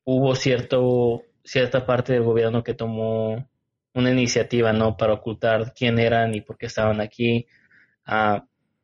hubo 0.05 0.37
cierto, 0.37 1.25
cierta 1.43 1.85
parte 1.85 2.13
del 2.13 2.23
gobierno 2.23 2.63
que 2.63 2.75
tomó 2.75 3.51
una 3.95 4.11
iniciativa, 4.13 4.73
¿no? 4.73 4.97
Para 4.97 5.15
ocultar 5.15 5.73
quién 5.75 5.99
eran 5.99 6.37
y 6.37 6.41
por 6.41 6.57
qué 6.57 6.67
estaban 6.67 7.01
aquí, 7.01 7.49
uh, 8.07 8.39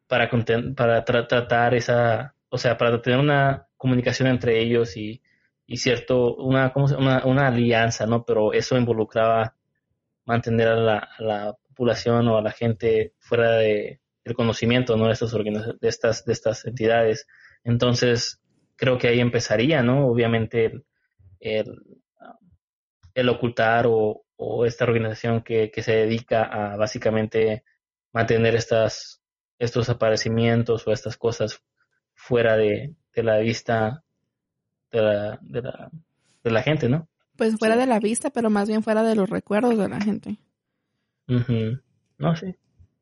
para, 0.09 0.29
para 0.75 1.05
tratar 1.05 1.75
esa, 1.75 2.35
o 2.49 2.59
sea, 2.59 2.77
para 2.77 3.01
tener 3.01 3.21
una 3.21 3.69
comunicación 3.77 4.27
entre 4.29 4.61
ellos 4.61 4.97
y, 4.97 5.23
y 5.69 5.77
cierto, 5.77 6.35
una, 6.35 6.73
una, 7.25 7.47
alianza, 7.47 8.07
¿no? 8.07 8.25
Pero 8.25 8.53
eso 8.53 8.77
involucraba 8.77 9.55
mantener 10.25 10.67
a 10.67 10.77
la, 10.77 10.99
a 10.99 11.23
la 11.23 11.57
población 11.77 12.27
o 12.27 12.39
a 12.39 12.43
la 12.43 12.51
gente 12.51 13.15
fuera 13.21 13.53
de, 13.53 14.02
del 14.25 14.35
conocimiento, 14.35 14.97
¿no? 14.97 15.07
De 15.07 15.12
estas, 15.12 15.33
de 15.33 15.89
estas, 15.89 16.25
de 16.25 16.33
estas 16.33 16.64
entidades. 16.64 17.27
Entonces, 17.64 18.41
creo 18.77 18.99
que 18.99 19.09
ahí 19.09 19.20
empezaría, 19.20 19.83
¿no? 19.83 20.07
Obviamente 20.07 20.66
el, 20.66 20.85
el, 21.41 21.83
el 23.14 23.29
ocultar 23.29 23.87
o, 23.87 24.25
o, 24.37 24.66
esta 24.66 24.85
organización 24.85 25.43
que, 25.43 25.70
que 25.70 25.83
se 25.83 25.93
dedica 25.93 26.43
a 26.45 26.77
básicamente 26.77 27.64
mantener 28.12 28.55
estas, 28.55 29.23
estos 29.59 29.89
aparecimientos 29.89 30.87
o 30.87 30.93
estas 30.93 31.16
cosas 31.16 31.62
fuera 32.14 32.57
de, 32.57 32.95
de 33.14 33.23
la 33.23 33.39
vista 33.39 34.05
de 34.91 35.03
la, 35.03 35.39
de 35.41 35.62
la, 35.62 35.91
de 36.45 36.51
la 36.51 36.62
gente, 36.62 36.89
¿no? 36.89 37.09
Pues 37.37 37.57
fuera 37.59 37.77
de 37.77 37.87
la 37.87 37.99
vista, 37.99 38.31
pero 38.31 38.51
más 38.51 38.68
bien 38.68 38.83
fuera 38.83 39.03
de 39.03 39.14
los 39.14 39.29
recuerdos 39.29 39.79
de 39.79 39.89
la 39.89 40.01
gente. 40.01 40.39
No, 42.18 42.37
sí, 42.37 42.55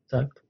exacto. 0.03 0.41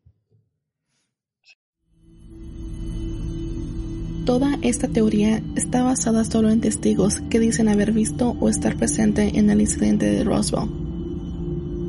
Toda 4.25 4.59
esta 4.61 4.87
teoría 4.87 5.41
está 5.55 5.83
basada 5.83 6.23
solo 6.25 6.51
en 6.51 6.61
testigos 6.61 7.21
que 7.29 7.39
dicen 7.39 7.67
haber 7.67 7.91
visto 7.91 8.35
o 8.39 8.49
estar 8.49 8.77
presente 8.77 9.39
en 9.39 9.49
el 9.49 9.61
incidente 9.61 10.05
de 10.05 10.23
Roswell. 10.23 10.69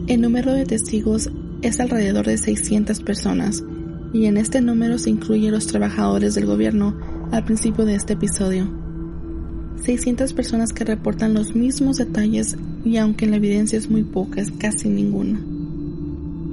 El 0.07 0.23
número 0.23 0.53
de 0.53 0.65
testigos 0.65 1.31
es 1.61 1.79
alrededor 1.79 2.27
de 2.27 2.39
600 2.39 3.01
personas, 3.01 3.63
y 4.15 4.27
en 4.27 4.39
este 4.39 4.63
número 4.63 4.99
se 4.99 5.11
incluyen 5.11 5.53
los 5.53 5.67
trabajadores 5.67 6.35
del 6.35 6.47
gobierno 6.47 6.97
al 7.31 7.45
principio 7.45 7.85
de 7.85 7.97
este 7.97 8.15
episodio. 8.15 8.67
600 9.85 10.33
personas 10.33 10.73
que 10.73 10.85
reportan 10.85 11.35
los 11.35 11.55
mismos 11.55 11.99
detalles 11.99 12.57
y 12.85 12.97
aunque 12.97 13.27
la 13.27 13.37
evidencia 13.37 13.79
es 13.79 13.91
muy 13.91 14.05
poca, 14.05 14.41
es 14.41 14.51
casi 14.53 14.89
ninguna. 14.89 15.41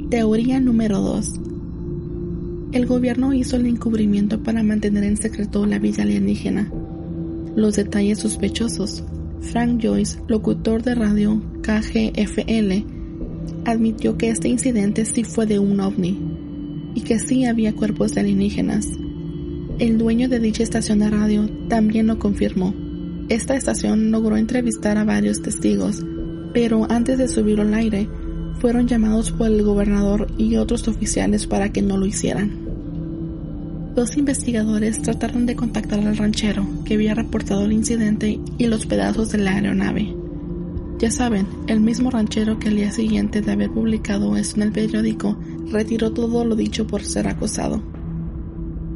Teoría 0.10 0.60
número 0.60 1.00
2. 1.00 1.49
El 2.72 2.86
gobierno 2.86 3.34
hizo 3.34 3.56
el 3.56 3.66
encubrimiento 3.66 4.44
para 4.44 4.62
mantener 4.62 5.04
en 5.04 5.18
secreto 5.18 5.66
la 5.66 5.80
villa 5.80 6.04
alienígena. 6.04 6.72
Los 7.56 7.76
detalles 7.76 8.20
sospechosos. 8.20 9.04
Frank 9.42 9.82
Joyce, 9.82 10.20
locutor 10.28 10.84
de 10.84 10.94
radio 10.94 11.42
KGFL, 11.64 12.86
admitió 13.66 14.20
que 14.20 14.30
este 14.30 14.50
incidente 14.50 15.06
sí 15.06 15.24
fue 15.24 15.48
de 15.48 15.58
un 15.58 15.80
ovni 15.80 16.20
y 16.94 17.02
que 17.02 17.18
sí 17.18 17.46
había 17.46 17.74
cuerpos 17.74 18.14
de 18.14 18.22
alienígenas. 18.22 18.88
El 19.80 19.98
dueño 19.98 20.30
de 20.30 20.40
dicha 20.40 20.62
estación 20.62 21.00
de 21.00 21.10
radio 21.10 21.50
también 21.70 22.06
lo 22.06 22.20
confirmó. 22.20 22.76
Esta 23.30 23.56
estación 23.56 24.12
logró 24.12 24.38
entrevistar 24.38 24.98
a 25.00 25.06
varios 25.06 25.42
testigos, 25.42 26.06
pero 26.54 26.86
antes 26.92 27.18
de 27.18 27.28
subirlo 27.30 27.64
al 27.64 27.74
aire, 27.74 28.08
fueron 28.60 28.88
llamados 28.88 29.32
por 29.32 29.48
el 29.48 29.64
gobernador 29.64 30.28
y 30.38 30.58
otros 30.58 30.88
oficiales 30.88 31.48
para 31.48 31.72
que 31.72 31.82
no 31.82 31.98
lo 31.98 32.06
hicieran. 32.06 32.52
Los 33.96 34.18
investigadores 34.18 35.02
trataron 35.02 35.46
de 35.46 35.56
contactar 35.56 36.00
al 36.00 36.18
ranchero 36.18 36.66
que 36.86 36.94
había 36.94 37.16
reportado 37.16 37.66
el 37.66 37.74
incidente 37.74 38.40
y 38.58 38.68
los 38.68 38.86
pedazos 38.86 39.32
de 39.32 39.40
la 39.40 39.56
aeronave. 39.56 40.16
Ya 41.00 41.12
saben, 41.12 41.48
el 41.68 41.80
mismo 41.80 42.12
ranchero 42.12 42.60
que 42.60 42.68
al 42.68 42.76
día 42.76 42.92
siguiente 42.92 43.42
de 43.42 43.52
haber 43.52 43.72
publicado 43.72 44.36
esto 44.38 44.58
en 44.58 44.64
el 44.64 44.72
periódico 44.72 45.38
retiró 45.72 46.12
todo 46.12 46.44
lo 46.46 46.56
dicho 46.56 46.86
por 46.86 47.04
ser 47.04 47.28
acosado. 47.28 47.82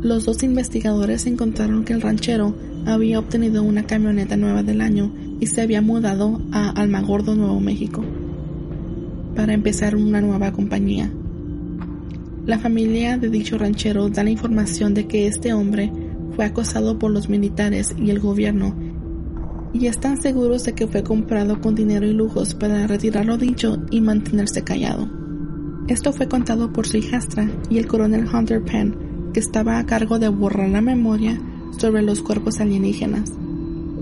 Los 0.01 0.26
dos 0.26 0.43
investigadores 0.43 1.26
encontraron 1.26 1.86
que 1.86 1.93
el 1.93 2.01
ranchero 2.01 2.55
había 2.86 3.20
obtenido 3.20 3.64
una 3.64 3.84
camioneta 3.84 4.36
nueva 4.36 4.64
del 4.64 4.82
año 4.82 5.14
y 5.39 5.47
se 5.47 5.61
había 5.61 5.82
mudado 5.82 6.41
a 6.51 6.70
Almagordo, 6.72 7.36
Nuevo 7.36 7.61
México, 7.61 8.03
para 9.36 9.53
empezar 9.53 9.95
una 9.95 10.21
nueva 10.21 10.51
compañía. 10.51 11.11
La 12.45 12.59
familia 12.59 13.17
de 13.17 13.29
dicho 13.29 13.57
ranchero 13.57 14.09
da 14.09 14.23
la 14.23 14.29
información 14.29 14.93
de 14.93 15.07
que 15.07 15.27
este 15.27 15.53
hombre 15.53 15.91
fue 16.36 16.45
acosado 16.45 16.99
por 16.99 17.11
los 17.11 17.29
militares 17.29 17.95
y 17.97 18.09
el 18.09 18.19
gobierno 18.19 18.75
y 19.73 19.88
están 19.88 20.21
seguros 20.21 20.63
de 20.63 20.73
que 20.73 20.88
fue 20.88 21.03
comprado 21.03 21.59
con 21.59 21.73
dinero 21.73 22.05
y 22.05 22.13
lujos 22.13 22.53
para 22.53 22.86
retirar 22.86 23.25
lo 23.25 23.38
dicho 23.38 23.81
y 23.89 24.01
mantenerse 24.01 24.63
callado. 24.63 25.09
Esto 25.88 26.13
fue 26.13 26.27
contado 26.27 26.71
por 26.71 26.88
su 26.88 26.97
hijastra 26.97 27.49
y 27.69 27.79
el 27.79 27.88
coronel 27.88 28.27
Hunter 28.31 28.63
Penn, 28.63 29.31
que 29.34 29.39
estaba 29.39 29.79
a 29.79 29.86
cargo 29.86 30.19
de 30.19 30.29
borrar 30.29 30.69
la 30.69 30.81
memoria 30.81 31.41
sobre 31.77 32.03
los 32.03 32.21
cuerpos 32.21 32.59
alienígenas. 32.59 33.34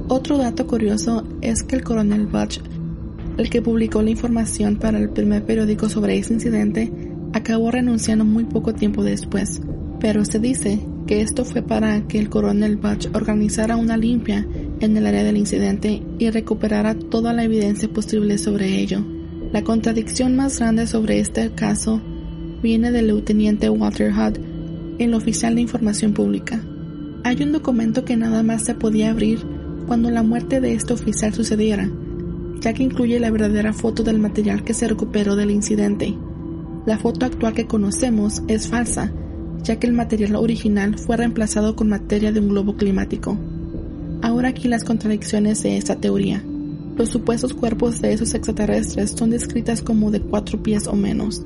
Otro 0.09 0.37
dato 0.37 0.67
curioso 0.67 1.23
es 1.41 1.63
que 1.63 1.77
el 1.77 1.83
coronel 1.83 2.27
Butch, 2.27 2.61
el 3.37 3.49
que 3.49 3.61
publicó 3.61 4.01
la 4.01 4.11
información 4.11 4.77
para 4.77 4.99
el 4.99 5.09
primer 5.09 5.43
periódico 5.43 5.89
sobre 5.89 6.17
ese 6.17 6.33
incidente, 6.33 6.91
acabó 7.33 7.71
renunciando 7.71 8.25
muy 8.25 8.45
poco 8.45 8.73
tiempo 8.73 9.03
después, 9.03 9.61
pero 9.99 10.25
se 10.25 10.39
dice 10.39 10.79
que 11.07 11.21
esto 11.21 11.45
fue 11.45 11.61
para 11.61 12.07
que 12.07 12.19
el 12.19 12.29
coronel 12.29 12.77
Butch 12.77 13.09
organizara 13.13 13.75
una 13.75 13.97
limpia 13.97 14.45
en 14.79 14.97
el 14.97 15.05
área 15.05 15.23
del 15.23 15.37
incidente 15.37 16.01
y 16.19 16.29
recuperara 16.29 16.95
toda 16.95 17.33
la 17.33 17.43
evidencia 17.43 17.89
posible 17.89 18.37
sobre 18.37 18.79
ello. 18.79 19.03
La 19.51 19.63
contradicción 19.63 20.35
más 20.35 20.59
grande 20.59 20.87
sobre 20.87 21.19
este 21.19 21.51
caso 21.51 22.01
viene 22.61 22.91
del 22.91 23.23
teniente 23.23 23.69
Walter 23.69 24.11
Hudd, 24.13 24.37
el 24.99 25.13
oficial 25.13 25.55
de 25.55 25.61
información 25.61 26.13
pública. 26.13 26.61
Hay 27.23 27.41
un 27.43 27.51
documento 27.51 28.05
que 28.05 28.17
nada 28.17 28.43
más 28.43 28.63
se 28.63 28.75
podía 28.75 29.11
abrir 29.11 29.39
cuando 29.87 30.09
la 30.09 30.23
muerte 30.23 30.61
de 30.61 30.73
este 30.73 30.93
oficial 30.93 31.33
sucediera, 31.33 31.89
ya 32.61 32.73
que 32.73 32.83
incluye 32.83 33.19
la 33.19 33.31
verdadera 33.31 33.73
foto 33.73 34.03
del 34.03 34.19
material 34.19 34.63
que 34.63 34.73
se 34.73 34.87
recuperó 34.87 35.35
del 35.35 35.51
incidente. 35.51 36.15
La 36.85 36.97
foto 36.97 37.25
actual 37.25 37.53
que 37.53 37.67
conocemos 37.67 38.43
es 38.47 38.67
falsa, 38.67 39.11
ya 39.63 39.77
que 39.77 39.87
el 39.87 39.93
material 39.93 40.35
original 40.35 40.97
fue 40.97 41.17
reemplazado 41.17 41.75
con 41.75 41.89
materia 41.89 42.31
de 42.31 42.39
un 42.39 42.49
globo 42.49 42.75
climático. 42.77 43.37
Ahora 44.21 44.49
aquí 44.49 44.67
las 44.67 44.83
contradicciones 44.83 45.63
de 45.63 45.77
esta 45.77 45.95
teoría. 45.95 46.43
Los 46.95 47.09
supuestos 47.09 47.53
cuerpos 47.53 48.01
de 48.01 48.13
esos 48.13 48.33
extraterrestres 48.35 49.11
son 49.11 49.31
descritas 49.31 49.81
como 49.81 50.11
de 50.11 50.21
cuatro 50.21 50.61
pies 50.61 50.87
o 50.87 50.93
menos. 50.93 51.43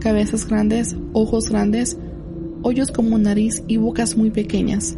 Cabezas 0.00 0.48
grandes, 0.48 0.96
ojos 1.12 1.48
grandes, 1.48 1.96
hoyos 2.62 2.90
como 2.90 3.18
nariz 3.18 3.62
y 3.68 3.76
bocas 3.76 4.16
muy 4.16 4.30
pequeñas. 4.30 4.96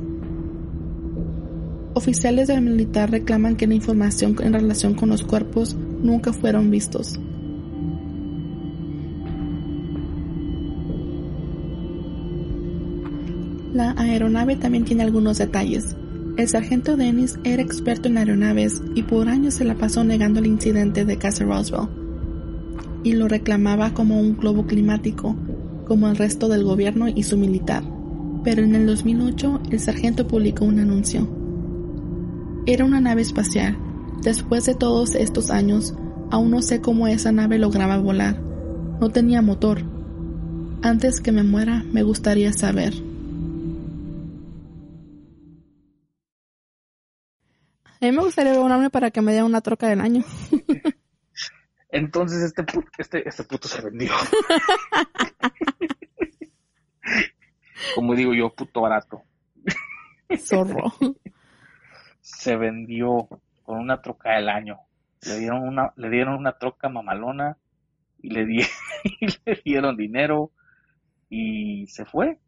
Oficiales 1.97 2.49
del 2.49 2.61
militar 2.61 3.13
reclaman 3.13 3.55
que 3.55 3.69
la 3.69 3.75
información 3.75 4.35
en 4.43 4.53
relación 4.53 4.95
con 4.95 5.11
los 5.11 5.23
cuerpos 5.23 5.77
nunca 6.03 6.33
fueron 6.33 6.69
vistos. 6.69 7.21
La 13.73 13.93
aeronave 13.97 14.57
también 14.57 14.85
tiene 14.85 15.05
algunos 15.05 15.39
detalles. 15.39 15.97
El 16.37 16.49
sargento 16.49 16.97
Dennis 16.97 17.39
era 17.45 17.63
experto 17.63 18.09
en 18.09 18.19
aeronaves 18.19 18.83
y 18.97 19.05
por 19.05 19.29
años 19.29 19.55
se 19.55 19.65
la 19.65 19.77
pasó 19.77 20.03
negando 20.03 20.41
el 20.41 20.47
incidente 20.47 21.05
de 21.05 21.17
Casa 21.17 21.45
Roswell 21.45 21.89
y 23.05 23.13
lo 23.13 23.29
reclamaba 23.29 23.95
como 23.95 24.19
un 24.19 24.37
globo 24.37 24.67
climático, 24.67 25.37
como 25.87 26.09
el 26.09 26.17
resto 26.17 26.49
del 26.49 26.65
gobierno 26.65 27.07
y 27.07 27.23
su 27.23 27.37
militar. 27.37 27.85
Pero 28.43 28.65
en 28.65 28.75
el 28.75 28.87
2008 28.87 29.61
el 29.71 29.79
sargento 29.79 30.27
publicó 30.27 30.65
un 30.65 30.81
anuncio. 30.81 31.44
Era 32.67 32.87
una 32.87 32.99
nave 32.99 33.21
espacial. 33.21 33.77
Después 34.23 34.65
de 34.65 34.75
todos 34.75 35.15
estos 35.15 35.51
años, 35.51 35.95
aún 36.31 36.51
no 36.51 36.63
sé 36.63 36.81
cómo 36.81 37.07
esa 37.07 37.31
nave 37.31 37.59
lograba 37.59 37.99
volar. 37.99 38.41
No 39.01 39.11
tenía 39.11 39.43
motor. 39.43 39.83
Antes 40.83 41.21
que 41.21 41.31
me 41.31 41.43
muera, 41.43 41.83
me 41.93 42.03
gustaría 42.03 42.55
saber. 42.55 42.95
A 48.01 48.07
mí 48.07 48.13
me 48.13 48.23
gustaría 48.23 48.53
ver 48.53 48.63
un 48.63 48.73
hombre 48.73 48.89
para 48.89 49.11
que 49.11 49.21
me 49.21 49.35
dé 49.35 49.43
una 49.43 49.61
troca 49.61 49.89
del 49.89 50.01
año. 50.01 50.25
Entonces 51.91 52.43
este, 52.43 52.65
este, 52.97 53.29
este 53.29 53.45
puto 53.45 53.69
se 53.69 53.83
vendió. 53.83 54.11
Como 57.95 58.15
digo 58.15 58.33
yo, 58.33 58.49
puto 58.55 58.81
barato. 58.81 59.23
Zorro. 60.39 60.95
Se 62.45 62.57
vendió 62.57 63.27
con 63.63 63.79
una 63.79 64.03
troca 64.03 64.35
del 64.37 64.51
año. 64.51 64.79
Le 65.27 65.39
dieron 65.39 65.63
una, 65.67 65.93
le 65.97 66.11
dieron 66.11 66.35
una 66.35 66.53
troca 66.59 66.91
mamalona 66.91 67.57
y 68.21 68.29
le, 68.29 68.45
di- 68.45 68.61
y 69.21 69.27
le 69.47 69.63
dieron 69.65 69.97
dinero 69.97 70.53
y 71.31 71.87
se 71.87 72.05
fue. 72.05 72.39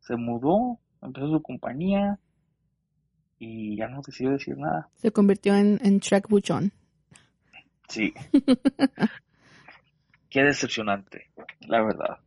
Se 0.00 0.16
mudó, 0.16 0.80
empezó 1.00 1.28
su 1.30 1.42
compañía 1.42 2.18
y 3.38 3.76
ya 3.76 3.86
no 3.86 4.02
decidió 4.04 4.32
decir 4.32 4.56
nada. 4.58 4.88
Se 4.96 5.12
convirtió 5.12 5.54
en, 5.54 5.78
en 5.84 5.98
Shrek 6.00 6.28
Buchón. 6.28 6.72
Sí. 7.88 8.12
Qué 10.28 10.42
decepcionante, 10.42 11.30
la 11.60 11.82
verdad. 11.84 12.18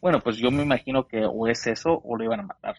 Bueno, 0.00 0.20
pues 0.20 0.36
yo 0.36 0.52
me 0.52 0.62
imagino 0.62 1.08
que 1.08 1.24
o 1.26 1.48
es 1.48 1.66
eso 1.66 2.00
o 2.04 2.16
lo 2.16 2.22
iban 2.22 2.38
a 2.40 2.44
matar. 2.44 2.76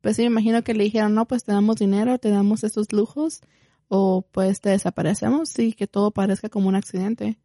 Pues 0.00 0.16
sí, 0.16 0.22
me 0.22 0.28
imagino 0.28 0.62
que 0.64 0.74
le 0.74 0.84
dijeron, 0.84 1.14
no, 1.14 1.26
pues 1.26 1.44
te 1.44 1.52
damos 1.52 1.76
dinero, 1.76 2.18
te 2.18 2.30
damos 2.30 2.64
estos 2.64 2.92
lujos, 2.92 3.40
o 3.88 4.26
pues 4.32 4.60
te 4.60 4.70
desaparecemos 4.70 5.58
y 5.58 5.72
que 5.74 5.86
todo 5.86 6.10
parezca 6.10 6.48
como 6.48 6.68
un 6.68 6.74
accidente. 6.76 7.38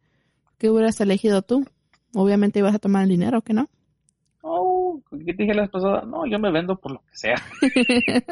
¿Qué 0.58 0.70
hubieras 0.70 0.98
elegido 1.00 1.42
tú? 1.42 1.66
Obviamente 2.14 2.60
ibas 2.60 2.74
a 2.74 2.78
tomar 2.78 3.02
el 3.02 3.10
dinero, 3.10 3.42
¿que 3.42 3.52
no? 3.52 3.68
Oh, 4.40 5.02
¿qué 5.10 5.34
te 5.34 5.42
dije 5.42 5.54
la 5.54 5.66
pasada? 5.68 6.02
No, 6.06 6.24
yo 6.26 6.38
me 6.38 6.50
vendo 6.50 6.78
por 6.78 6.92
lo 6.92 7.00
que 7.00 7.16
sea. 7.16 7.36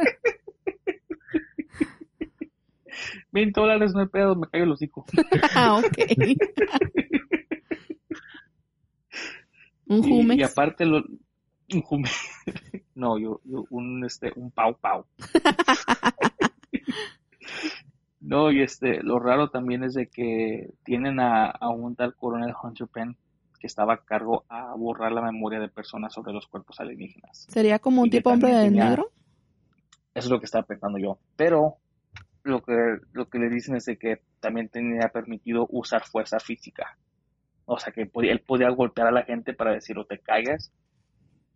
20 3.32 3.60
dólares 3.60 3.92
no 3.92 4.00
hay 4.00 4.06
pedo, 4.06 4.34
me 4.36 4.46
caigo 4.48 4.64
el 4.66 4.72
hocico. 4.72 5.04
ah, 5.54 5.76
ok. 5.78 5.98
un 9.86 9.98
Y, 9.98 10.02
Jumex. 10.08 10.38
y 10.38 10.42
aparte 10.44 10.86
lo 10.86 10.98
un 11.72 11.82
jume- 11.82 12.10
no, 12.94 13.18
yo, 13.18 13.40
yo 13.44 13.64
un 13.70 14.04
este 14.04 14.32
un 14.36 14.50
pau 14.50 14.76
pau. 14.76 15.04
no, 18.20 18.50
y 18.50 18.62
este 18.62 19.02
lo 19.02 19.18
raro 19.18 19.50
también 19.50 19.84
es 19.84 19.94
de 19.94 20.06
que 20.08 20.70
tienen 20.84 21.20
a, 21.20 21.46
a 21.50 21.68
un 21.68 21.94
tal 21.94 22.14
coronel 22.14 22.54
Hunter 22.62 22.88
Penn 22.88 23.16
que 23.60 23.66
estaba 23.66 23.94
a 23.94 24.04
cargo 24.04 24.44
a 24.48 24.74
borrar 24.74 25.12
la 25.12 25.22
memoria 25.22 25.58
de 25.60 25.68
personas 25.68 26.12
sobre 26.12 26.32
los 26.32 26.46
cuerpos 26.46 26.80
alienígenas. 26.80 27.46
Sería 27.48 27.78
como 27.78 28.02
un 28.02 28.08
y 28.08 28.10
tipo 28.10 28.30
hombre 28.30 28.54
de 28.54 28.64
tenía- 28.64 28.88
negro. 28.88 29.10
Eso 30.14 30.26
es 30.28 30.30
lo 30.30 30.38
que 30.38 30.44
estaba 30.46 30.64
pensando 30.64 30.98
yo. 30.98 31.18
Pero 31.36 31.76
lo 32.44 32.62
que, 32.62 32.98
lo 33.12 33.28
que 33.28 33.38
le 33.38 33.48
dicen 33.48 33.74
es 33.76 33.84
de 33.86 33.96
que 33.98 34.20
también 34.40 34.68
tenía 34.68 35.08
permitido 35.08 35.66
usar 35.70 36.04
fuerza 36.04 36.38
física. 36.38 36.96
O 37.64 37.78
sea 37.78 37.92
que 37.92 38.06
podía- 38.06 38.32
él 38.32 38.40
podía 38.40 38.68
golpear 38.70 39.08
a 39.08 39.12
la 39.12 39.24
gente 39.24 39.54
para 39.54 39.72
decir 39.72 39.98
o 39.98 40.04
te 40.04 40.18
caigas 40.18 40.70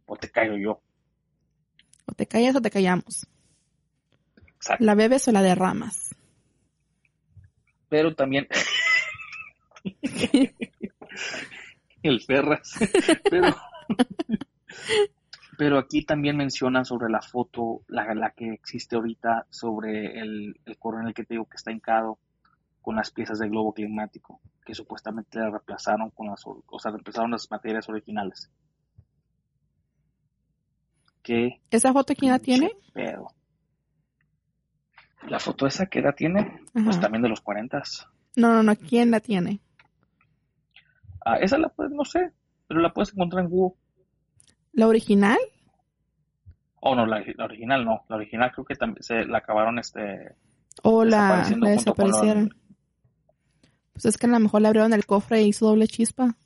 o 0.07 0.17
te 0.17 0.31
caigo 0.31 0.57
yo. 0.57 0.81
O 2.09 2.15
te 2.15 2.27
callas 2.27 2.57
o 2.57 2.63
te 2.63 2.71
callamos. 2.71 3.27
Exacto. 4.57 4.85
La 4.85 4.95
bebes 4.95 5.29
o 5.29 5.33
la 5.33 5.43
derramas. 5.43 6.15
Pero 7.89 8.15
también 8.15 8.49
el 12.03 12.21
Ferras. 12.23 12.75
Pero, 13.31 13.57
pero 15.57 15.79
aquí 15.79 16.05
también 16.05 16.37
mencionan 16.37 16.85
sobre 16.85 17.11
la 17.11 17.23
foto, 17.23 17.83
la, 17.89 18.15
la 18.15 18.31
que 18.31 18.53
existe 18.53 18.97
ahorita, 18.97 19.47
sobre 19.51 20.19
el, 20.21 20.59
el 20.65 20.79
coronel 20.79 21.15
que 21.15 21.25
te 21.25 21.35
digo 21.35 21.47
que 21.47 21.57
está 21.57 21.73
hincado 21.73 22.19
con 22.81 22.97
las 22.97 23.11
piezas 23.11 23.39
del 23.39 23.51
globo 23.51 23.73
climático, 23.75 24.41
que 24.65 24.75
supuestamente 24.75 25.39
la 25.39 25.51
reemplazaron 25.51 26.11
con 26.11 26.29
las, 26.29 26.43
o 26.47 26.79
sea, 26.79 26.91
reemplazaron 26.91 27.31
las 27.31 27.51
materias 27.51 27.89
originales. 27.89 28.51
¿Qué 31.29 31.61
¿Esa 31.71 31.93
foto 31.93 32.15
quién 32.15 32.33
la 32.33 32.39
tiene? 32.39 32.73
pedo? 32.93 33.29
La 35.29 35.39
foto 35.39 35.67
esa 35.67 35.87
que 35.87 35.99
edad 35.99 36.15
tiene, 36.15 36.63
pues 36.73 36.99
también 37.01 37.21
de 37.23 37.29
los 37.29 37.41
40. 37.43 37.83
No, 38.37 38.53
no, 38.55 38.63
no, 38.63 38.77
¿quién 38.77 39.11
la 39.11 39.21
tiene? 39.21 39.61
Ah, 41.25 41.37
esa 41.37 41.59
la 41.59 41.69
puedes, 41.69 41.93
no 41.93 42.05
sé, 42.05 42.33
pero 42.67 42.81
la 42.81 42.93
puedes 42.95 43.13
encontrar 43.13 43.45
en 43.45 43.51
Google. 43.51 43.77
¿La 44.73 44.87
original? 44.87 45.37
Oh, 46.81 46.95
no, 46.95 47.05
la, 47.05 47.23
la 47.37 47.45
original 47.45 47.85
no. 47.85 48.05
La 48.09 48.17
original 48.17 48.51
creo 48.53 48.65
que 48.65 48.77
también 48.77 49.03
se 49.03 49.25
la 49.27 49.39
acabaron 49.39 49.79
este. 49.79 50.35
¿O 50.83 51.05
la, 51.05 51.17
Desapareciendo 51.23 51.67
la 51.67 51.75
junto 51.75 51.95
con 51.95 52.05
la- 52.05 52.11
desaparecieron? 52.13 52.55
Pues 53.93 54.05
es 54.07 54.17
que 54.17 54.27
a 54.27 54.31
lo 54.31 54.39
mejor 54.39 54.63
le 54.63 54.69
abrieron 54.69 54.93
el 54.95 55.05
cofre 55.05 55.43
y 55.43 55.49
hizo 55.49 55.67
doble 55.67 55.89
chispa. 55.89 56.37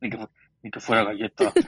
Ni 0.68 0.70
que, 0.70 0.80
fuera 0.80 1.04
galleta. 1.04 1.50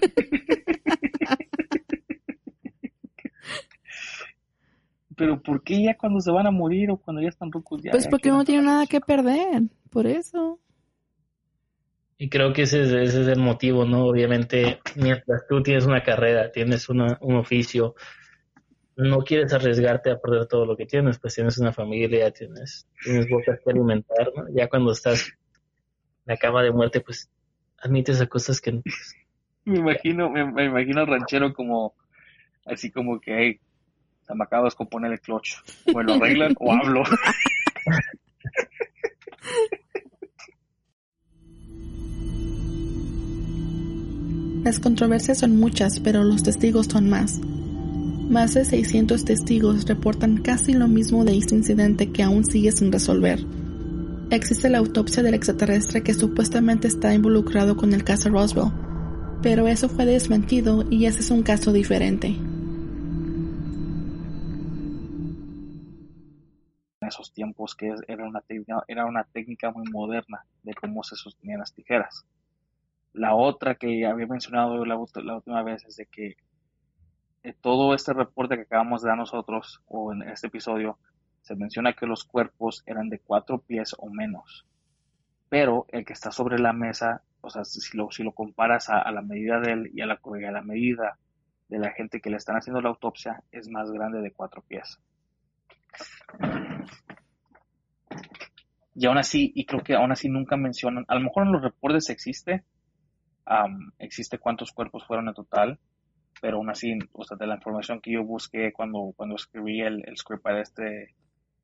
Pero 5.17 5.43
¿por 5.43 5.63
qué 5.63 5.83
ya 5.85 5.97
cuando 5.97 6.21
se 6.21 6.31
van 6.31 6.47
a 6.47 6.51
morir 6.51 6.91
o 6.91 6.99
cuando 6.99 7.23
ya 7.23 7.29
están 7.29 7.51
rucos 7.51 7.83
ya? 7.83 7.93
Pues 7.93 8.05
ya 8.05 8.11
porque 8.11 8.29
no 8.29 8.45
tiene 8.45 8.63
nada 8.63 8.87
que 8.87 9.01
perder. 9.01 9.63
Por 9.91 10.07
eso. 10.07 10.61
Y 12.19 12.29
creo 12.29 12.53
que 12.53 12.63
ese 12.63 12.83
es, 12.83 12.93
ese 12.93 13.23
es 13.23 13.29
el 13.29 13.39
motivo, 13.41 13.87
¿no? 13.87 14.05
Obviamente, 14.07 14.81
mientras 14.97 15.47
tú 15.49 15.63
tienes 15.63 15.87
una 15.87 16.03
carrera, 16.03 16.53
tienes 16.53 16.91
una, 16.91 17.17
un 17.23 17.37
oficio, 17.37 17.95
no 18.97 19.23
quieres 19.23 19.53
arriesgarte 19.55 20.11
a 20.11 20.19
perder 20.19 20.47
todo 20.47 20.67
lo 20.67 20.77
que 20.77 20.85
tienes, 20.85 21.19
pues 21.19 21.35
tienes 21.35 21.57
una 21.59 21.73
familia, 21.73 22.31
tienes, 22.31 22.87
tienes 23.03 23.27
bocas 23.29 23.59
que 23.65 23.71
alimentar, 23.71 24.31
¿no? 24.37 24.45
Ya 24.55 24.69
cuando 24.69 24.93
estás 24.93 25.29
en 25.29 25.37
la 26.27 26.37
cama 26.37 26.63
de 26.63 26.73
muerte, 26.73 27.01
pues 27.01 27.31
admites 27.81 28.21
a 28.21 28.27
cosas 28.27 28.61
que 28.61 28.73
pues, 28.73 29.17
Me 29.65 29.79
imagino, 29.79 30.31
me, 30.31 30.45
me 30.51 30.65
imagino 30.67 31.01
al 31.01 31.07
ranchero 31.07 31.53
como, 31.53 31.95
así 32.67 32.91
como 32.91 33.21
que, 33.21 33.37
hey, 33.37 33.61
se 34.27 34.35
me 34.35 34.45
acaba 34.45 34.63
de 34.63 34.67
descomponer 34.67 35.13
el 35.13 35.21
clutch. 35.21 35.55
O 35.93 36.03
lo 36.03 36.15
arreglan 36.15 36.55
o 36.59 36.73
hablo. 36.73 37.03
Las 44.63 44.79
controversias 44.79 45.39
son 45.39 45.57
muchas, 45.57 46.01
pero 46.01 46.23
los 46.23 46.43
testigos 46.43 46.87
son 46.87 47.09
más. 47.09 47.41
Más 48.29 48.53
de 48.53 48.67
600 48.67 49.25
testigos 49.25 49.87
reportan 49.87 50.43
casi 50.43 50.75
lo 50.75 50.87
mismo 50.87 51.25
de 51.25 51.39
este 51.39 51.55
incidente 51.55 52.13
que 52.13 52.23
aún 52.23 52.45
sigue 52.45 52.71
sin 52.71 52.93
resolver. 52.93 53.41
Existe 54.31 54.71
la 54.71 54.79
autopsia 54.79 55.25
del 55.25 55.35
extraterrestre 55.35 56.05
que 56.05 56.15
supuestamente 56.15 56.87
está 56.87 57.13
involucrado 57.13 57.77
con 57.77 57.93
el 57.93 58.05
caso 58.05 58.31
Roswell, 58.31 58.71
pero 59.43 59.67
eso 59.67 59.89
fue 59.89 60.07
desmentido 60.07 60.85
y 60.89 61.07
ese 61.07 61.19
es 61.19 61.33
un 61.33 61.43
caso 61.43 61.73
diferente. 61.73 62.37
en 67.01 67.09
esos 67.09 67.33
tiempos 67.33 67.75
que 67.75 67.93
era 68.07 68.25
una 68.25 68.41
técnica, 68.43 68.85
era 68.87 69.07
una 69.07 69.25
técnica 69.25 69.71
muy 69.73 69.85
moderna 69.91 70.45
de 70.63 70.75
cómo 70.75 71.03
se 71.03 71.17
sostenían 71.17 71.61
las 71.61 71.73
tijeras. 71.73 72.25
La 73.13 73.35
otra 73.35 73.75
que 73.75 74.07
había 74.07 74.27
mencionado 74.27 74.85
la, 74.85 74.97
la 75.25 75.35
última 75.35 75.63
vez 75.63 75.85
es 75.87 75.97
de 75.97 76.07
que 76.07 76.37
eh, 77.43 77.55
todo 77.61 77.95
este 77.95 78.13
reporte 78.13 78.57
que 78.57 78.63
acabamos 78.63 79.03
de 79.03 79.09
dar 79.09 79.19
nosotros, 79.19 79.81
o 79.87 80.13
en 80.13 80.23
este 80.23 80.49
episodio, 80.49 80.99
se 81.43 81.57
menciona 81.57 81.95
que 81.95 82.07
los 82.07 82.25
cuerpos 82.25 82.83
eran 82.87 83.09
de 83.09 83.19
cuatro 83.19 83.59
pies 83.59 83.95
o 83.99 84.11
menos. 84.11 84.67
Pero 85.49 85.87
el 85.89 86.05
que 86.05 86.13
está 86.13 86.31
sobre 86.31 86.59
la 86.59 86.73
mesa, 86.73 87.23
o 87.41 87.51
sea, 87.51 87.65
si 87.65 87.97
lo, 87.97 88.11
si 88.11 88.23
lo 88.23 88.33
comparas 88.33 88.89
a, 88.89 89.11
la 89.11 89.23
medida 89.23 89.61
de 89.61 89.73
él 89.73 89.91
y 89.93 90.01
a 90.01 90.07
la, 90.07 90.21
y 90.23 90.41
la 90.41 90.63
medida 90.63 91.19
de 91.69 91.79
la 91.79 91.93
gente 91.93 92.21
que 92.21 92.31
le 92.31 92.37
están 92.37 92.57
haciendo 92.57 92.81
la 92.81 92.91
autopsia, 92.91 93.43
es 93.51 93.69
más 93.69 93.91
grande 93.91 94.21
de 94.21 94.33
cuatro 94.33 94.63
pies. 94.63 95.01
Y 98.95 99.07
aún 99.07 99.19
así, 99.19 99.53
y 99.55 99.65
creo 99.65 99.83
que 99.83 99.95
aún 99.95 100.13
así 100.13 100.29
nunca 100.29 100.57
mencionan, 100.57 101.05
a 101.09 101.15
lo 101.15 101.21
mejor 101.21 101.47
en 101.47 101.53
los 101.53 101.63
reportes 101.63 102.11
existe, 102.11 102.65
am, 103.45 103.93
existe 103.99 104.39
cuántos 104.39 104.73
cuerpos 104.73 105.07
fueron 105.07 105.29
en 105.29 105.35
total, 105.35 105.79
pero 106.41 106.59
aún 106.59 106.71
así, 106.71 106.99
o 107.13 107.25
sea, 107.25 107.37
de 107.37 107.47
la 107.47 107.57
información 107.57 108.01
que 108.01 108.13
yo 108.13 108.25
busqué 108.25 108.73
cuando, 108.73 109.13
cuando 109.17 109.37
escribí 109.37 109.81
el, 109.81 110.03
el 110.07 110.17
script 110.17 110.43
para 110.43 110.61
este 110.61 111.15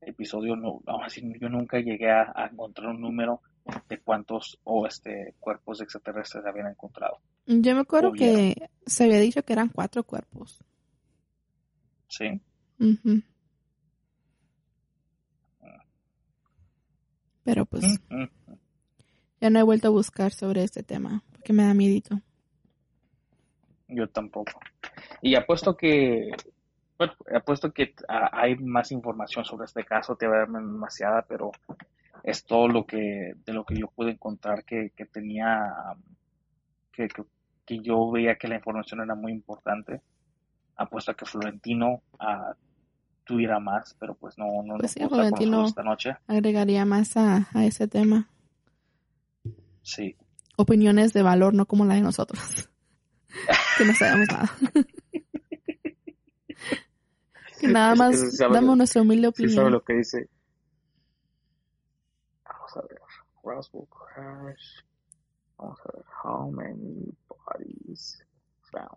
episodio, 0.01 0.57
no, 0.57 0.81
aún 0.87 1.05
así 1.05 1.23
yo 1.41 1.49
nunca 1.49 1.79
llegué 1.79 2.11
a, 2.11 2.33
a 2.35 2.47
encontrar 2.47 2.89
un 2.89 3.01
número 3.01 3.41
de 3.89 3.99
cuántos 3.99 4.59
o 4.65 4.87
este 4.87 5.35
cuerpos 5.41 5.81
extraterrestres 5.81 6.45
habían 6.47 6.69
encontrado. 6.69 7.19
Yo 7.47 7.75
me 7.75 7.81
acuerdo 7.81 8.13
que 8.13 8.69
se 8.87 9.05
había 9.05 9.19
dicho 9.21 9.43
que 9.43 9.53
eran 9.53 9.69
cuatro 9.69 10.05
cuerpos. 10.05 10.63
¿Sí? 12.09 12.41
Pero 17.45 17.65
pues 17.67 17.85
Mm, 18.09 18.23
mm. 18.23 18.59
ya 19.41 19.51
no 19.51 19.61
he 19.61 19.63
vuelto 19.63 19.89
a 19.89 19.93
buscar 19.93 20.33
sobre 20.33 20.65
este 20.65 20.83
tema 20.83 21.23
porque 21.33 21.53
me 21.53 21.63
da 21.63 21.75
miedito. 21.75 22.21
Yo 23.89 24.09
tampoco. 24.09 24.61
Y 25.23 25.37
apuesto 25.37 25.77
que, 25.77 26.31
bueno, 26.99 27.13
apuesto 27.35 27.73
que 27.73 27.95
hay 28.09 28.57
más 28.57 28.91
información 28.93 29.45
sobre 29.45 29.67
este 29.67 29.85
caso, 29.85 30.17
te 30.17 30.27
va 30.27 30.37
a 30.37 30.39
dar 30.41 30.49
demasiada, 30.49 31.23
pero 31.29 31.51
es 32.23 32.45
todo 32.45 32.69
lo 32.69 32.87
que, 32.87 33.35
de 33.45 33.53
lo 33.53 33.65
que 33.65 33.77
yo 33.77 33.89
pude 33.89 34.11
encontrar 34.13 34.65
que, 34.65 34.91
que 34.97 35.05
tenía, 35.07 35.73
que, 36.93 37.09
que, 37.09 37.23
que 37.65 37.79
yo 37.81 38.11
veía 38.11 38.37
que 38.37 38.49
la 38.49 38.57
información 38.57 39.01
era 39.03 39.15
muy 39.15 39.33
importante. 39.33 40.01
apuesto 40.77 41.11
a 41.11 41.15
que 41.15 41.25
Florentino 41.27 42.03
ah, 42.19 42.55
tuviera 43.25 43.59
más, 43.61 43.95
pero 43.99 44.15
pues 44.15 44.37
no, 44.39 44.47
no, 44.65 44.79
Pues 44.79 44.93
sí, 44.93 45.01
no 45.01 45.09
con 45.09 45.19
Florentino- 45.19 45.67
esta 45.67 45.83
noche. 45.83 46.17
Agregaría 46.27 46.85
más 46.85 47.17
a, 47.17 47.49
a 47.53 47.65
ese 47.65 47.89
tema. 47.89 48.29
Sí, 49.83 50.17
Opiniones 50.59 51.13
de 51.13 51.23
valor, 51.23 51.53
no 51.53 51.67
como 51.67 51.85
la 51.85 51.95
de 51.95 52.01
nosotros. 52.01 52.71
que 53.79 53.85
no 53.85 53.93
sabemos 53.95 54.27
nada. 54.33 54.51
Que 57.59 57.69
nada 57.69 57.95
más 57.95 58.15
es- 58.15 58.39
damos 58.39 58.77
nuestra 58.77 59.03
humilde 59.03 59.29
sí 59.35 59.43
sabe 59.49 59.53
opinión. 59.55 59.73
lo 59.73 59.83
que 59.85 59.95
dice. 59.95 60.29
Vamos 62.45 62.77
a 62.77 62.81
ver, 62.83 63.01
Roswell 63.43 63.87
crash. 63.89 64.81
Vamos 65.59 65.79
a 65.81 65.93
ver, 65.97 66.05
how 66.25 66.51
many 66.51 67.13
bodies 67.29 68.23
found. 68.71 68.91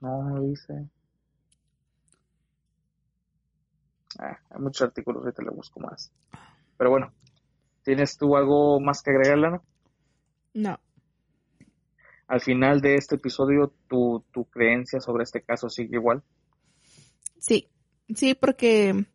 No, 0.00 0.22
no 0.22 0.40
dice. 0.42 0.88
Ah, 4.18 4.38
hay 4.50 4.60
muchos 4.60 4.82
artículos, 4.82 5.22
ahorita 5.24 5.42
le 5.42 5.50
busco 5.50 5.80
más. 5.80 6.12
Pero 6.76 6.90
bueno, 6.90 7.12
¿tienes 7.82 8.16
tú 8.16 8.36
algo 8.36 8.78
más 8.80 9.02
que 9.02 9.10
agregar, 9.10 9.38
Lana? 9.38 9.62
No. 10.52 10.78
Al 12.26 12.40
final 12.40 12.80
de 12.80 12.96
este 12.96 13.16
episodio, 13.16 13.72
¿tu, 13.88 14.24
tu 14.32 14.44
creencia 14.46 15.00
sobre 15.00 15.24
este 15.24 15.42
caso 15.42 15.68
sigue 15.68 15.96
igual? 15.96 16.22
Sí, 17.38 17.68
sí, 18.14 18.34
porque 18.34 19.06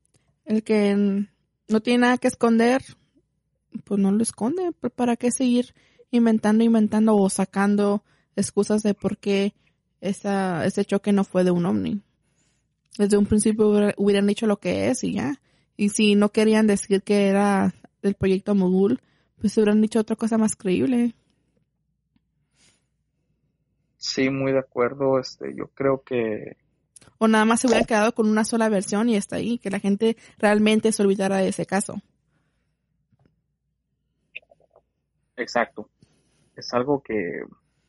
el 0.46 0.64
que 0.64 1.26
no 1.68 1.80
tiene 1.82 2.00
nada 2.02 2.18
que 2.18 2.28
esconder, 2.28 2.82
pues 3.84 4.00
no 4.00 4.12
lo 4.12 4.22
esconde. 4.22 4.72
Pues, 4.80 4.94
¿Para 4.94 5.16
qué 5.16 5.32
seguir 5.32 5.74
inventando, 6.12 6.64
inventando 6.64 7.16
o 7.16 7.30
sacando 7.30 8.04
excusas 8.36 8.84
de 8.84 8.94
por 8.94 9.18
qué 9.18 9.54
esa, 10.02 10.66
ese 10.66 10.86
choque 10.86 11.12
no 11.12 11.24
fue 11.24 11.44
de 11.44 11.52
un 11.52 11.66
ovni? 11.66 12.02
Desde 12.98 13.18
un 13.18 13.26
principio 13.26 13.70
hubiera- 13.70 13.94
hubieran 13.98 14.28
dicho 14.28 14.46
lo 14.46 14.58
que 14.60 14.90
es 14.90 15.04
y 15.04 15.14
ya. 15.14 15.42
Y 15.78 15.90
si 15.90 16.16
no 16.16 16.30
querían 16.30 16.68
decir 16.68 17.02
que 17.02 17.28
era 17.28 17.74
del 18.02 18.14
proyecto 18.16 18.54
Mogul, 18.56 19.02
pues 19.40 19.58
hubieran 19.58 19.82
dicho 19.82 20.00
otra 20.00 20.16
cosa 20.16 20.38
más 20.38 20.56
creíble. 20.56 21.16
Sí, 24.00 24.30
muy 24.30 24.54
de 24.54 24.60
acuerdo. 24.60 25.20
Este, 25.20 25.54
yo 25.54 25.68
creo 25.68 26.02
que 26.04 26.56
O 27.18 27.28
nada 27.28 27.44
más 27.44 27.60
se 27.60 27.68
hubiera 27.68 27.86
quedado 27.86 28.14
con 28.16 28.30
una 28.30 28.46
sola 28.46 28.70
versión 28.70 29.10
y 29.10 29.18
está 29.18 29.36
ahí, 29.36 29.60
que 29.60 29.70
la 29.70 29.80
gente 29.80 30.16
realmente 30.38 30.92
se 30.94 31.04
olvidara 31.04 31.38
de 31.38 31.50
ese 31.50 31.66
caso. 31.66 32.02
Exacto. 35.36 35.90
Es 36.56 36.74
algo 36.74 37.02
que, 37.04 37.42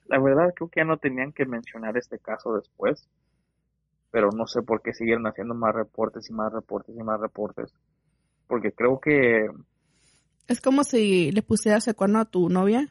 la 0.07 0.21
verdad, 0.21 0.53
creo 0.55 0.69
que 0.69 0.81
ya 0.81 0.85
no 0.85 0.99
tenían 0.99 1.33
que 1.33 1.47
mencionar 1.47 1.97
este 1.97 2.19
caso 2.19 2.55
después, 2.57 3.09
pero 4.11 4.31
no 4.33 4.47
sé 4.47 4.63
por 4.63 4.83
qué 4.83 4.93
siguieron 4.93 5.27
haciendo 5.27 5.55
más 5.55 5.75
reportes 5.75 6.29
y 6.29 6.33
más 6.33 6.53
reportes 6.53 6.97
y 6.97 7.03
más 7.03 7.21
reportes, 7.21 7.73
porque 8.49 8.73
creo 8.73 9.01
que, 9.01 9.49
Es 10.49 10.61
como 10.61 10.83
si 10.83 11.31
le 11.31 11.43
pusieras 11.43 11.87
el 11.87 11.95
cuerno 11.95 12.19
a 12.19 12.25
tu 12.25 12.49
novia 12.49 12.89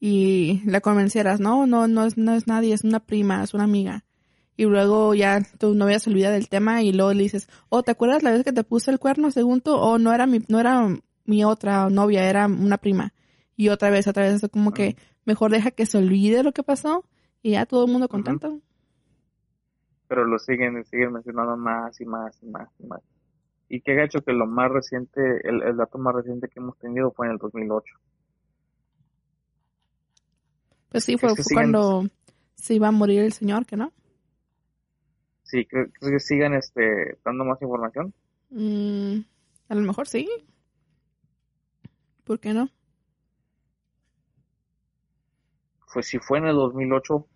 y 0.00 0.62
la 0.64 0.80
convencieras, 0.80 1.40
no, 1.40 1.66
no, 1.66 1.88
no 1.88 2.04
es, 2.04 2.16
no 2.16 2.34
es 2.34 2.46
nadie, 2.46 2.74
es 2.74 2.84
una 2.84 3.00
prima, 3.00 3.42
es 3.42 3.54
una 3.54 3.64
amiga. 3.64 4.04
Y 4.56 4.64
luego 4.64 5.14
ya 5.14 5.40
tu 5.58 5.74
novia 5.74 5.98
se 5.98 6.10
olvida 6.10 6.30
del 6.30 6.48
tema 6.48 6.82
y 6.82 6.92
luego 6.92 7.12
le 7.12 7.22
dices, 7.22 7.48
oh, 7.68 7.82
¿te 7.82 7.92
acuerdas 7.92 8.22
la 8.22 8.32
vez 8.32 8.44
que 8.44 8.52
te 8.52 8.64
puse 8.64 8.90
el 8.90 8.98
cuerno 8.98 9.30
según 9.30 9.60
tú? 9.60 9.72
Oh, 9.72 9.98
no 9.98 10.12
era 10.12 10.26
mi, 10.26 10.40
no 10.48 10.58
era 10.58 10.88
mi 11.24 11.44
otra 11.44 11.88
novia, 11.90 12.28
era 12.28 12.46
una 12.46 12.78
prima. 12.78 13.12
Y 13.56 13.68
otra 13.68 13.90
vez, 13.90 14.08
otra 14.08 14.24
vez, 14.24 14.42
es 14.42 14.50
como 14.50 14.72
que 14.72 14.96
mejor 15.24 15.50
deja 15.50 15.70
que 15.70 15.86
se 15.86 15.98
olvide 15.98 16.42
lo 16.42 16.52
que 16.52 16.62
pasó 16.62 17.04
y 17.42 17.52
ya 17.52 17.66
todo 17.66 17.84
el 17.84 17.92
mundo 17.92 18.08
contento. 18.08 18.60
pero 20.08 20.24
lo 20.24 20.38
siguen, 20.38 20.84
siguen 20.86 21.12
mencionando 21.12 21.56
más 21.56 22.00
y 22.00 22.06
más 22.06 22.42
y 22.42 22.46
más 22.46 22.68
y 22.78 22.86
más. 22.86 23.00
Y 23.68 23.80
qué 23.82 23.94
gacho 23.94 24.22
que 24.22 24.32
lo 24.32 24.46
más 24.46 24.70
reciente, 24.70 25.20
el, 25.46 25.62
el 25.62 25.76
dato 25.76 25.98
más 25.98 26.14
reciente 26.14 26.48
que 26.48 26.58
hemos 26.58 26.78
tenido 26.78 27.10
fue 27.12 27.26
en 27.26 27.32
el 27.32 27.38
2008. 27.38 27.94
Pues 30.90 31.04
sí, 31.04 31.16
fue, 31.18 31.30
fue 31.30 31.44
siguen- 31.44 31.54
cuando 31.54 32.04
se 32.54 32.74
iba 32.74 32.88
a 32.88 32.92
morir 32.92 33.20
el 33.20 33.32
señor, 33.32 33.66
¿que 33.66 33.76
no? 33.76 33.92
Sí, 35.44 35.64
¿crees 35.66 35.90
que 36.00 36.20
sigan 36.20 36.54
este, 36.54 37.16
dando 37.24 37.44
más 37.44 37.60
información? 37.62 38.12
Mm, 38.50 39.20
a 39.68 39.74
lo 39.74 39.80
mejor 39.80 40.06
sí. 40.08 40.28
¿Por 42.24 42.38
qué 42.40 42.52
no? 42.52 42.68
Pues 45.92 46.06
si 46.06 46.18
fue 46.18 46.38
en 46.38 46.46
el 46.46 46.54
2008, 46.56 47.26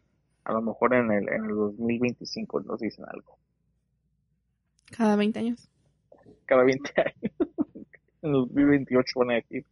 a 0.44 0.52
lo 0.52 0.62
mejor 0.62 0.94
en 0.94 1.10
el, 1.10 1.28
en 1.28 1.44
el 1.44 1.54
2025 1.54 2.60
nos 2.60 2.80
dicen 2.80 3.04
algo. 3.08 3.38
Cada 4.90 5.16
20 5.16 5.38
años. 5.38 5.70
Cada 6.44 6.64
20 6.64 6.90
años. 7.00 7.32
en 8.22 8.28
el 8.28 8.32
2028 8.32 9.18
van 9.20 9.30
a 9.30 9.34
decir. 9.34 9.64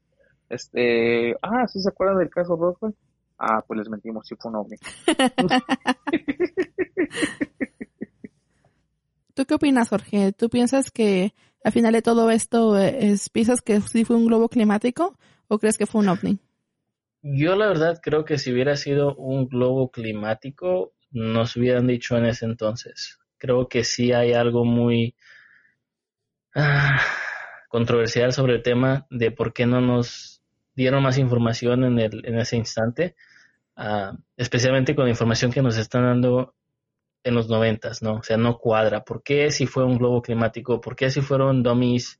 Este, 0.48 1.36
ah, 1.42 1.68
¿sí 1.68 1.80
se 1.80 1.88
acuerdan 1.90 2.18
del 2.18 2.30
caso 2.30 2.56
Roswell? 2.56 2.94
Ah, 3.43 3.64
pues 3.66 3.78
les 3.78 3.88
mentimos, 3.88 4.28
sí 4.28 4.34
fue 4.38 4.51
un 4.51 4.59
ovni. 4.59 4.76
¿Tú 9.34 9.47
qué 9.47 9.55
opinas, 9.55 9.88
Jorge? 9.88 10.32
¿Tú 10.32 10.51
piensas 10.51 10.91
que 10.91 11.32
al 11.64 11.72
final 11.72 11.95
de 11.95 12.03
todo 12.03 12.30
esto 12.30 12.78
eh, 12.78 13.12
es, 13.12 13.30
piensas 13.30 13.62
que 13.62 13.80
sí 13.80 14.05
fue 14.05 14.16
un 14.16 14.26
globo 14.26 14.51
climático 14.51 15.18
o 15.49 15.59
crees 15.59 15.78
que 15.78 15.86
fue 15.86 16.03
un 16.03 16.11
ovni? 16.11 16.38
Yo 17.22 17.57
la 17.57 17.68
verdad 17.68 17.99
creo 18.03 18.26
que 18.26 18.36
si 18.36 18.53
hubiera 18.53 18.76
sido 18.76 19.14
un 19.14 19.49
globo 19.49 19.91
climático, 19.91 20.93
nos 21.11 21.57
hubieran 21.57 21.86
dicho 21.86 22.18
en 22.18 22.26
ese 22.26 22.45
entonces. 22.45 23.20
Creo 23.38 23.68
que 23.68 23.84
sí 23.84 24.12
hay 24.12 24.34
algo 24.34 24.66
muy 24.66 25.14
ah, 26.55 27.01
controversial 27.70 28.34
sobre 28.34 28.57
el 28.57 28.62
tema 28.62 29.07
de 29.09 29.30
por 29.30 29.55
qué 29.55 29.64
no 29.64 29.80
nos 29.80 30.39
dieron 30.74 31.02
más 31.02 31.18
información 31.18 31.84
en, 31.84 31.98
el, 31.98 32.26
en 32.26 32.38
ese 32.38 32.56
instante, 32.56 33.14
ah, 33.76 34.16
especialmente 34.36 34.94
con 34.94 35.04
la 35.04 35.10
información 35.10 35.52
que 35.52 35.62
nos 35.62 35.76
están 35.76 36.04
dando 36.04 36.54
en 37.22 37.34
los 37.34 37.48
noventas, 37.48 38.02
¿no? 38.02 38.14
O 38.14 38.22
sea, 38.22 38.36
no 38.36 38.58
cuadra. 38.58 39.04
¿Por 39.04 39.22
qué 39.22 39.50
si 39.50 39.66
fue 39.66 39.84
un 39.84 39.98
globo 39.98 40.22
climático? 40.22 40.80
¿Por 40.80 40.96
qué 40.96 41.10
si 41.10 41.20
fueron 41.20 41.62
dummies 41.62 42.18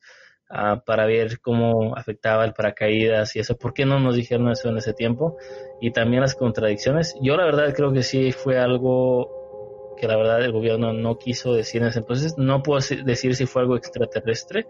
ah, 0.49 0.83
para 0.85 1.07
ver 1.07 1.41
cómo 1.41 1.97
afectaba 1.97 2.45
el 2.45 2.53
paracaídas 2.53 3.35
y 3.37 3.41
eso? 3.41 3.57
¿Por 3.57 3.73
qué 3.73 3.87
no 3.87 3.99
nos 3.99 4.17
dijeron 4.17 4.51
eso 4.51 4.69
en 4.69 4.77
ese 4.77 4.93
tiempo? 4.93 5.39
Y 5.81 5.93
también 5.93 6.21
las 6.23 6.35
contradicciones. 6.35 7.17
Yo 7.23 7.37
la 7.37 7.45
verdad 7.45 7.75
creo 7.75 7.93
que 7.93 8.03
sí 8.03 8.33
fue 8.33 8.59
algo 8.59 9.41
que 9.97 10.09
la 10.09 10.17
verdad 10.17 10.43
el 10.43 10.53
gobierno 10.53 10.93
no 10.95 11.19
quiso 11.19 11.55
decir 11.55 11.83
en 11.83 11.89
ese 11.89 12.01
entonces. 12.01 12.37
No 12.39 12.63
puedo 12.63 12.81
decir 13.05 13.37
si 13.37 13.47
fue 13.47 13.63
algo 13.63 13.77
extraterrestre, 13.77 14.67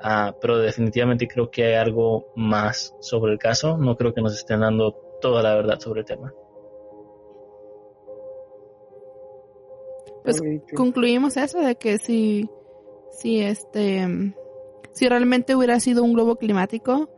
ah, 0.00 0.34
pero 0.40 0.58
definitivamente 0.58 1.26
creo 1.28 1.50
que 1.50 1.64
hay 1.64 1.74
algo 1.74 2.26
más 2.36 2.94
sobre 3.00 3.32
el 3.32 3.38
caso. 3.38 3.76
No 3.78 3.96
creo 3.96 4.12
que 4.14 4.22
nos 4.22 4.34
estén 4.34 4.60
dando 4.60 4.92
toda 5.20 5.42
la 5.42 5.54
verdad 5.54 5.78
sobre 5.80 6.00
el 6.00 6.06
tema. 6.06 6.32
Pues 10.24 10.40
concluimos 10.74 11.36
eso 11.36 11.60
de 11.60 11.76
que 11.76 11.98
si, 11.98 12.50
si 13.12 13.40
este, 13.40 14.34
si 14.92 15.08
realmente 15.08 15.54
hubiera 15.54 15.78
sido 15.78 16.02
un 16.02 16.14
globo 16.14 16.36
climático, 16.36 17.08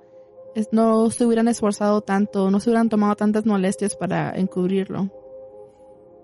es- 0.55 0.68
no 0.72 1.11
se 1.11 1.24
hubieran 1.24 1.49
esforzado 1.49 2.03
tanto, 2.03 2.51
no 2.51 2.61
se 2.61 2.68
hubieran 2.70 2.89
tomado 2.91 3.16
tantas 3.16 3.47
molestias 3.47 3.97
para 3.97 4.31
encubrirlo. 4.39 5.09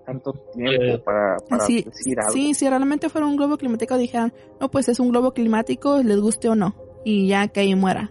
Tanto 0.06 0.32
tiempo 0.52 1.02
para, 1.02 1.36
para 1.48 1.64
Sí, 1.64 1.82
decir 1.82 2.18
algo. 2.20 2.32
sí, 2.32 2.54
si 2.54 2.68
realmente 2.68 3.08
fuera 3.08 3.26
un 3.26 3.36
globo 3.36 3.56
climático 3.56 3.96
dijeran, 3.96 4.32
no, 4.60 4.70
pues 4.70 4.88
es 4.88 5.00
un 5.00 5.10
globo 5.10 5.32
climático, 5.32 6.02
les 6.02 6.20
guste 6.20 6.48
o 6.48 6.54
no, 6.54 6.74
y 7.04 7.26
ya 7.28 7.48
que 7.48 7.60
ahí 7.60 7.74
muera. 7.74 8.10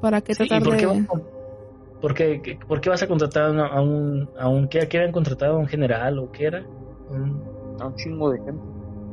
¿Para 0.00 0.20
qué 0.22 0.34
Sí, 0.34 0.44
¿y 0.44 0.48
tratar 0.48 0.64
por 0.64 0.76
qué, 0.76 0.86
de...? 0.86 0.92
vas 0.92 1.08
a- 1.10 2.00
por 2.00 2.14
qué- 2.14 2.40
qué- 2.42 2.58
por 2.66 2.80
qué 2.80 2.90
vas 2.90 3.02
a 3.02 3.08
contratar 3.08 3.44
a 3.44 3.50
un, 3.50 3.60
a 3.60 3.80
un, 3.82 4.28
a 4.38 4.48
un- 4.48 4.68
¿qué, 4.68 4.88
qué 4.88 4.98
habían 4.98 5.12
contratado? 5.12 5.56
¿A 5.56 5.58
un 5.58 5.66
general 5.66 6.18
o 6.18 6.30
qué 6.32 6.46
era? 6.46 6.64
Un- 7.10 7.42
A 7.80 7.86
un 7.88 7.94
chingo 7.96 8.30
de 8.30 8.38
gente. 8.38 8.62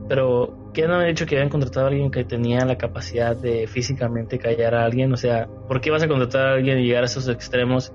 pero, 0.07 0.71
¿qué 0.73 0.87
no 0.87 0.93
habían 0.95 1.09
dicho 1.09 1.25
que 1.25 1.35
habían 1.35 1.49
contratado 1.49 1.87
a 1.87 1.89
alguien 1.89 2.11
que 2.11 2.23
tenía 2.23 2.63
la 2.63 2.77
capacidad 2.77 3.35
de 3.35 3.65
físicamente 3.67 4.37
callar 4.39 4.75
a 4.75 4.85
alguien? 4.85 5.11
O 5.11 5.17
sea, 5.17 5.47
¿por 5.67 5.81
qué 5.81 5.89
vas 5.91 6.03
a 6.03 6.07
contratar 6.07 6.47
a 6.47 6.53
alguien 6.53 6.77
y 6.79 6.85
llegar 6.85 7.03
a 7.03 7.07
esos 7.07 7.27
extremos 7.27 7.91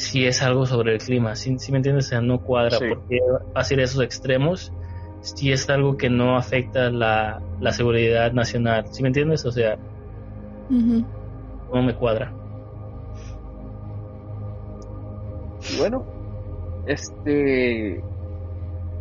si 0.00 0.26
es 0.26 0.42
algo 0.42 0.66
sobre 0.66 0.94
el 0.94 0.98
clima? 0.98 1.36
¿Sí, 1.36 1.58
sí 1.58 1.70
me 1.72 1.78
entiendes? 1.78 2.06
O 2.06 2.08
sea, 2.08 2.20
no 2.20 2.40
cuadra. 2.40 2.78
Sí. 2.78 2.88
¿Por 2.88 3.06
qué 3.06 3.20
vas 3.54 3.70
a 3.70 3.74
ir 3.74 3.80
a 3.80 3.84
esos 3.84 4.02
extremos 4.02 4.72
si 5.20 5.52
es 5.52 5.68
algo 5.68 5.96
que 5.96 6.08
no 6.08 6.36
afecta 6.36 6.90
la, 6.90 7.42
la 7.60 7.72
seguridad 7.72 8.32
nacional? 8.32 8.86
¿Sí 8.90 9.02
me 9.02 9.08
entiendes? 9.08 9.44
O 9.44 9.52
sea, 9.52 9.76
no 10.70 11.82
me 11.82 11.94
cuadra. 11.94 12.32
Y 15.70 15.78
bueno, 15.78 16.04
este 16.86 18.02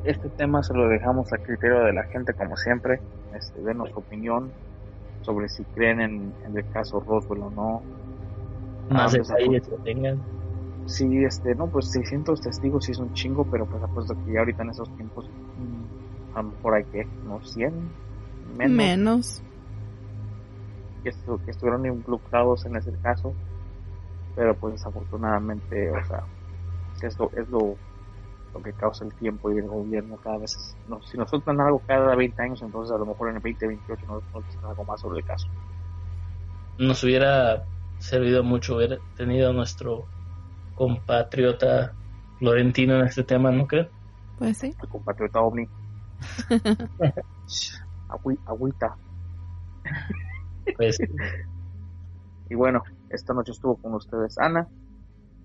este 0.03 0.29
tema 0.29 0.61
se 0.63 0.73
lo 0.73 0.87
dejamos 0.89 1.31
a 1.31 1.37
criterio 1.37 1.79
de 1.85 1.93
la 1.93 2.03
gente 2.03 2.33
como 2.33 2.57
siempre. 2.57 2.99
Este, 3.33 3.61
denos 3.61 3.89
su 3.91 3.99
opinión 3.99 4.51
sobre 5.21 5.47
si 5.47 5.63
creen 5.63 6.01
en, 6.01 6.33
en 6.45 6.57
el 6.57 6.69
caso 6.71 6.99
Roswell 6.99 7.43
o 7.43 7.49
no. 7.51 7.81
Más 8.89 9.13
detalles 9.13 9.67
que 9.67 9.77
tengan. 9.83 10.19
Sí, 10.95 11.23
este, 11.25 11.55
no, 11.55 11.69
pues 11.69 11.89
600 11.91 12.41
testigos 12.41 12.85
sí 12.85 12.91
es 12.93 12.99
un 12.99 13.11
chingo, 13.11 13.45
pero 13.45 13.67
pues 13.67 13.83
apuesto 13.83 14.15
que 14.17 14.33
ya 14.33 14.39
ahorita 14.39 14.63
en 14.63 14.69
esos 14.71 14.91
tiempos, 14.93 15.31
mm, 15.55 15.85
a 16.31 16.41
lo 16.43 16.49
mejor 16.51 16.75
hay 16.75 16.85
que, 16.85 17.11
no 17.21 17.41
100, 17.41 17.97
menos, 18.41 18.75
Menos. 18.77 19.43
Que, 21.03 21.09
estu- 21.11 21.39
que 21.43 21.51
estuvieron 21.51 21.85
involucrados 21.85 22.65
en 22.65 22.75
ese 22.77 22.91
caso, 22.99 23.37
pero 24.35 24.57
pues 24.57 24.73
desafortunadamente, 24.75 25.91
o 25.91 26.03
sea, 26.05 26.27
esto 27.01 27.31
es 27.33 27.49
lo, 27.49 27.79
lo 28.53 28.61
que 28.63 28.73
causa 28.75 29.05
el 29.05 29.15
tiempo 29.15 29.51
y 29.53 29.59
el 29.59 29.67
gobierno 29.67 30.17
cada 30.19 30.39
vez, 30.39 30.55
es- 30.57 30.77
no, 30.85 31.01
si 31.01 31.17
nos 31.17 31.29
sueltan 31.29 31.59
algo 31.61 31.81
cada 31.87 32.15
20 32.15 32.43
años, 32.43 32.61
entonces 32.63 32.95
a 32.95 32.99
lo 32.99 33.05
mejor 33.07 33.29
en 33.29 33.37
el 33.37 33.41
2028 33.43 34.07
nos, 34.07 34.23
nos 34.33 34.45
dicen 34.45 34.65
algo 34.65 34.85
más 34.85 35.01
sobre 35.01 35.19
el 35.19 35.25
caso. 35.25 35.49
Nos 36.77 37.03
hubiera 37.03 37.67
servido 37.99 38.43
mucho 38.43 38.73
haber 38.75 39.03
tenido 39.13 39.53
nuestro 39.53 40.09
compatriota 40.79 41.93
Florentino 42.39 42.95
en 42.99 43.05
este 43.05 43.23
tema, 43.23 43.51
¿no 43.51 43.67
creen? 43.67 43.89
Pues 44.39 44.57
sí. 44.57 44.73
El 44.81 44.87
compatriota 44.89 45.41
ovni, 45.41 45.67
agüi- 48.09 48.39
agüita. 48.47 48.95
Pues 50.77 50.97
Y 52.49 52.55
bueno, 52.55 52.81
esta 53.09 53.33
noche 53.33 53.51
estuvo 53.51 53.75
con 53.75 53.93
ustedes 53.93 54.37
Ana, 54.37 54.67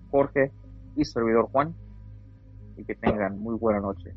Jorge 0.09 0.51
y 0.95 1.03
su 1.03 1.11
servidor 1.11 1.49
Juan. 1.51 1.75
Y 2.77 2.85
que 2.85 2.95
tengan 2.95 3.37
muy 3.37 3.57
buena 3.57 3.81
noche. 3.81 4.13